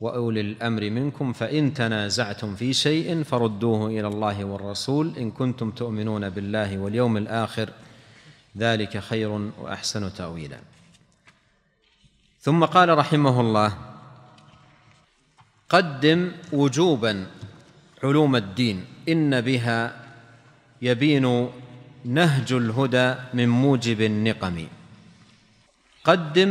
وأولي 0.00 0.40
الأمر 0.40 0.90
منكم 0.90 1.32
فإن 1.32 1.74
تنازعتم 1.74 2.56
في 2.56 2.72
شيء 2.72 3.22
فردوه 3.22 3.86
إلى 3.86 4.08
الله 4.08 4.44
والرسول 4.44 5.12
إن 5.18 5.30
كنتم 5.30 5.70
تؤمنون 5.70 6.30
بالله 6.30 6.78
واليوم 6.78 7.16
الآخر. 7.16 7.70
ذلك 8.58 8.98
خير 8.98 9.50
وأحسن 9.60 10.14
تأويلا. 10.14 10.58
ثم 12.40 12.64
قال 12.64 12.98
رحمه 12.98 13.40
الله 13.40 13.76
قدم 15.68 16.32
وجوبا 16.52 17.26
علوم 18.02 18.36
الدين 18.36 18.84
إن 19.08 19.40
بها 19.40 20.03
يبين 20.84 21.24
نهج 22.04 22.52
الهدى 22.52 23.08
من 23.34 23.48
موجب 23.48 24.00
النقم. 24.00 24.56
قدم 26.04 26.50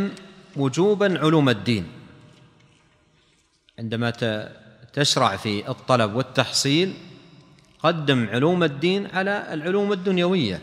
وجوبا 0.58 1.08
علوم 1.22 1.50
الدين. 1.50 1.86
عندما 3.80 4.10
تشرع 4.94 5.36
في 5.36 5.70
الطلب 5.70 6.16
والتحصيل 6.16 6.94
قدم 7.80 8.30
علوم 8.30 8.64
الدين 8.64 9.08
على 9.14 9.54
العلوم 9.54 9.94
الدنيوية 9.94 10.62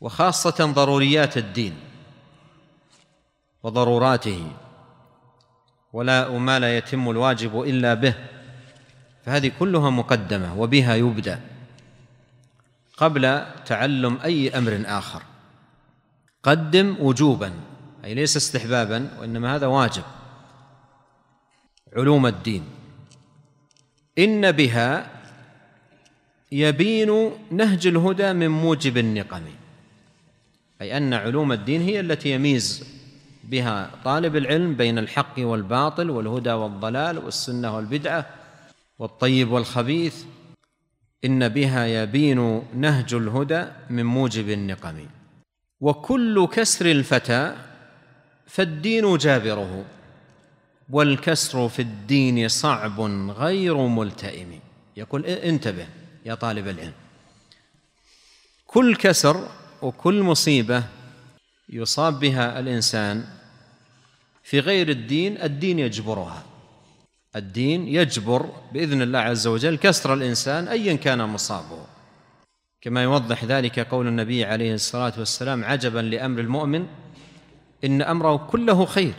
وخاصة 0.00 0.58
ضروريات 0.72 1.36
الدين 1.36 1.74
وضروراته 3.62 4.50
ولا 5.92 6.28
وما 6.28 6.58
لا 6.58 6.76
يتم 6.78 7.10
الواجب 7.10 7.60
إلا 7.62 7.94
به 7.94 8.14
فهذه 9.24 9.52
كلها 9.58 9.90
مقدمة 9.90 10.60
وبها 10.60 10.94
يبدأ. 10.94 11.55
قبل 12.96 13.42
تعلم 13.66 14.18
أي 14.24 14.58
أمر 14.58 14.82
آخر. 14.86 15.22
قدم 16.42 16.96
وجوبا 17.00 17.52
أي 18.04 18.14
ليس 18.14 18.36
استحبابا 18.36 19.10
وإنما 19.20 19.54
هذا 19.54 19.66
واجب. 19.66 20.02
علوم 21.96 22.26
الدين. 22.26 22.64
إن 24.18 24.52
بها 24.52 25.10
يبين 26.52 27.30
نهج 27.50 27.86
الهدى 27.86 28.32
من 28.32 28.48
موجب 28.48 28.98
النقم. 28.98 29.42
أي 30.80 30.96
أن 30.96 31.14
علوم 31.14 31.52
الدين 31.52 31.82
هي 31.82 32.00
التي 32.00 32.30
يميز 32.30 32.84
بها 33.44 33.90
طالب 34.04 34.36
العلم 34.36 34.74
بين 34.74 34.98
الحق 34.98 35.34
والباطل 35.38 36.10
والهدى 36.10 36.52
والضلال 36.52 37.18
والسنة 37.18 37.76
والبدعة 37.76 38.26
والطيب 38.98 39.50
والخبيث 39.50 40.24
إن 41.26 41.48
بها 41.48 41.86
يبين 41.86 42.62
نهج 42.74 43.14
الهدى 43.14 43.64
من 43.90 44.04
موجب 44.04 44.50
النقم. 44.50 45.06
وكل 45.80 46.46
كسر 46.52 46.86
الفتى 46.86 47.56
فالدين 48.46 49.16
جابره 49.16 49.84
والكسر 50.90 51.68
في 51.68 51.82
الدين 51.82 52.48
صعب 52.48 53.00
غير 53.30 53.76
ملتئم. 53.76 54.60
يقول 54.96 55.26
انتبه 55.26 55.86
يا 56.26 56.34
طالب 56.34 56.68
العلم. 56.68 56.92
كل 58.66 58.96
كسر 58.96 59.48
وكل 59.82 60.22
مصيبة 60.22 60.84
يصاب 61.68 62.20
بها 62.20 62.58
الإنسان 62.58 63.24
في 64.42 64.60
غير 64.60 64.88
الدين 64.88 65.42
الدين 65.42 65.78
يجبرها. 65.78 66.42
الدين 67.36 67.88
يجبر 67.88 68.46
بإذن 68.72 69.02
الله 69.02 69.18
عز 69.18 69.46
وجل 69.46 69.76
كسر 69.76 70.14
الإنسان 70.14 70.68
ايا 70.68 70.94
كان 70.94 71.22
مصابه. 71.22 71.78
كما 72.80 73.02
يوضح 73.02 73.44
ذلك 73.44 73.78
قول 73.80 74.06
النبي 74.06 74.44
عليه 74.44 74.74
الصلاة 74.74 75.12
والسلام 75.18 75.64
عجبا 75.64 75.98
لأمر 75.98 76.40
المؤمن 76.40 76.86
إن 77.84 78.02
أمره 78.02 78.36
كله 78.36 78.84
خير. 78.84 79.14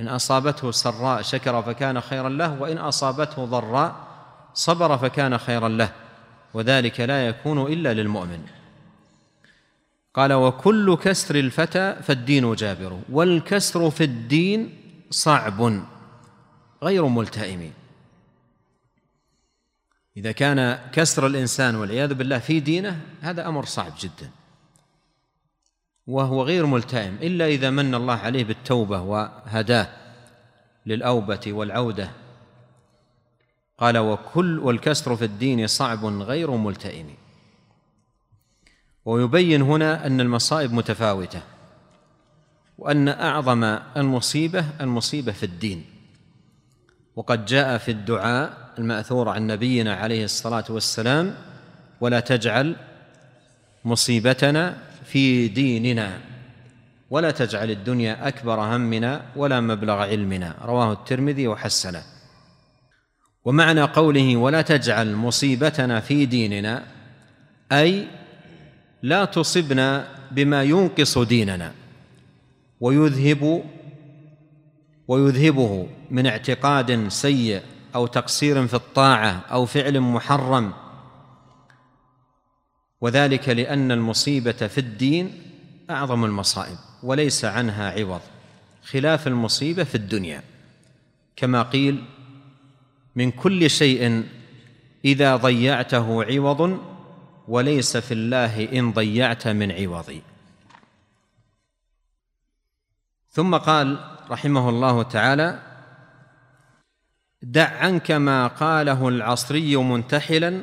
إن 0.00 0.08
أصابته 0.08 0.70
سراء 0.70 1.22
شكر 1.22 1.62
فكان 1.62 2.00
خيرا 2.00 2.28
له 2.28 2.62
وإن 2.62 2.78
أصابته 2.78 3.44
ضراء 3.44 3.96
صبر 4.54 4.98
فكان 4.98 5.38
خيرا 5.38 5.68
له 5.68 5.92
وذلك 6.54 7.00
لا 7.00 7.26
يكون 7.28 7.72
إلا 7.72 7.94
للمؤمن. 7.94 8.42
قال 10.14 10.32
وكل 10.32 10.96
كسر 10.96 11.34
الفتى 11.34 11.96
فالدين 12.02 12.54
جابر 12.54 13.00
والكسر 13.12 13.90
في 13.90 14.04
الدين 14.04 14.74
صعب. 15.10 15.84
غير 16.84 17.06
ملتئم. 17.06 17.72
إذا 20.16 20.32
كان 20.32 20.90
كسر 20.92 21.26
الإنسان 21.26 21.74
والعياذ 21.74 22.14
بالله 22.14 22.38
في 22.38 22.60
دينه 22.60 23.00
هذا 23.20 23.48
أمر 23.48 23.64
صعب 23.64 23.92
جدا. 24.00 24.30
وهو 26.06 26.42
غير 26.42 26.66
ملتئم 26.66 27.14
إلا 27.14 27.46
إذا 27.46 27.70
من 27.70 27.94
الله 27.94 28.14
عليه 28.14 28.44
بالتوبة 28.44 29.00
وهداه 29.00 29.88
للأوبة 30.86 31.40
والعودة. 31.46 32.10
قال 33.78 33.98
وكل 33.98 34.58
والكسر 34.58 35.16
في 35.16 35.24
الدين 35.24 35.66
صعب 35.66 36.04
غير 36.04 36.50
ملتئم. 36.50 37.14
ويبين 39.04 39.62
هنا 39.62 40.06
أن 40.06 40.20
المصائب 40.20 40.72
متفاوتة 40.72 41.42
وأن 42.78 43.08
أعظم 43.08 43.64
المصيبة 43.96 44.64
المصيبة 44.80 45.32
في 45.32 45.46
الدين. 45.46 45.93
وقد 47.16 47.44
جاء 47.44 47.78
في 47.78 47.90
الدعاء 47.90 48.52
المأثور 48.78 49.28
عن 49.28 49.46
نبينا 49.46 49.94
عليه 49.94 50.24
الصلاة 50.24 50.64
والسلام 50.68 51.34
ولا 52.00 52.20
تجعل 52.20 52.76
مصيبتنا 53.84 54.76
في 55.04 55.48
ديننا 55.48 56.18
ولا 57.10 57.30
تجعل 57.30 57.70
الدنيا 57.70 58.28
أكبر 58.28 58.60
همنا 58.60 59.22
ولا 59.36 59.60
مبلغ 59.60 59.94
علمنا. 59.94 60.54
رواه 60.64 60.92
الترمذي 60.92 61.48
وحسنه. 61.48 62.02
ومعنى 63.44 63.82
قوله 63.82 64.36
ولا 64.36 64.62
تجعل 64.62 65.14
مصيبتنا 65.14 66.00
في 66.00 66.26
ديننا 66.26 66.82
أي 67.72 68.06
لا 69.02 69.24
تصبنا 69.24 70.06
بما 70.30 70.62
ينقص 70.62 71.18
ديننا 71.18 71.72
ويذهب 72.80 73.64
ويذهبه 75.08 75.88
من 76.10 76.26
اعتقاد 76.26 77.08
سيء 77.08 77.62
أو 77.94 78.06
تقصير 78.06 78.66
في 78.66 78.74
الطاعة 78.74 79.44
أو 79.50 79.66
فعل 79.66 80.00
محرم. 80.00 80.72
وذلك 83.00 83.48
لأن 83.48 83.92
المصيبة 83.92 84.52
في 84.52 84.78
الدين 84.78 85.42
أعظم 85.90 86.24
المصائب 86.24 86.78
وليس 87.02 87.44
عنها 87.44 87.90
عوض. 87.90 88.20
خلاف 88.82 89.26
المصيبة 89.26 89.84
في 89.84 89.94
الدنيا. 89.94 90.42
كما 91.36 91.62
قيل 91.62 92.04
من 93.16 93.30
كل 93.30 93.70
شيء 93.70 94.24
إذا 95.04 95.36
ضيعته 95.36 96.24
عوض 96.24 96.80
وليس 97.48 97.96
في 97.96 98.14
الله 98.14 98.78
إن 98.78 98.92
ضيعت 98.92 99.48
من 99.48 99.72
عوض 99.72 100.20
ثم 103.30 103.56
قال 103.56 104.13
رحمه 104.30 104.68
الله 104.68 105.02
تعالى 105.02 105.58
دع 107.42 107.78
عنك 107.78 108.10
ما 108.10 108.46
قاله 108.46 109.08
العصري 109.08 109.76
منتحلا 109.76 110.62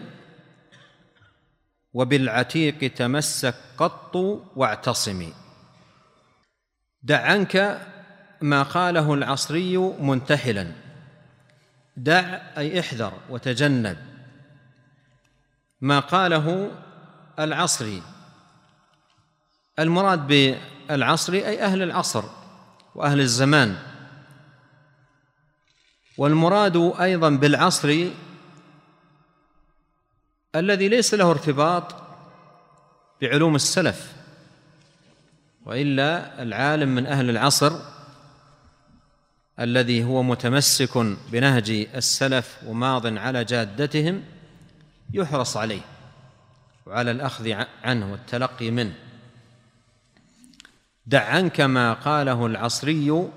وبالعتيق 1.93 2.93
تمسك 2.93 3.55
قط 3.77 4.15
واعتصمي 4.55 5.33
دع 7.03 7.21
عنك 7.21 7.81
ما 8.41 8.63
قاله 8.63 9.13
العصري 9.13 9.77
منتحلا. 9.77 10.71
دع 11.97 12.41
أي 12.57 12.79
احذر 12.79 13.13
وتجنب. 13.29 13.97
ما 15.81 15.99
قاله 15.99 16.71
العصري. 17.39 18.01
المراد 19.79 20.27
بالعصري 20.27 21.47
أي 21.47 21.63
أهل 21.63 21.81
العصر؟ 21.81 22.23
وأهل 22.95 23.19
الزمان. 23.19 23.77
والمراد 26.17 26.93
أيضا 26.99 27.29
بالعصر 27.29 28.07
الذي 30.55 30.87
ليس 30.87 31.13
له 31.13 31.31
ارتباط 31.31 31.95
بعلوم 33.21 33.55
السلف 33.55 34.13
وإلا 35.65 36.41
العالم 36.43 36.95
من 36.95 37.05
أهل 37.05 37.29
العصر 37.29 37.79
الذي 39.59 40.03
هو 40.03 40.23
متمسك 40.23 40.97
بنهج 41.31 41.69
السلف 41.95 42.57
وماض 42.65 43.17
على 43.17 43.43
جادتهم 43.43 44.23
يحرص 45.13 45.57
عليه 45.57 45.81
وعلى 46.85 47.11
الأخذ 47.11 47.51
عنه 47.83 48.11
والتلقي 48.11 48.71
منه. 48.71 48.95
دع 51.11 51.23
عنك 51.23 51.61
ما 51.61 51.93
قاله 51.93 52.45
العصري 52.45 53.29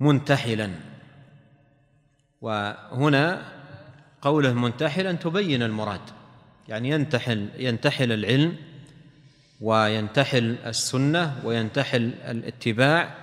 منتحلا. 0.00 0.70
وهنا 2.40 3.42
قوله 4.22 4.52
منتحلا 4.52 5.12
تبين 5.12 5.62
المراد. 5.62 6.00
يعني 6.68 6.90
ينتحل 6.90 7.48
ينتحل 7.58 8.12
العلم 8.12 8.56
وينتحل 9.60 10.56
السنة 10.66 11.40
وينتحل 11.44 12.14
الاتباع 12.28 13.14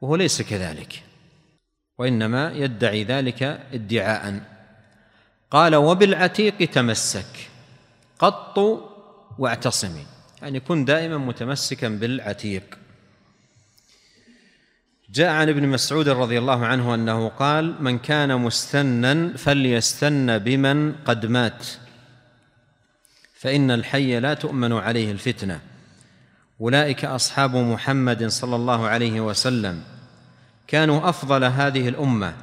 وهو 0.00 0.16
ليس 0.16 0.42
كذلك. 0.42 1.02
وإنما 1.98 2.52
يدعي 2.52 3.04
ذلك 3.04 3.42
ادعاء. 3.72 4.40
قال 5.50 5.76
وبالعتيق 5.76 6.70
تمسك 6.70 7.50
قط 8.18 8.58
واعتصمي 9.38 10.13
يعني 10.44 10.60
كن 10.60 10.84
دائما 10.84 11.18
متمسكا 11.18 11.88
بالعتيق. 11.88 12.62
جاء 15.10 15.30
عن 15.30 15.48
ابن 15.48 15.68
مسعود 15.68 16.08
رضي 16.08 16.38
الله 16.38 16.66
عنه 16.66 16.94
أنه 16.94 17.28
قال 17.28 17.82
من 17.82 17.98
كان 17.98 18.40
مستنا 18.40 19.36
فليستن 19.36 20.38
بمن 20.38 20.92
قد 20.92 21.26
مات 21.26 21.66
فإن 23.34 23.70
الحي 23.70 24.20
لا 24.20 24.34
تؤمن 24.34 24.72
عليه 24.72 25.12
الفتنة. 25.12 25.60
أولئك 26.60 27.04
أصحاب 27.04 27.56
محمد 27.56 28.26
صلى 28.26 28.56
الله 28.56 28.86
عليه 28.86 29.20
وسلم. 29.20 29.82
كانوا 30.66 31.08
أفضل 31.08 31.44
هذه 31.44 31.88
الأمة 31.88 32.34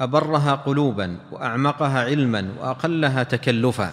أبرها 0.00 0.54
قلوبا 0.54 1.18
وأعمقها 1.32 2.04
علما 2.04 2.54
وأقلها 2.58 3.22
تكلفا. 3.22 3.92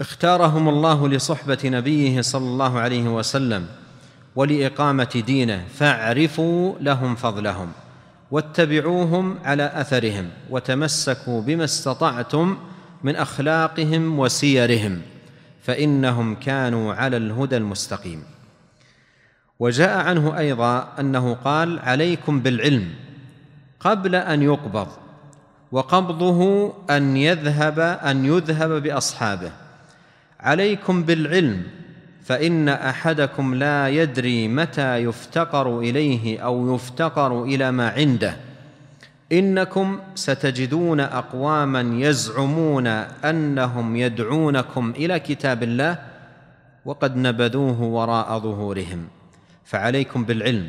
اختارهم 0.00 0.68
الله 0.68 1.08
لصحبة 1.08 1.58
نبيه 1.64 2.20
صلى 2.20 2.46
الله 2.46 2.78
عليه 2.78 3.08
وسلم 3.08 3.66
ولإقامة 4.36 5.22
دينه 5.26 5.64
فاعرفوا 5.74 6.74
لهم 6.80 7.14
فضلهم 7.14 7.72
واتبعوهم 8.30 9.38
على 9.44 9.72
أثرهم 9.74 10.30
وتمسكوا 10.50 11.42
بما 11.42 11.64
استطعتم 11.64 12.58
من 13.04 13.16
أخلاقهم 13.16 14.18
وسيرهم 14.18 15.02
فإنهم 15.62 16.34
كانوا 16.34 16.94
على 16.94 17.16
الهدى 17.16 17.56
المستقيم. 17.56 18.22
وجاء 19.58 20.06
عنه 20.06 20.38
أيضا 20.38 20.88
أنه 21.00 21.34
قال 21.34 21.78
عليكم 21.78 22.40
بالعلم 22.40 22.94
قبل 23.80 24.14
أن 24.14 24.42
يقبض 24.42 24.88
وقبضه 25.72 26.72
أن 26.90 27.16
يذهب 27.16 27.78
أن 27.78 28.24
يذهب 28.24 28.82
بأصحابه 28.82 29.63
عليكم 30.44 31.02
بالعلم 31.02 31.62
فإن 32.24 32.68
أحدكم 32.68 33.54
لا 33.54 33.88
يدري 33.88 34.48
متى 34.48 34.96
يفتقر 34.96 35.78
إليه 35.78 36.40
أو 36.40 36.74
يفتقر 36.74 37.44
إلى 37.44 37.70
ما 37.70 37.88
عنده. 37.88 38.36
إنكم 39.32 40.00
ستجدون 40.14 41.00
أقواما 41.00 42.06
يزعمون 42.06 42.86
أنهم 43.24 43.96
يدعونكم 43.96 44.90
إلى 44.90 45.20
كتاب 45.20 45.62
الله 45.62 45.98
وقد 46.84 47.16
نبذوه 47.16 47.82
وراء 47.82 48.38
ظهورهم. 48.38 49.08
فعليكم 49.64 50.24
بالعلم 50.24 50.68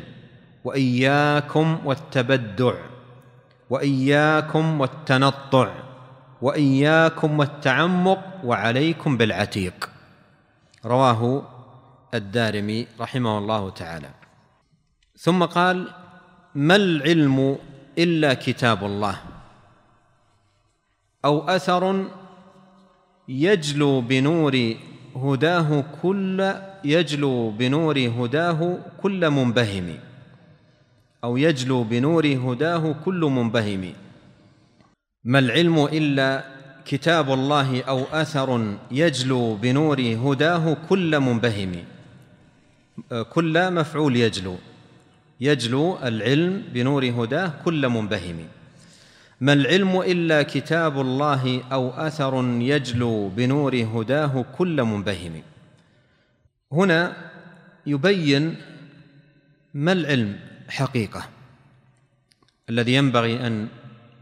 وإياكم 0.64 1.78
والتبدع 1.84 2.74
وإياكم 3.70 4.80
والتنطع. 4.80 5.85
وإياكم 6.42 7.38
والتعمق 7.38 8.22
وعليكم 8.44 9.16
بالعتيق. 9.16 9.90
رواه 10.84 11.42
الدارمي 12.14 12.86
رحمه 13.00 13.38
الله 13.38 13.70
تعالى. 13.70 14.10
ثم 15.18 15.44
قال 15.44 15.88
ما 16.54 16.76
العلم 16.76 17.58
إلا 17.98 18.34
كتاب 18.34 18.84
الله؟ 18.84 19.18
أو 21.24 21.48
أثر 21.48 22.04
يجلو 23.28 24.00
بنور 24.00 24.74
هداه 25.16 25.84
كل 26.02 26.54
يجلو 26.84 27.50
بنور 27.50 27.98
هداه 27.98 28.78
كل 29.02 29.30
منبهم 29.30 29.98
أو 31.24 31.36
يجلو 31.36 31.84
بنور 31.84 32.26
هداه 32.26 32.94
كل 33.04 33.20
منبهم 33.20 33.92
ما 35.26 35.38
العلم 35.38 35.84
إلا 35.84 36.44
كتاب 36.86 37.32
الله 37.32 37.82
أو 37.82 38.04
أثر 38.12 38.76
يجلو 38.90 39.54
بنور 39.54 40.00
هداه 40.00 40.76
كل 40.88 41.20
منبهم. 41.20 41.72
كل 43.34 43.72
مفعول 43.72 44.16
يجلو. 44.16 44.56
يجلو 45.40 45.98
العلم 45.98 46.62
بنور 46.74 47.04
هداه 47.10 47.52
كل 47.64 47.88
منبهم. 47.88 48.38
ما 49.40 49.52
العلم 49.52 50.00
إلا 50.00 50.42
كتاب 50.42 51.00
الله 51.00 51.62
أو 51.72 51.90
أثر 51.90 52.34
يجلو 52.60 53.28
بنور 53.28 53.74
هداه 53.74 54.44
كل 54.58 54.82
منبهم. 54.82 55.42
هنا 56.72 57.16
يبين 57.86 58.56
ما 59.74 59.92
العلم 59.92 60.38
حقيقة. 60.68 61.22
الذي 62.70 62.94
ينبغي 62.94 63.46
أن 63.46 63.68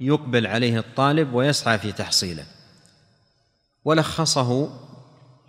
يقبل 0.01 0.47
عليه 0.47 0.79
الطالب 0.79 1.35
ويسعى 1.35 1.79
في 1.79 1.93
تحصيله. 1.93 2.45
ولخصه 3.85 4.81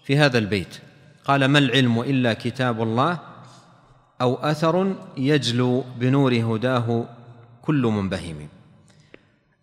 في 0.06 0.18
هذا 0.18 0.38
البيت. 0.38 0.78
قال 1.26 1.46
ما 1.46 1.60
العلم 1.60 2.02
إلا 2.02 2.34
كتاب 2.34 2.82
الله 2.82 3.20
أو 4.22 4.36
أثر 4.36 4.96
يجلو 5.18 5.82
بنور 5.98 6.34
هداه 6.34 7.06
كل 7.62 7.82
منبهم. 7.82 8.48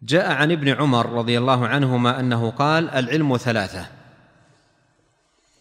جاء 0.03 0.33
عن 0.33 0.53
ابن 0.53 0.69
عمر 0.69 1.13
رضي 1.13 1.39
الله 1.39 1.67
عنهما 1.67 2.21
أنه 2.21 2.51
قال 2.51 2.91
العلم 2.91 3.37
ثلاثة 3.37 3.87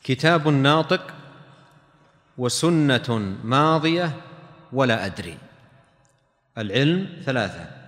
كتاب 0.04 0.48
ناطق 0.48 1.14
وسنة 2.38 3.36
ماضية 3.44 4.12
ولا 4.74 5.06
أدري. 5.06 5.38
العلم 6.58 7.22
ثلاثة 7.26 7.81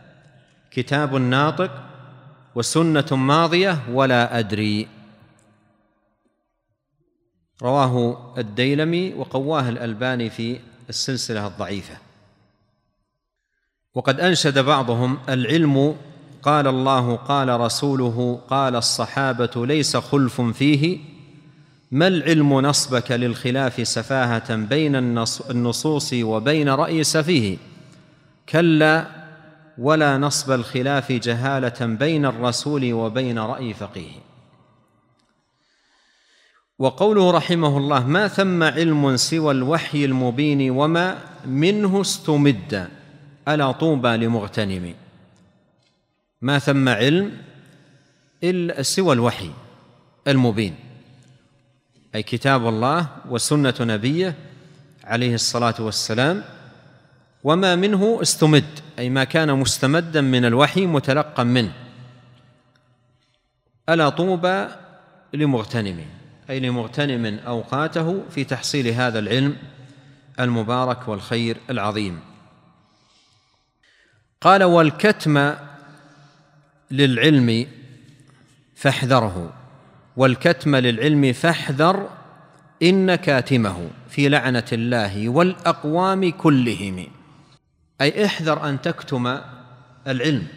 كتاب 0.75 1.15
ناطق 1.15 1.71
وسنة 2.55 3.05
ماضية 3.11 3.79
ولا 3.91 4.39
أدري. 4.39 4.87
رواه 7.61 8.17
الديلمي 8.37 9.13
وقواه 9.13 9.69
الألباني 9.69 10.29
في 10.29 10.59
السلسلة 10.89 11.47
الضعيفة. 11.47 11.97
وقد 13.95 14.19
أنشد 14.19 14.59
بعضهم 14.59 15.17
العلم 15.29 15.95
قال 16.43 16.67
الله 16.67 17.15
قال 17.15 17.59
رسوله 17.59 18.41
قال 18.49 18.75
الصحابة 18.75 19.65
ليس 19.65 19.97
خلف 19.97 20.41
فيه 20.41 20.99
ما 21.91 22.07
العلم 22.07 22.53
نصبك 22.59 23.11
للخلاف 23.11 23.87
سفاهة 23.87 24.55
بين 24.55 24.95
النصوص 25.49 26.13
وبين 26.13 26.69
رأي 26.69 27.03
سفيه؟ 27.03 27.57
كلا 28.49 29.22
ولا 29.77 30.17
نصب 30.17 30.51
الخلاف 30.51 31.11
جهالة 31.11 31.85
بين 31.85 32.25
الرسول 32.25 32.93
وبين 32.93 33.39
رأي 33.39 33.73
فقيه. 33.73 34.11
وقوله 36.79 37.31
رحمه 37.31 37.77
الله 37.77 38.07
ما 38.07 38.27
ثم 38.27 38.63
علم 38.63 39.17
سوى 39.17 39.51
الوحي 39.51 40.05
المبين 40.05 40.71
وما 40.71 41.19
منه 41.45 42.01
استمد 42.01 42.89
ألا 43.47 43.71
طوبى 43.71 44.17
لمغتنم. 44.17 44.93
ما 46.41 46.59
ثم 46.59 46.89
علم 46.89 47.31
إلا 48.43 48.81
سوى 48.81 49.13
الوحي 49.13 49.51
المبين 50.27 50.75
أي 52.15 52.23
كتاب 52.23 52.67
الله 52.67 53.07
وسنة 53.29 53.73
نبيه 53.81 54.35
عليه 55.03 55.33
الصلاة 55.33 55.75
والسلام 55.79 56.43
وما 57.43 57.75
منه 57.75 58.19
استمد 58.21 58.79
أي 58.99 59.09
ما 59.09 59.23
كان 59.23 59.53
مستمدا 59.59 60.21
من 60.21 60.45
الوحي 60.45 60.85
متلقا 60.85 61.43
منه. 61.43 61.73
ألا 63.89 64.09
طوبى 64.09 64.67
لمغتنم 65.33 66.05
أي 66.49 66.59
لمغتنم 66.59 67.39
أوقاته 67.47 68.23
في 68.29 68.43
تحصيل 68.43 68.87
هذا 68.87 69.19
العلم 69.19 69.57
المبارك 70.39 71.07
والخير 71.07 71.57
العظيم. 71.69 72.19
قال 74.41 74.63
والكتم 74.63 75.53
للعلم 76.91 77.67
فاحذره 78.75 79.53
والكتم 80.17 80.75
للعلم 80.75 81.33
فاحذر 81.33 82.09
إن 82.83 83.15
كاتمه 83.15 83.89
في 84.09 84.29
لعنة 84.29 84.65
الله 84.71 85.29
والأقوام 85.29 86.31
كلهم. 86.31 87.07
أي 88.01 88.25
احذر 88.25 88.69
أن 88.69 88.81
تكتم 88.81 89.39
العلم 90.07 90.47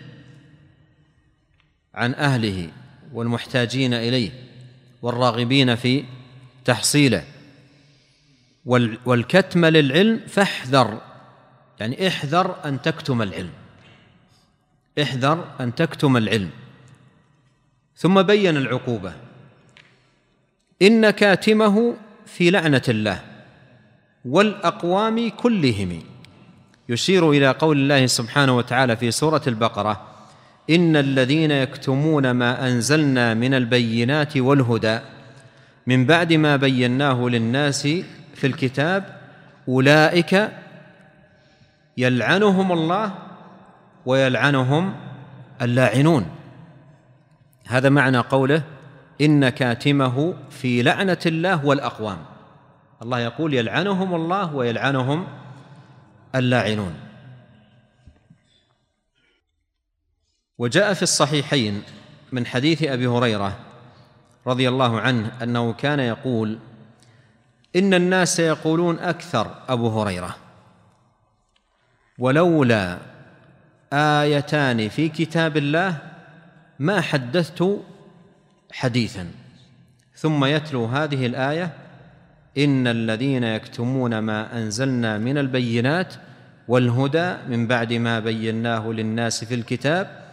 عن 1.95 2.15
أهله 2.15 2.69
والمحتاجين 3.13 3.95
إليه 3.95 4.31
والراغبين 5.03 5.75
في 5.75 6.05
تحصيله. 6.65 7.25
والكتم 9.05 9.65
للعلم 9.65 10.21
فاحذر 10.27 11.01
يعني 11.81 12.09
احذر 12.09 12.57
أن 12.65 12.83
تكتم 12.83 13.23
العلم. 13.23 13.53
احذر 15.03 15.45
أن 15.61 15.75
تكتم 15.75 16.17
العلم. 16.17 16.51
ثم 17.97 18.23
بين 18.23 18.57
العقوبة. 18.57 19.15
إن 20.83 21.11
كاتمه 21.11 21.97
في 22.27 22.51
لعنة 22.51 22.83
الله 22.89 23.25
والأقوام 24.25 25.31
كلهم. 25.31 26.03
يشير 26.89 27.31
إلى 27.31 27.51
قول 27.51 27.77
الله 27.77 28.07
سبحانه 28.07 28.57
وتعالى 28.57 28.97
في 28.97 29.11
سورة 29.11 29.43
البقرة 29.47 30.01
إن 30.71 30.97
الذين 30.97 31.51
يكتمون 31.51 32.31
ما 32.31 32.69
أنزلنا 32.69 33.35
من 33.35 33.55
البينات 33.55 34.37
والهدى 34.37 34.99
من 35.87 36.07
بعد 36.07 36.33
ما 36.33 36.57
بيناه 36.57 37.29
للناس 37.29 37.83
في 38.35 38.47
الكتاب 38.47 39.21
أولئك 39.69 40.51
يلعنهم 41.97 42.73
الله 42.73 43.15
ويلعنهم 44.07 44.95
اللاعنون. 45.63 46.27
هذا 47.67 47.89
معنى 47.89 48.19
قوله 48.19 48.63
إن 49.21 49.49
كاتمه 49.49 50.35
في 50.51 50.83
لعنة 50.83 51.19
الله 51.27 51.67
والأقوام. 51.67 52.19
الله 53.03 53.21
يقول 53.21 53.55
يلعنهم 53.55 54.15
الله 54.15 54.55
ويلعنهم 54.55 55.27
اللاعنون. 56.37 56.95
وجاء 60.59 60.95
في 60.95 61.03
الصحيحين 61.03 61.83
من 62.33 62.47
حديث 62.47 62.83
أبي 62.83 63.07
هريرة 63.07 63.59
رضي 64.47 64.69
الله 64.69 65.01
عنه 65.01 65.33
أنه 65.43 65.73
كان 65.73 66.01
يقول 66.01 66.59
إن 67.77 67.95
الناس 67.95 68.41
يقولون 68.41 68.99
أكثر 68.99 69.55
أبو 69.69 70.01
هريرة. 70.01 70.37
ولولا 72.19 72.99
آيتان 73.93 74.89
في 74.89 75.09
كتاب 75.09 75.57
الله 75.57 75.99
ما 76.79 77.01
حدثت 77.01 77.81
حديثا. 78.73 79.31
ثم 80.15 80.45
يتلو 80.45 80.85
هذه 80.85 81.27
الآية 81.27 81.73
إن 82.59 82.87
الذين 82.87 83.45
يكتمون 83.45 84.19
ما 84.19 84.59
أنزلنا 84.59 85.19
من 85.19 85.39
البينات 85.39 86.15
والهدى 86.69 87.37
من 87.49 87.67
بعد 87.67 87.93
ما 87.93 88.21
بيناه 88.21 88.89
للناس 88.89 89.45
في 89.45 89.55
الكتاب 89.55 90.27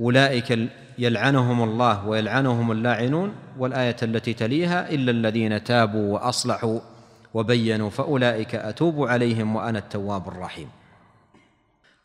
أولئك 0.00 0.58
يلعنهم 0.98 1.62
الله 1.62 2.06
ويلعنهم 2.08 2.72
اللاعنون 2.72 3.32
والآية 3.58 3.96
التي 4.02 4.32
تليها 4.32 4.90
إلا 4.90 5.10
الذين 5.10 5.64
تابوا 5.64 6.14
وأصلحوا 6.14 6.80
وبينوا 7.34 7.90
فأولئك 7.90 8.54
أتوب 8.54 9.08
عليهم 9.08 9.56
وأنا 9.56 9.78
التواب 9.78 10.28
الرحيم. 10.28 10.68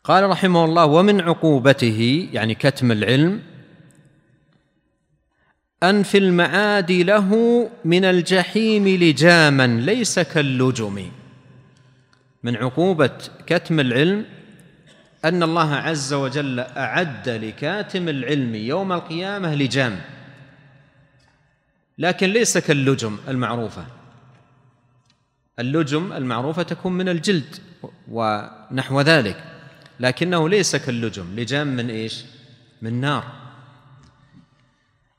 قال 0.04 0.30
رحمه 0.30 0.64
الله 0.64 0.86
ومن 0.86 1.20
عقوبته 1.20 2.28
يعني 2.32 2.54
كتم 2.54 2.92
العلم 2.92 3.42
أن 5.82 6.02
في 6.02 6.18
المعاد 6.18 6.92
له 6.92 7.30
من 7.84 8.04
الجحيم 8.04 8.88
لجاما 8.88 9.66
ليس 9.66 10.18
كاللجم. 10.18 11.10
من 12.46 12.56
عقوبة 12.56 13.18
كتم 13.46 13.80
العلم 13.80 14.24
أن 15.24 15.42
الله 15.42 15.74
عز 15.74 16.12
وجل 16.12 16.60
أعد 16.60 17.28
لكاتم 17.28 18.08
العلم 18.08 18.54
يوم 18.54 18.92
القيامة 18.92 19.54
لجام. 19.54 20.00
لكن 21.98 22.26
ليس 22.26 22.58
كاللجم 22.58 23.18
المعروفة. 23.28 23.86
اللجم 25.58 26.12
المعروفة 26.12 26.62
تكون 26.62 26.92
من 26.92 27.08
الجلد 27.08 27.56
ونحو 28.10 29.00
ذلك. 29.00 29.44
لكنه 30.00 30.48
ليس 30.48 30.76
كاللجم. 30.76 31.26
لجام 31.36 31.66
من 31.66 31.90
إيش؟ 31.90 32.24
من 32.82 33.00
نار. 33.00 33.24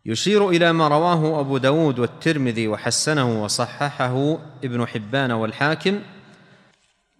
يشير 0.06 0.50
إلى 0.50 0.74
ما 0.74 0.88
رواه 0.88 1.40
أبو 1.40 1.58
داود 1.58 2.00
والترمذي 2.00 2.68
وحسنه 2.68 3.44
وصححه 3.44 4.38
ابن 4.64 4.88
حبان 4.88 5.32
والحاكم 5.32 6.00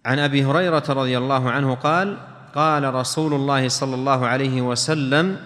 عن 0.06 0.18
أبي 0.18 0.44
هريرة 0.44 0.84
رضي 0.88 1.18
الله 1.18 1.50
عنه 1.50 1.74
قال 1.74 2.16
قال 2.54 2.94
رسول 2.94 3.34
الله 3.34 3.68
صلى 3.68 3.94
الله 3.94 4.26
عليه 4.26 4.62
وسلم 4.62 5.36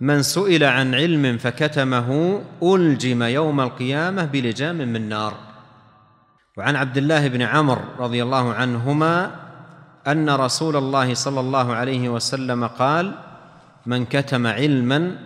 من 0.00 0.22
سئل 0.22 0.64
عن 0.64 0.94
علم 0.94 1.38
فكتمه 1.38 2.40
ألجم 2.62 3.22
يوم 3.22 3.60
القيامة 3.60 4.24
بلجام 4.24 4.76
من 4.76 5.08
نار. 5.08 5.34
وعن 6.56 6.76
عبد 6.76 6.96
الله 6.96 7.28
بن 7.28 7.42
عمر 7.42 7.78
رضي 7.98 8.22
الله 8.22 8.54
عنهما 8.54 9.30
أن 10.06 10.30
رسول 10.30 10.76
الله 10.76 11.14
صلى 11.14 11.40
الله 11.40 11.74
عليه 11.74 12.08
وسلم 12.08 12.66
قال 12.66 13.14
من 13.86 14.04
كتم 14.04 14.46
علما 14.46 15.16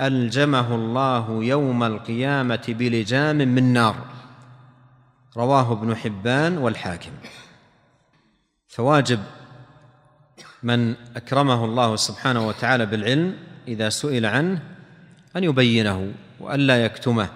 ألجمه 0.00 0.74
الله 0.74 1.44
يوم 1.44 1.84
القيامة 1.84 2.64
بلجام 2.68 3.36
من 3.36 3.72
نار. 3.72 3.96
رواه 5.36 5.72
ابن 5.72 5.96
حبان 5.96 6.58
والحاكم. 6.58 7.10
فواجب 8.76 9.20
من 10.62 10.94
أكرمه 11.16 11.64
الله 11.64 11.96
سبحانه 11.96 12.48
وتعالى 12.48 12.86
بالعلم 12.86 13.36
إذا 13.68 13.88
سئل 13.88 14.26
عنه 14.26 14.62
أن 15.36 15.44
يبينه 15.44 16.12
والا 16.40 16.84
يكتمه. 16.84 17.28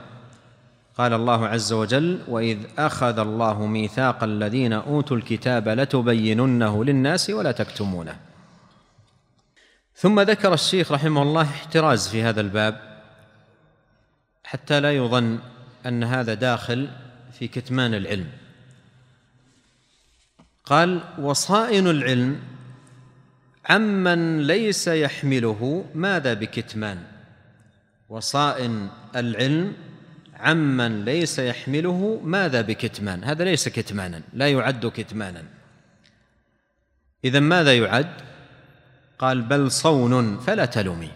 قال 0.99 1.13
الله 1.13 1.47
عز 1.47 1.73
وجل 1.73 2.23
وإذ 2.29 2.59
أخذ 2.79 3.19
الله 3.19 3.67
ميثاق 3.67 4.25
الذين 4.25 4.73
أوتوا 4.73 5.17
الكتاب 5.17 5.69
لتبيننه 5.69 6.85
للناس 6.85 7.31
ولا 7.31 7.53
تكتمونه. 7.53 8.17
ثم 9.95 10.21
ذكر 10.21 10.55
الشيخ 10.55 10.93
رحمه 10.93 11.23
الله 11.23 11.43
احتراز 11.43 12.09
في 12.09 12.23
هذا 12.23 12.41
الباب 12.41 12.81
حتى 14.45 14.81
لا 14.81 14.93
يظن 14.97 15.39
أن 15.87 16.05
هذا 16.05 16.35
داخل 16.35 16.89
في 17.39 17.49
كتمان 17.49 17.95
العلم. 17.95 18.40
قال 20.71 21.01
وصائن 21.19 21.87
العلم 21.87 22.41
عمن 23.69 24.41
ليس 24.41 24.89
يحمله 24.89 25.85
ماذا 25.95 26.35
بكتمان؟ 26.35 27.03
وصائن 28.09 28.89
العلم 29.17 29.73
عمن 30.41 31.05
ليس 31.05 31.39
يحمله 31.39 32.21
ماذا 32.25 32.61
بكتمان؟ 32.61 33.25
هذا 33.25 33.45
ليس 33.45 33.69
كتمانا 33.69 34.23
لا 34.33 34.49
يعد 34.51 34.87
كتمانا. 34.87 35.43
اذا 37.25 37.41
ماذا 37.41 37.77
يعد؟ 37.77 38.13
قال 39.19 39.43
بل 39.43 39.71
صون 39.71 40.39
فلا 40.39 40.65
تلومي. 40.65 41.11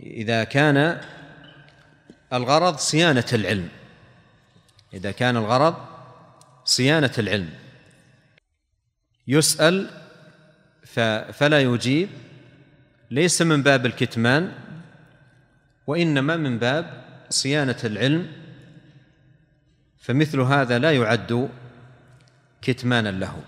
إذا 0.00 0.44
كان 0.44 1.00
الغرض 2.32 2.76
صيانة 2.76 3.26
العلم. 3.32 3.68
إذا 4.94 5.10
كان 5.10 5.36
الغرض 5.36 5.74
صيانة 6.64 7.12
العلم. 7.18 7.63
يسأل 9.28 9.90
فلا 11.32 11.60
يجيب 11.60 12.08
ليس 13.10 13.42
من 13.42 13.62
باب 13.62 13.86
الكتمان 13.86 14.52
وإنما 15.86 16.36
من 16.36 16.58
باب 16.58 17.04
صيانة 17.30 17.76
العلم 17.84 18.32
فمثل 19.98 20.40
هذا 20.40 20.78
لا 20.78 20.92
يعد 20.92 21.48
كتمانا 22.62 23.08
له. 23.08 23.42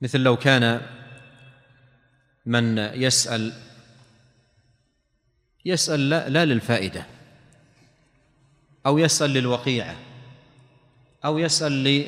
مثل 0.00 0.20
لو 0.20 0.36
كان 0.36 0.80
من 2.46 2.78
يسأل 2.78 3.52
يسأل 5.64 6.10
لا, 6.10 6.28
لا 6.28 6.44
للفائدة 6.44 7.06
أو 8.86 8.98
يسأل 8.98 9.30
للوقيعة 9.30 9.96
أو 11.24 11.38
يسأل 11.38 12.04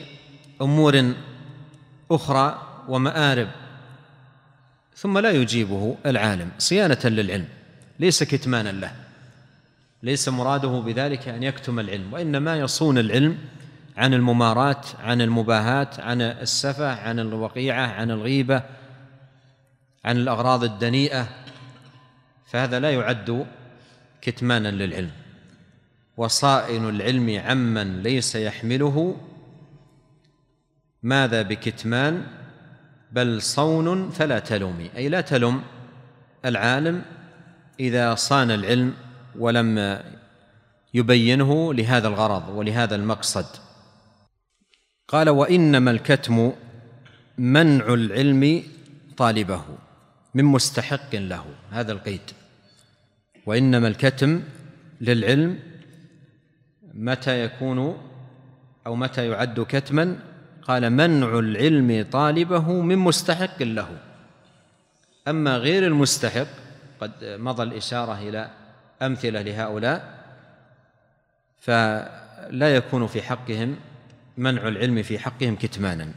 لأمور 0.60 1.14
أخرى 2.10 2.62
ومآرب 2.88 3.48
ثم 4.96 5.18
لا 5.18 5.30
يجيبه 5.30 5.96
العالم 6.06 6.50
صيانة 6.58 6.98
للعلم 7.04 7.48
ليس 7.98 8.22
كتمانا 8.22 8.68
له 8.68 8.92
ليس 10.02 10.28
مراده 10.28 10.68
بذلك 10.68 11.28
أن 11.28 11.42
يكتم 11.42 11.80
العلم 11.80 12.12
وإنما 12.12 12.56
يصون 12.56 12.98
العلم 12.98 13.38
عن 13.96 14.14
الممارات 14.14 14.86
عن 15.04 15.20
المباهات 15.20 16.00
عن 16.00 16.22
السفة 16.22 16.94
عن 16.94 17.18
الوقيعة 17.18 17.86
عن 17.86 18.10
الغيبة 18.10 18.62
عن 20.04 20.16
الأغراض 20.16 20.64
الدنيئة 20.64 21.28
فهذا 22.46 22.80
لا 22.80 22.90
يعد 22.90 23.46
كتمانا 24.20 24.68
للعلم. 24.68 25.10
وصائن 26.16 26.88
العلم 26.88 27.40
عمن 27.44 28.02
ليس 28.02 28.34
يحمله 28.34 29.16
ماذا 31.02 31.42
بكتمان؟ 31.42 32.26
بل 33.12 33.42
صون 33.42 34.10
فلا 34.10 34.38
تلومي. 34.38 34.90
أي 34.96 35.08
لا 35.08 35.20
تلم 35.20 35.62
العالم 36.44 37.02
إذا 37.80 38.14
صان 38.14 38.50
العلم 38.50 38.94
ولم 39.38 40.00
يبينه 40.94 41.74
لهذا 41.74 42.08
الغرض 42.08 42.48
ولهذا 42.48 42.94
المقصد. 42.94 43.46
قال 45.08 45.28
وإنما 45.28 45.90
الكتم 45.90 46.52
منع 47.38 47.94
العلم 47.94 48.62
طالبه 49.16 49.64
من 50.34 50.44
مستحق 50.44 51.14
له. 51.14 51.44
هذا 51.70 51.92
القيد. 51.92 52.20
وإنما 53.46 53.88
الكتم 53.88 54.42
للعلم 55.00 55.58
متى 56.94 57.44
يكون 57.44 57.98
أو 58.86 58.96
متى 58.96 59.28
يعد 59.28 59.60
كتما 59.60 60.18
قال 60.68 60.90
منع 60.90 61.38
العلم 61.38 62.06
طالبه 62.10 62.72
من 62.72 62.98
مستحق 62.98 63.62
له. 63.62 63.88
أما 65.28 65.56
غير 65.56 65.86
المستحق 65.86 66.46
قد 67.00 67.10
مضى 67.22 67.62
الإشارة 67.62 68.18
إلى 68.18 68.50
أمثلة 69.02 69.42
لهؤلاء 69.42 70.16
فلا 71.58 72.76
يكون 72.76 73.06
في 73.06 73.22
حقهم 73.22 73.76
منع 74.36 74.68
العلم 74.68 75.02
في 75.02 75.18
حقهم 75.18 75.56
كتمانا. 75.56 76.08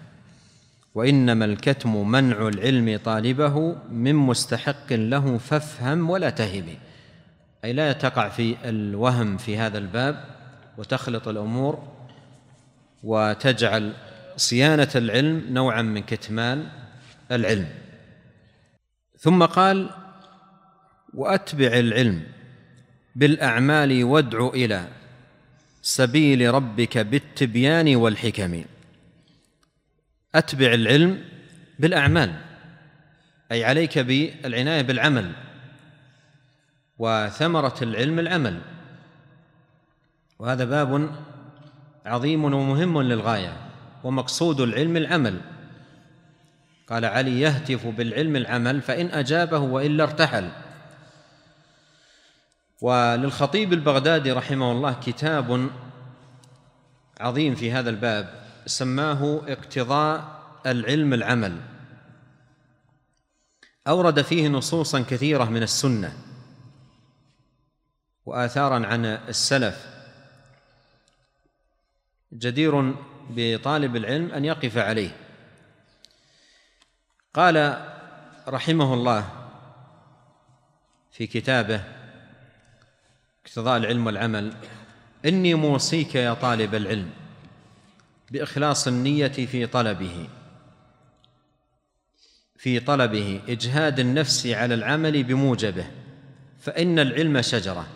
وإنما 0.96 1.46
الكتم 1.46 2.10
منع 2.12 2.48
العلم 2.48 3.00
طالبه 3.06 3.76
من 3.92 4.16
مستحق 4.16 4.94
له 4.94 5.38
فافهم 5.38 6.10
ولا 6.10 6.30
تهم. 6.30 6.66
أي 7.66 7.74
لا 7.74 7.92
تقع 7.92 8.30
في 8.30 8.56
الوهم 8.66 9.38
في 9.38 9.58
هذا 9.58 9.78
الباب 9.78 10.24
وتخلط 10.78 11.28
الأمور 11.28 11.88
وتجعل 13.04 13.94
صيانة 14.40 14.90
العلم 14.96 15.46
نوعا 15.50 15.82
من 15.82 16.02
كتمان 16.02 16.70
العلم. 17.32 17.70
ثم 19.20 19.46
قال 19.46 19.90
وأتبع 21.14 21.68
العلم 21.68 22.24
بالأعمال 23.16 24.04
وادع 24.04 24.48
إلى 24.48 24.88
سبيل 25.82 26.54
ربك 26.54 26.98
بالتبيان 26.98 27.96
والحكم. 27.96 28.64
أتبع 30.36 30.74
العلم 30.74 31.24
بالأعمال 31.80 32.36
أي 33.52 33.64
عليك 33.64 34.00
بالعناية 34.00 34.82
بالعمل 34.82 35.32
وثمرة 36.98 37.78
العلم 37.82 38.20
العمل. 38.20 38.62
وهذا 40.40 40.66
باب 40.66 41.16
عظيم 42.06 42.44
ومهم 42.44 43.02
للغاية. 43.02 43.69
ومقصود 44.04 44.62
العلم 44.62 44.98
العمل. 44.98 45.42
قال 46.88 47.06
علي 47.06 47.42
يهتف 47.42 47.88
بالعلم 47.88 48.36
العمل 48.36 48.82
فإن 48.82 49.06
أجابه 49.06 49.60
وإلا 49.60 50.04
ارتحل. 50.04 50.50
وللخطيب 52.82 53.74
البغدادي 53.74 54.32
رحمه 54.32 54.72
الله 54.72 54.94
كتاب 54.94 55.70
عظيم 57.20 57.56
في 57.56 57.72
هذا 57.72 57.90
الباب 57.90 58.44
سماه 58.66 59.42
اقتضاء 59.48 60.40
العلم 60.66 61.14
العمل. 61.14 61.58
أورد 63.88 64.22
فيه 64.22 64.48
نصوصا 64.48 65.02
كثيرة 65.02 65.44
من 65.44 65.64
السنة 65.64 66.14
واثارا 68.26 68.88
عن 68.88 69.06
السلف. 69.06 69.88
جدير 72.34 72.96
بطالب 73.30 73.96
العلم 73.96 74.32
أن 74.32 74.46
يقف 74.46 74.78
عليه. 74.78 75.16
قال 77.34 77.86
رحمه 78.48 78.94
الله 78.94 79.30
في 81.12 81.28
كتابه 81.28 81.84
اقتضاء 83.46 83.78
العلم 83.78 84.06
والعمل 84.06 84.54
إني 85.26 85.54
موصيك 85.54 86.16
يا 86.16 86.34
طالب 86.34 86.76
العلم 86.76 87.10
بإخلاص 88.32 88.88
النية 88.88 89.28
في 89.28 89.66
طلبه. 89.66 90.28
في 92.58 92.80
طلبه 92.80 93.42
إجهاد 93.48 94.00
النفس 94.00 94.48
على 94.48 94.74
العمل 94.74 95.24
بموجبه 95.24 95.88
فإن 96.62 97.00
العلم 97.00 97.42
شجرة 97.42 97.88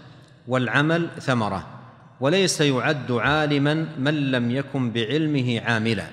والعمل 0.48 1.10
ثمرة. 1.22 1.83
وليس 2.24 2.62
يعد 2.62 3.12
عالما 3.12 3.74
من 3.98 4.32
لم 4.32 4.52
يكن 4.52 4.92
بعلمه 4.92 5.62
عاملا. 5.62 6.08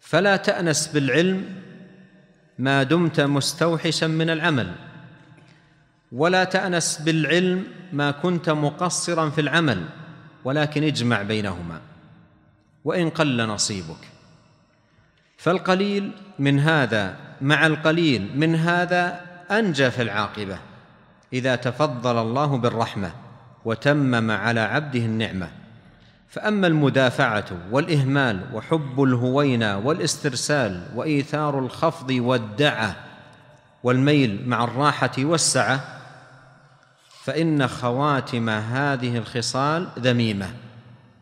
فلا 0.00 0.36
تأنس 0.36 0.86
بالعلم 0.86 1.44
ما 2.58 2.82
دمت 2.82 3.20
مستوحشا 3.20 4.06
من 4.06 4.30
العمل 4.30 4.72
ولا 6.12 6.44
تأنس 6.44 6.98
بالعلم 6.98 7.64
ما 7.92 8.10
كنت 8.10 8.50
مقصرا 8.50 9.30
في 9.30 9.40
العمل 9.40 9.84
ولكن 10.44 10.82
اجمع 10.82 11.22
بينهما 11.22 11.80
وإن 12.84 13.10
قل 13.10 13.46
نصيبك. 13.46 14.02
فالقليل 15.36 16.12
من 16.38 16.60
هذا 16.60 17.16
مع 17.40 17.66
القليل 17.66 18.30
من 18.34 18.54
هذا 18.54 19.20
أنجى 19.50 19.90
في 19.90 20.02
العاقبة 20.02 20.58
إذا 21.32 21.56
تفضل 21.56 22.18
الله 22.18 22.58
بالرحمة. 22.58 23.27
وتمم 23.64 24.30
على 24.30 24.60
عبده 24.60 25.00
النعمة. 25.00 25.48
فأما 26.28 26.66
المدافعة 26.66 27.44
والإهمال 27.70 28.40
وحب 28.52 29.02
الهوينه 29.02 29.78
والاسترسال 29.78 30.82
وإيثار 30.94 31.58
الخفض 31.58 32.10
والدعة 32.10 32.96
والميل 33.82 34.42
مع 34.46 34.64
الراحة 34.64 35.12
والسعة 35.18 35.80
فإن 37.24 37.68
خواتم 37.68 38.50
هذه 38.50 39.18
الخصال 39.18 39.88
ذميمة 39.98 40.50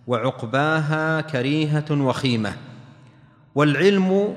وعقباها 0.07 1.21
كريهة 1.21 1.85
وخيمة 1.91 2.53
والعلم 3.55 4.37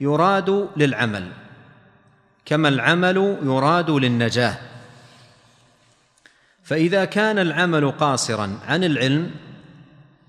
يراد 0.00 0.68
للعمل 0.76 1.28
كما 2.44 2.68
العمل 2.68 3.38
يراد 3.42 3.90
للنجاة. 3.90 4.56
فإذا 6.66 7.04
كان 7.04 7.38
العمل 7.38 7.90
قاصرا 7.90 8.58
عن 8.68 8.84
العلم 8.84 9.30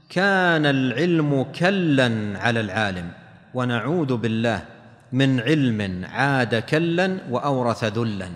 كان 0.10 0.66
العلم 0.66 1.44
كلا 1.44 2.40
على 2.40 2.60
العالم 2.60 3.12
ونعوذ 3.54 4.18
بالله 4.18 4.66
من 5.12 5.40
علم 5.40 6.06
عاد 6.06 6.56
كلا 6.56 7.18
وأورث 7.30 7.84
ذلا 7.84 8.30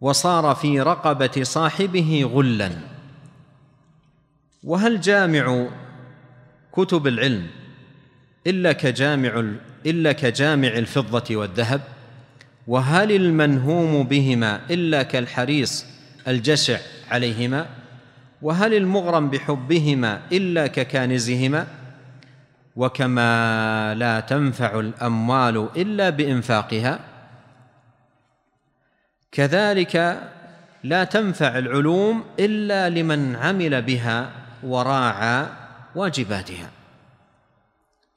وصار 0.00 0.54
في 0.54 0.80
رقبة 0.80 1.42
صاحبه 1.42 2.30
غلا. 2.34 2.70
وهل 4.64 5.00
جامع 5.00 5.68
كتب 6.72 7.06
العلم 7.06 7.46
إلا 8.46 8.72
كجامع 8.72 9.44
إلا 9.86 10.12
كجامع 10.12 10.68
الفضة 10.68 11.36
والذهب؟ 11.36 11.80
وهل 12.66 13.12
المنهوم 13.12 14.02
بهما 14.02 14.60
إلا 14.70 15.02
كالحريص 15.02 15.93
الجشع 16.28 16.78
عليهما 17.10 17.66
وهل 18.42 18.74
المغرم 18.74 19.30
بحبهما 19.30 20.20
إلا 20.32 20.66
ككانزهما؟ 20.66 21.66
وكما 22.76 23.94
لا 23.94 24.20
تنفع 24.20 24.80
الأموال 24.80 25.68
إلا 25.76 26.10
بإنفاقها. 26.10 27.00
كذلك 29.32 30.22
لا 30.84 31.04
تنفع 31.04 31.58
العلوم 31.58 32.24
إلا 32.38 32.90
لمن 32.90 33.36
عمل 33.36 33.82
بها 33.82 34.30
وراعى 34.62 35.46
واجباتها. 35.94 36.70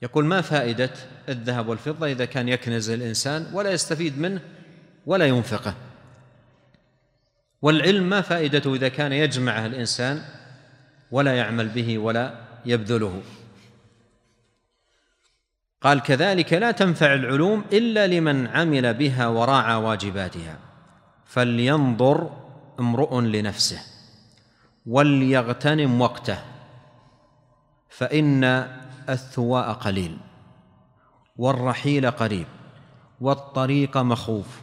يقول 0.01 0.25
ما 0.25 0.41
فائدة 0.41 0.89
الذهب 1.29 1.67
والفضة 1.67 2.07
إذا 2.07 2.25
كان 2.25 2.49
يكنز 2.49 2.89
الإنسان 2.89 3.47
ولا 3.53 3.71
يستفيد 3.71 4.19
منه 4.19 4.41
ولا 5.05 5.25
ينفقه؟ 5.25 5.73
والعلم 7.61 8.09
ما 8.09 8.21
فائدته 8.21 8.73
إذا 8.73 8.87
كان 8.87 9.13
يجمعه 9.13 9.65
الإنسان 9.65 10.21
ولا 11.11 11.37
يعمل 11.37 11.69
به 11.69 11.97
ولا 11.97 12.33
يبذله. 12.65 13.21
قال 15.81 16.01
كذلك 16.01 16.53
لا 16.53 16.71
تنفع 16.71 17.13
العلوم 17.13 17.63
إلا 17.73 18.07
لمن 18.07 18.47
عمل 18.47 18.93
بها 18.93 19.27
وراعى 19.27 19.75
واجباتها 19.75 20.57
فلينظر 21.25 22.29
امرؤ 22.79 23.19
لنفسه 23.19 23.79
وليغتنم 24.85 26.01
وقته 26.01 26.37
فإن 27.89 28.43
الثواء 29.09 29.73
قليل 29.73 30.17
والرحيل 31.37 32.11
قريب 32.11 32.47
والطريق 33.21 33.97
مخوف 33.97 34.61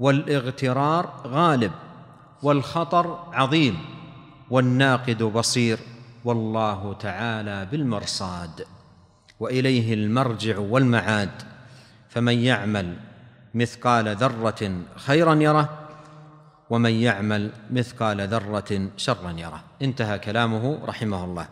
والإغترار 0.00 1.22
غالب 1.26 1.72
والخطر 2.42 3.28
عظيم 3.32 3.78
والناقد 4.50 5.22
بصير 5.22 5.78
والله 6.24 6.94
تعالى 6.94 7.68
بالمرصاد 7.70 8.66
وإليه 9.40 9.94
المرجع 9.94 10.58
والمعاد 10.58 11.42
فمن 12.08 12.38
يعمل 12.38 12.96
مثقال 13.54 14.16
ذرة 14.16 14.82
خيرا 14.96 15.34
يره 15.34 15.78
ومن 16.70 16.90
يعمل 16.90 17.50
مثقال 17.70 18.28
ذرة 18.28 18.90
شرا 18.96 19.30
يره 19.30 19.64
انتهى 19.82 20.18
كلامه 20.18 20.78
رحمه 20.84 21.24
الله 21.24 21.48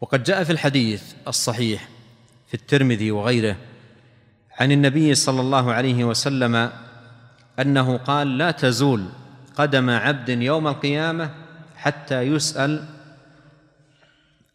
وقد 0.00 0.22
جاء 0.22 0.44
في 0.44 0.52
الحديث 0.52 1.02
الصحيح 1.28 1.88
في 2.48 2.54
الترمذي 2.54 3.10
وغيره 3.10 3.56
عن 4.60 4.72
النبي 4.72 5.14
صلى 5.14 5.40
الله 5.40 5.72
عليه 5.72 6.04
وسلم 6.04 6.70
أنه 7.60 7.96
قال 7.96 8.38
لا 8.38 8.50
تزول 8.50 9.04
قدم 9.56 9.90
عبد 9.90 10.28
يوم 10.28 10.68
القيامة 10.68 11.30
حتى 11.76 12.22
يسأل 12.22 12.84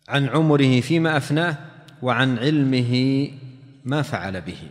عن 0.09 0.29
عمره 0.29 0.81
فيما 0.81 1.17
أفناه 1.17 1.57
وعن 2.01 2.39
علمه 2.39 3.27
ما 3.85 4.01
فعل 4.01 4.41
به 4.41 4.69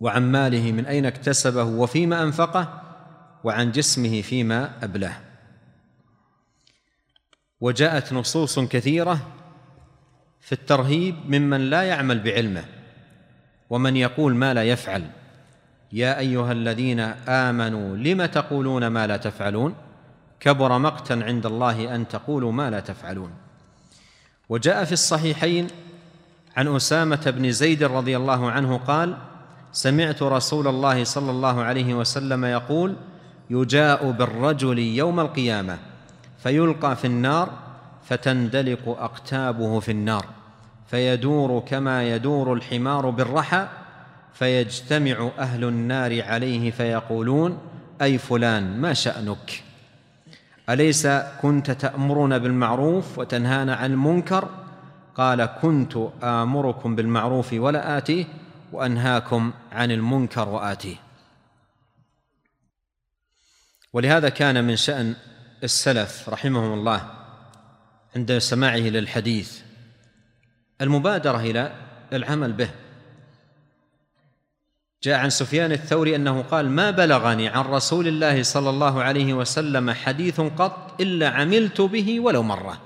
وعن 0.00 0.32
ماله 0.32 0.72
من 0.72 0.86
أين 0.86 1.06
اكتسبه 1.06 1.64
وفيما 1.64 2.22
أنفقه 2.22 2.82
وعن 3.44 3.72
جسمه 3.72 4.22
فيما 4.22 4.72
أبلاه. 4.82 5.16
وجاءت 7.60 8.12
نصوص 8.12 8.58
كثيرة 8.58 9.26
في 10.40 10.52
الترهيب 10.52 11.14
ممن 11.26 11.70
لا 11.70 11.82
يعمل 11.82 12.18
بعلمه 12.18 12.64
ومن 13.70 13.96
يقول 13.96 14.34
ما 14.34 14.54
لا 14.54 14.64
يفعل. 14.64 15.10
يا 15.92 16.18
أيها 16.18 16.52
الذين 16.52 17.00
آمنوا 17.28 17.96
لم 17.96 18.24
تقولون 18.24 18.86
ما 18.86 19.06
لا 19.06 19.16
تفعلون؟ 19.16 19.74
كبر 20.40 20.78
مقتا 20.78 21.12
عند 21.12 21.46
الله 21.46 21.94
أن 21.94 22.08
تقولوا 22.08 22.52
ما 22.52 22.70
لا 22.70 22.80
تفعلون. 22.80 23.30
وجاء 24.48 24.84
في 24.84 24.92
الصحيحين 24.92 25.66
عن 26.56 26.76
أسامة 26.76 27.32
بن 27.36 27.52
زيد 27.52 27.84
رضي 27.84 28.16
الله 28.16 28.50
عنه 28.50 28.76
قال 28.76 29.16
سمعت 29.72 30.22
رسول 30.22 30.68
الله 30.68 31.04
صلى 31.04 31.30
الله 31.30 31.62
عليه 31.62 31.94
وسلم 31.94 32.44
يقول 32.44 32.96
يجاء 33.50 34.10
بالرجل 34.10 34.78
يوم 34.78 35.20
القيامة 35.20 35.78
فيلقى 36.42 36.96
في 36.96 37.06
النار 37.06 37.50
فتندلق 38.04 38.88
أقتابه 38.88 39.80
في 39.80 39.90
النار 39.92 40.26
فيدور 40.86 41.60
كما 41.60 42.08
يدور 42.08 42.52
الحمار 42.52 43.10
بالرحى 43.10 43.68
فيجتمع 44.38 45.30
أهل 45.38 45.64
النار 45.64 46.22
عليه 46.22 46.70
فيقولون 46.70 47.58
أي 48.02 48.18
فلان 48.18 48.80
ما 48.80 48.94
شأنك؟ 48.94 49.62
أليس 50.70 51.06
كنت 51.42 51.70
تامرنا 51.70 52.38
بالمعروف 52.38 53.18
وتنهانا 53.18 53.74
عن 53.74 53.92
المنكر؟ 53.92 54.48
قال 55.14 55.44
كنت 55.46 55.96
آمركم 56.22 56.96
بالمعروف 56.96 57.52
ولا 57.52 57.98
آتيه 57.98 58.24
وأنهاكم 58.72 59.52
عن 59.72 59.90
المنكر 59.90 60.48
وآتيه. 60.48 60.96
ولهذا 63.92 64.28
كان 64.28 64.64
من 64.64 64.76
شأن 64.76 65.14
السلف 65.64 66.28
رحمهم 66.28 66.72
الله 66.72 67.10
عند 68.16 68.38
سماعه 68.38 68.76
للحديث 68.76 69.60
المبادرة 70.80 71.40
إلى 71.40 71.72
العمل 72.12 72.52
به. 72.52 72.70
جاء 75.02 75.18
عن 75.18 75.30
سفيان 75.30 75.72
الثوري 75.72 76.16
أنه 76.16 76.42
قال 76.42 76.70
ما 76.70 76.90
بلغني 76.90 77.48
عن 77.48 77.64
رسول 77.64 78.08
الله 78.08 78.42
صلى 78.42 78.70
الله 78.70 79.02
عليه 79.02 79.34
وسلم 79.34 79.90
حديث 79.90 80.40
قط 80.40 81.00
إلا 81.00 81.28
عملت 81.28 81.80
به 81.80 82.20
ولو 82.20 82.42
مرة. 82.42 82.80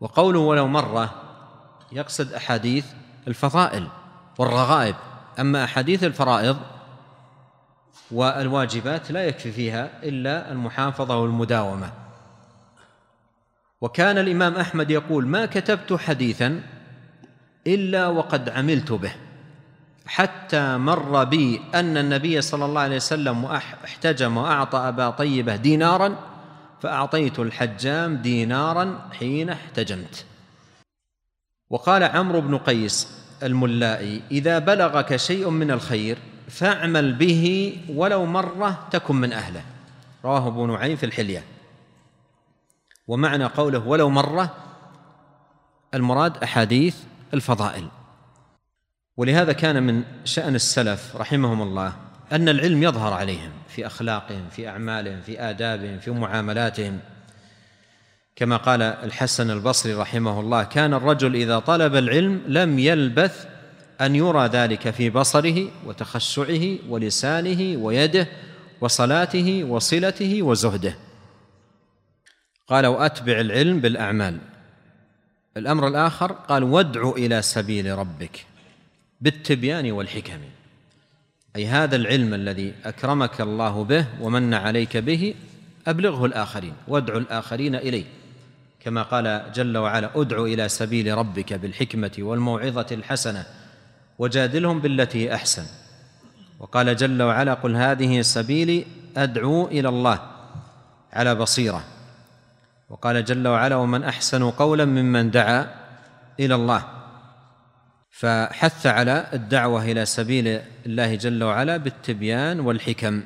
وقوله 0.00 0.38
ولو 0.38 0.66
مرة 0.66 1.14
يقصد 1.92 2.32
أحاديث 2.32 2.86
الفضائل 3.28 3.88
والرغائب 4.38 4.94
أما 5.38 5.64
أحاديث 5.64 6.04
الفرائض 6.04 6.58
والواجبات 8.10 9.10
لا 9.10 9.26
يكفي 9.26 9.52
فيها 9.52 9.90
إلا 10.02 10.52
المحافظة 10.52 11.16
والمداومة. 11.16 11.92
وكان 13.80 14.18
الإمام 14.18 14.56
أحمد 14.56 14.90
يقول 14.90 15.26
ما 15.26 15.46
كتبت 15.46 15.92
حديثا 15.92 16.62
إلا 17.66 18.08
وقد 18.08 18.48
عملت 18.48 18.92
به. 18.92 19.27
حتى 20.08 20.76
مر 20.76 21.24
بي 21.24 21.60
أن 21.74 21.96
النبي 21.96 22.40
صلى 22.40 22.64
الله 22.64 22.80
عليه 22.80 22.96
وسلم 22.96 23.44
احتجم 23.84 24.36
وأعطى 24.36 24.78
أبا 24.78 25.10
طيبة 25.10 25.56
دينارا 25.56 26.16
فأعطيت 26.80 27.38
الحجام 27.38 28.16
دينارا 28.16 29.08
حين 29.18 29.50
احتجمت. 29.50 30.24
وقال 31.70 32.02
عمرو 32.02 32.40
بن 32.40 32.58
قيس 32.58 33.18
الملائي 33.42 34.22
إذا 34.30 34.58
بلغك 34.58 35.16
شيء 35.16 35.50
من 35.50 35.70
الخير 35.70 36.18
فاعمل 36.48 37.12
به 37.12 37.76
ولو 37.88 38.26
مرة 38.26 38.88
تكن 38.90 39.16
من 39.16 39.32
أهله. 39.32 39.62
رواه 40.24 40.46
أبو 40.46 40.66
نعيم 40.66 40.96
في 40.96 41.06
الحلية. 41.06 41.44
ومعنى 43.08 43.44
قوله 43.44 43.78
ولو 43.78 44.10
مرة 44.10 44.54
المراد 45.94 46.36
أحاديث 46.36 46.96
الفضائل. 47.34 47.88
ولهذا 49.18 49.52
كان 49.52 49.82
من 49.82 50.02
شأن 50.24 50.54
السلف 50.54 51.16
رحمهم 51.16 51.62
الله 51.62 51.92
أن 52.32 52.48
العلم 52.48 52.82
يظهر 52.82 53.12
عليهم 53.12 53.50
في 53.68 53.86
أخلاقهم 53.86 54.48
في 54.50 54.68
أعمالهم 54.68 55.20
في 55.20 55.40
آدابهم 55.40 55.98
في 55.98 56.10
معاملاتهم. 56.10 56.98
كما 58.36 58.56
قال 58.56 58.82
الحسن 58.82 59.50
البصري 59.50 59.94
رحمه 59.94 60.40
الله 60.40 60.62
كان 60.62 60.94
الرجل 60.94 61.34
إذا 61.34 61.58
طلب 61.58 61.96
العلم 61.96 62.42
لم 62.46 62.78
يلبث 62.78 63.46
أن 64.00 64.16
يرى 64.16 64.46
ذلك 64.46 64.90
في 64.90 65.10
بصره 65.10 65.70
وتخشعه 65.86 66.78
ولسانه 66.88 67.76
ويده 67.84 68.28
وصلاته 68.80 69.64
وصلته 69.64 70.42
وزهده. 70.42 70.94
قال 72.68 72.86
وأتبع 72.86 73.40
العلم 73.40 73.80
بالأعمال. 73.80 74.38
الأمر 75.56 75.88
الآخر 75.88 76.32
قال 76.32 76.62
وادع 76.62 77.10
إلى 77.10 77.42
سبيل 77.42 77.98
ربك. 77.98 78.46
بالتبيان 79.20 79.92
والحكم. 79.92 80.40
أي 81.56 81.66
هذا 81.66 81.96
العلم 81.96 82.34
الذي 82.34 82.74
أكرمك 82.84 83.40
الله 83.40 83.84
به 83.84 84.06
ومن 84.20 84.54
عليك 84.54 84.96
به 84.96 85.34
أبلغه 85.86 86.26
الآخرين 86.26 86.72
وادع 86.88 87.16
الآخرين 87.16 87.74
إليه. 87.74 88.04
كما 88.80 89.02
قال 89.02 89.42
جل 89.54 89.78
وعلا 89.78 90.10
أدع 90.14 90.42
إلى 90.42 90.68
سبيل 90.68 91.18
ربك 91.18 91.52
بالحكمة 91.52 92.10
والموعظة 92.18 92.86
الحسنة 92.92 93.46
وجادلهم 94.18 94.80
بالتي 94.80 95.34
أحسن. 95.34 95.66
وقال 96.60 96.96
جل 96.96 97.22
وعلا 97.22 97.54
قل 97.54 97.76
هذه 97.76 98.20
سبيلي 98.20 98.86
أدعو 99.16 99.66
إلى 99.66 99.88
الله 99.88 100.20
على 101.12 101.34
بصيرة. 101.34 101.84
وقال 102.90 103.24
جل 103.24 103.48
وعلا 103.48 103.76
ومن 103.76 104.04
أحسن 104.04 104.50
قولا 104.50 104.84
ممن 104.84 105.30
دعا 105.30 105.74
إلى 106.40 106.54
الله. 106.54 106.97
فحث 108.18 108.86
على 108.86 109.26
الدعوة 109.32 109.84
إلى 109.84 110.06
سبيل 110.06 110.60
الله 110.86 111.14
جل 111.14 111.44
وعلا 111.44 111.76
بالتبيان 111.76 112.60
والحكم. 112.60 113.22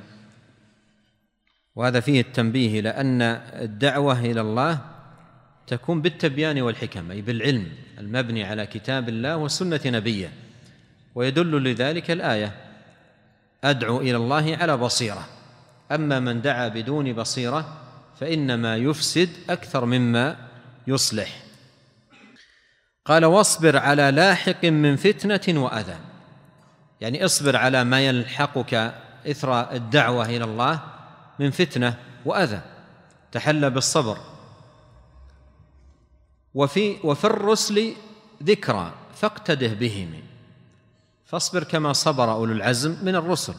وهذا 1.76 2.00
فيه 2.00 2.20
التنبيه 2.20 2.80
إلى 2.80 2.88
ان 2.88 3.22
الدعوة 3.62 4.20
إلى 4.20 4.40
الله 4.40 4.78
تكون 5.66 6.02
بالتبيان 6.02 6.62
والحكم 6.62 7.10
أي 7.10 7.22
بالعلم 7.22 7.68
المبني 7.98 8.44
على 8.44 8.66
كتاب 8.66 9.08
الله 9.08 9.36
وسنة 9.36 9.80
نبيه 9.86 10.32
ويدل 11.14 11.64
لذلك 11.64 12.10
الآية 12.10 12.52
أدعو 13.64 14.00
إلى 14.00 14.16
الله 14.16 14.56
على 14.56 14.76
بصيرة. 14.76 15.28
أما 15.92 16.20
من 16.20 16.40
دعا 16.42 16.68
بدون 16.68 17.12
بصيرة 17.12 17.76
فإنما 18.20 18.76
يفسد 18.76 19.28
أكثر 19.50 19.84
مما 19.84 20.36
يصلح. 20.86 21.51
قال 23.04 23.24
واصبر 23.24 23.76
على 23.76 24.10
لاحق 24.10 24.64
من 24.64 24.96
فتنة 24.96 25.62
وأذى. 25.62 25.96
يعني 27.00 27.24
اصبر 27.24 27.56
على 27.56 27.84
ما 27.84 28.00
يلحقك 28.00 28.94
إثر 29.30 29.72
الدعوة 29.72 30.26
إلى 30.26 30.44
الله 30.44 30.80
من 31.38 31.50
فتنة 31.50 31.98
وأذى. 32.24 32.60
تحلى 33.32 33.70
بالصبر. 33.70 34.18
وفي 36.54 36.96
وفي 37.04 37.24
الرسل 37.24 37.94
ذكرى 38.42 38.92
فاقتده 39.14 39.74
بهم. 39.74 40.22
فاصبر 41.24 41.64
كما 41.64 41.92
صبر 41.92 42.32
أولو 42.32 42.52
العزم 42.52 42.96
من 43.02 43.14
الرسل. 43.14 43.54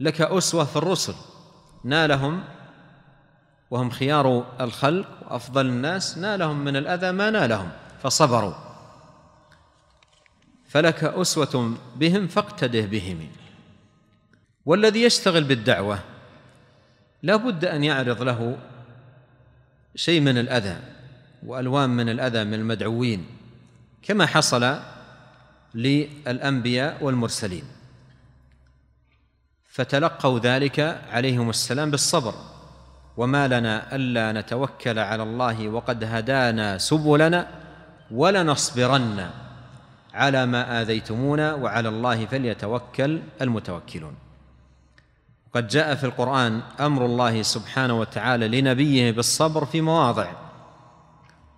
لك 0.00 0.20
أسوة 0.20 0.64
في 0.64 0.76
الرسل. 0.76 1.14
نالهم 1.84 2.44
وهم 3.70 3.90
خيار 3.90 4.46
الخلق 4.60 5.08
وأفضل 5.22 5.66
الناس 5.66 6.18
نالهم 6.18 6.64
من 6.64 6.76
الأذى 6.76 7.12
ما 7.12 7.30
نالهم. 7.30 7.81
فصبروا. 8.02 8.54
فلك 10.68 11.04
أسوة 11.04 11.76
بهم 11.96 12.26
فاقتده 12.26 12.80
بهم. 12.80 13.28
والذي 14.66 15.02
يشتغل 15.02 15.44
بالدعوة 15.44 15.98
لا 17.22 17.36
بد 17.36 17.64
أن 17.64 17.84
يعرض 17.84 18.22
له 18.22 18.58
شيء 19.94 20.20
من 20.20 20.38
الأذى 20.38 20.76
وألوان 21.46 21.90
من 21.90 22.08
الأذى 22.08 22.44
من 22.44 22.54
المدعوين 22.54 23.26
كما 24.02 24.26
حصل 24.26 24.78
للأنبياء 25.74 27.04
والمرسلين. 27.04 27.64
فتلقوا 29.68 30.38
ذلك 30.38 30.80
عليهم 31.10 31.50
السلام 31.50 31.90
بالصبر. 31.90 32.34
وما 33.16 33.48
لنا 33.48 33.96
ألا 33.96 34.32
نتوكل 34.32 34.98
على 34.98 35.22
الله 35.22 35.68
وقد 35.68 36.04
هدانا 36.04 36.78
سبلنا 36.78 37.61
ولنصبرن 38.12 39.30
على 40.14 40.46
ما 40.46 40.80
آذيتمونا 40.80 41.54
وعلى 41.54 41.88
الله 41.88 42.26
فليتوكل 42.26 43.22
المتوكلون. 43.40 44.14
قد 45.54 45.68
جاء 45.68 45.94
في 45.94 46.04
القرآن 46.04 46.60
أمر 46.80 47.06
الله 47.06 47.42
سبحانه 47.42 48.00
وتعالى 48.00 48.48
لنبيه 48.48 49.10
بالصبر 49.10 49.64
في 49.64 49.80
مواضع. 49.80 50.32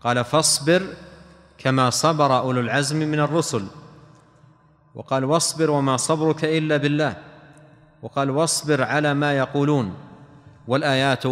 قال 0.04 0.24
فاصبر 0.24 0.86
كما 1.58 1.90
صبر 1.90 2.38
أولو 2.38 2.60
العزم 2.60 2.96
من 2.96 3.20
الرسل 3.20 3.66
وقال 4.94 5.24
واصبر 5.24 5.70
وما 5.70 5.96
صبرك 5.96 6.44
إلا 6.44 6.76
بالله 6.76 7.16
وقال 8.02 8.30
واصبر 8.30 8.82
على 8.82 9.14
ما 9.14 9.32
يقولون 9.32 9.94
والآيات 10.68 11.22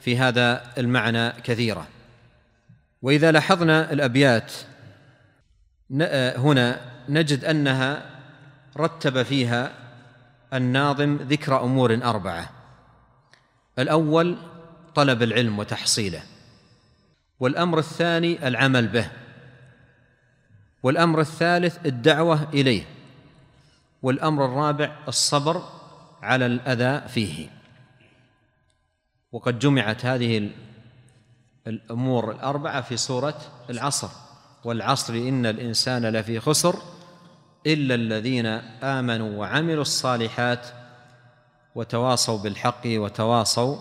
في 0.00 0.18
هذا 0.18 0.62
المعنى 0.78 1.30
كثيرة. 1.30 1.86
وإذا 3.02 3.32
لاحظنا 3.32 3.92
الأبيات 3.92 4.52
هنا 6.36 6.80
نجد 7.08 7.44
أنها 7.44 8.10
رتب 8.76 9.22
فيها 9.22 9.72
الناظم 10.54 11.16
ذكر 11.16 11.64
أمور 11.64 11.94
أربعة. 12.04 12.50
الأول 13.78 14.36
طلب 14.94 15.22
العلم 15.22 15.58
وتحصيله 15.58 16.22
والأمر 17.40 17.78
الثاني 17.78 18.48
العمل 18.48 18.88
به 18.88 19.10
والأمر 20.82 21.20
الثالث 21.20 21.86
الدعوة 21.86 22.48
إليه 22.54 22.84
والأمر 24.02 24.44
الرابع 24.44 24.96
الصبر 25.08 25.62
على 26.22 26.46
الأذى 26.46 27.08
فيه. 27.08 27.48
وقد 29.32 29.58
جمعت 29.58 30.06
هذه 30.06 30.50
الأمور 31.66 32.30
الأربعة 32.30 32.80
في 32.80 32.96
سورة 32.96 33.40
العصر 33.70 34.08
والعصر 34.64 35.14
إن 35.14 35.46
الإنسان 35.46 36.06
لفي 36.06 36.40
خسر 36.40 36.76
إلا 37.66 37.94
الذين 37.94 38.46
آمنوا 38.82 39.38
وعملوا 39.38 39.82
الصالحات 39.82 40.66
وتواصوا 41.74 42.38
بالحق 42.38 42.80
وتواصوا 42.86 43.76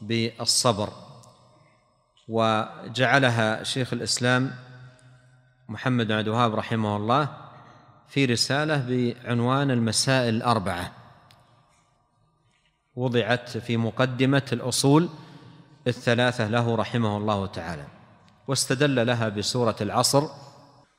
بالصبر. 0.00 0.88
وجعلها 2.28 3.62
شيخ 3.62 3.92
الإسلام 3.92 4.50
محمد 5.68 6.06
بن 6.06 6.12
عبد 6.12 6.28
الوهاب 6.28 6.54
رحمه 6.54 6.96
الله 6.96 7.28
في 8.08 8.24
رسالة 8.24 8.76
بعنوان 8.88 9.70
المسائل 9.70 10.34
الأربعة. 10.34 10.92
وضعت 12.96 13.58
في 13.58 13.76
مقدمة 13.76 14.42
الأصول 14.52 15.08
الثلاثة 15.86 16.48
له 16.48 16.74
رحمه 16.74 17.16
الله 17.16 17.46
تعالى 17.46 17.84
واستدل 18.48 19.06
لها 19.06 19.28
بسورة 19.28 19.76
العصر 19.80 20.28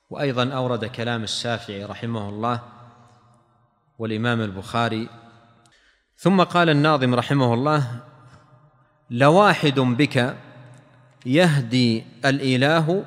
وأيضا 0.10 0.54
أورد 0.54 0.86
كلام 0.86 1.24
الشافعي 1.24 1.86
رحمه 1.86 2.30
الله 2.30 2.60
والإمام 4.00 4.42
البخاري. 4.42 5.10
ثم 6.18 6.44
قال 6.44 6.70
الناظم 6.70 7.16
رحمه 7.16 7.54
الله 7.54 8.00
لواحد 9.10 9.80
بك 9.80 10.36
يهدي 11.26 12.04
الإله 12.26 13.06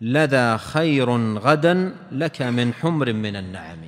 لذا 0.00 0.56
خير 0.56 1.38
غدا 1.38 1.96
لك 2.12 2.42
من 2.42 2.74
حمر 2.74 3.12
من 3.12 3.36
النعم. 3.36 3.78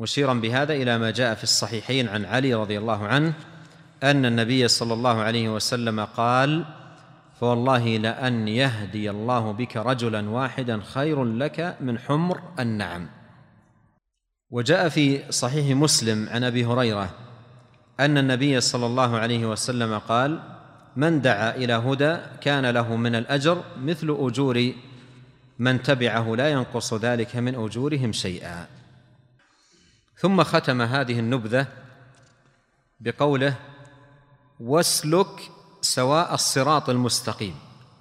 مشيرا 0.00 0.34
بهذا 0.34 0.72
إلى 0.72 0.98
ما 0.98 1.10
جاء 1.10 1.34
في 1.34 1.42
الصحيحين 1.42 2.08
عن 2.08 2.24
علي 2.24 2.54
رضي 2.54 2.78
الله 2.78 3.06
عنه 3.06 3.32
أن 4.02 4.24
النبي 4.24 4.68
صلى 4.68 4.94
الله 4.94 5.20
عليه 5.20 5.48
وسلم 5.48 6.04
قال 6.04 6.64
فوالله 7.40 7.96
لأن 7.96 8.48
يهدي 8.48 9.10
الله 9.10 9.52
بك 9.52 9.76
رجلا 9.76 10.30
واحدا 10.30 10.80
خير 10.84 11.24
لك 11.24 11.76
من 11.80 11.98
حمر 11.98 12.40
النعم. 12.58 13.08
وجاء 14.50 14.88
في 14.88 15.32
صحيح 15.32 15.76
مسلم 15.76 16.28
عن 16.28 16.44
أبي 16.44 16.64
هريرة 16.64 17.10
أن 18.00 18.18
النبي 18.18 18.60
صلى 18.60 18.86
الله 18.86 19.18
عليه 19.18 19.46
وسلم 19.46 19.98
قال 19.98 20.40
من 20.96 21.20
دعا 21.20 21.54
إلى 21.54 21.72
هدى 21.72 22.16
كان 22.40 22.66
له 22.66 22.96
من 22.96 23.14
الأجر 23.14 23.62
مثل 23.78 24.16
أجور 24.20 24.72
من 25.58 25.82
تبعه 25.82 26.34
لا 26.36 26.50
ينقص 26.50 26.94
ذلك 26.94 27.36
من 27.36 27.54
أجورهم 27.54 28.12
شيئا. 28.12 28.66
ثم 30.16 30.42
ختم 30.42 30.82
هذه 30.82 31.18
النبذة 31.18 31.66
بقوله 33.00 33.54
واسلك 34.60 35.50
سواء 35.80 36.34
الصراط 36.34 36.90
المستقيم 36.90 37.54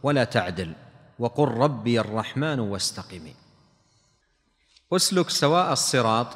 ولا 0.03 0.23
تعدل 0.23 0.73
وقل 1.19 1.47
ربي 1.47 1.99
الرحمن 1.99 2.59
واستقمي 2.59 3.35
اسلك 4.93 5.29
سواء 5.29 5.73
الصراط 5.73 6.27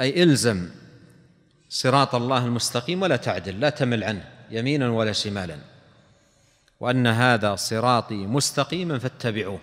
أي 0.00 0.22
إلزم 0.22 0.70
صراط 1.68 2.14
الله 2.14 2.46
المستقيم 2.46 3.02
ولا 3.02 3.16
تعدل 3.16 3.60
لا 3.60 3.70
تمل 3.70 4.04
عنه 4.04 4.28
يمينا 4.50 4.90
ولا 4.90 5.12
شمالا. 5.12 5.58
وأن 6.80 7.06
هذا 7.06 7.56
صراطي 7.56 8.26
مستقيما 8.26 8.98
فاتبعوه. 8.98 9.60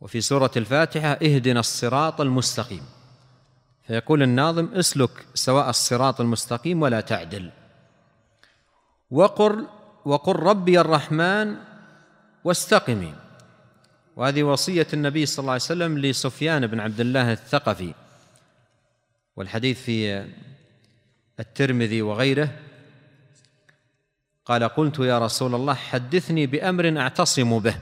وفي 0.00 0.20
سورة 0.20 0.50
الفاتحة 0.56 1.12
اهدنا 1.12 1.60
الصراط 1.60 2.20
المستقيم. 2.20 2.82
فيقول 3.86 4.22
الناظم 4.22 4.68
اسلك 4.74 5.26
سواء 5.34 5.70
الصراط 5.70 6.20
المستقيم 6.20 6.82
ولا 6.82 7.00
تعدل. 7.00 7.50
وقل 9.10 9.66
وقل 10.04 10.36
ربي 10.36 10.80
الرحمن 10.80 11.56
واستقمي. 12.44 13.14
وهذه 14.16 14.42
وصية 14.42 14.86
النبي 14.92 15.26
صلى 15.26 15.38
الله 15.42 15.52
عليه 15.52 15.62
وسلم 15.62 15.98
لسفيان 15.98 16.66
بن 16.66 16.80
عبد 16.80 17.00
الله 17.00 17.32
الثقفي. 17.32 17.94
والحديث 19.36 19.82
في 19.82 20.26
الترمذي 21.40 22.02
وغيره. 22.02 22.48
قال 24.44 24.64
قلت 24.64 24.98
يا 24.98 25.18
رسول 25.18 25.54
الله 25.54 25.74
حدثني 25.74 26.46
بأمر 26.46 26.98
أعتصم 26.98 27.58
به. 27.58 27.76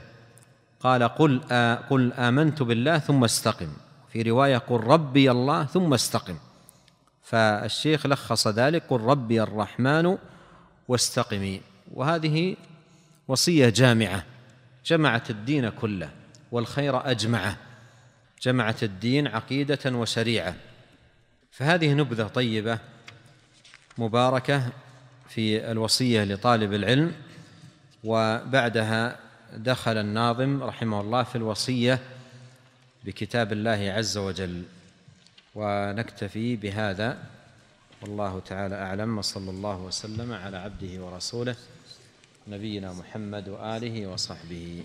قال 0.79 1.03
قل 1.03 1.41
آ 1.51 1.75
قل 1.75 2.13
آمنت 2.13 2.63
بالله 2.63 2.99
ثم 2.99 3.23
استقم. 3.23 3.84
في 4.15 4.21
رواية 4.21 4.57
قل 4.57 4.75
ربي 4.75 5.31
الله 5.31 5.65
ثم 5.65 5.93
استقم. 5.93 6.37
فالشيخ 7.23 8.05
لخص 8.05 8.47
ذلك 8.47 8.83
قل 8.89 9.01
ربي 9.01 9.43
الرحمن 9.43 10.17
واستقمي. 10.87 11.61
وهذه 11.93 12.55
وصية 13.27 13.69
جامعة 13.69 14.23
جمعت 14.85 15.29
الدين 15.29 15.69
كله 15.69 16.09
والخير 16.51 17.11
أجمعه. 17.11 17.57
جمعت 18.41 18.83
الدين 18.83 19.27
عقيدة 19.27 19.79
وشريعة. 19.85 20.55
فهذه 21.51 21.93
نبذة 21.93 22.27
طيبة 22.27 22.79
مباركة 23.97 24.69
في 25.29 25.71
الوصية 25.71 26.23
لطالب 26.23 26.73
العلم. 26.73 27.13
وبعدها 28.03 29.19
دخل 29.53 29.97
الناظم 29.97 30.63
رحمه 30.63 31.01
الله 31.01 31.23
في 31.23 31.35
الوصية 31.35 31.99
بكتاب 33.05 33.51
الله 33.53 33.93
عز 33.97 34.17
وجل. 34.17 34.63
ونكتفي 35.55 36.55
بهذا. 36.55 37.17
والله 38.01 38.39
تعالى 38.39 38.75
أعلم. 38.75 39.17
وصلى 39.17 39.49
الله 39.49 39.77
وسلم 39.77 40.33
على 40.33 40.57
عبده 40.57 41.05
ورسوله 41.05 41.55
نبينا 42.47 42.93
محمد 42.93 43.49
وآله 43.49 44.07
وصحبه. 44.07 44.83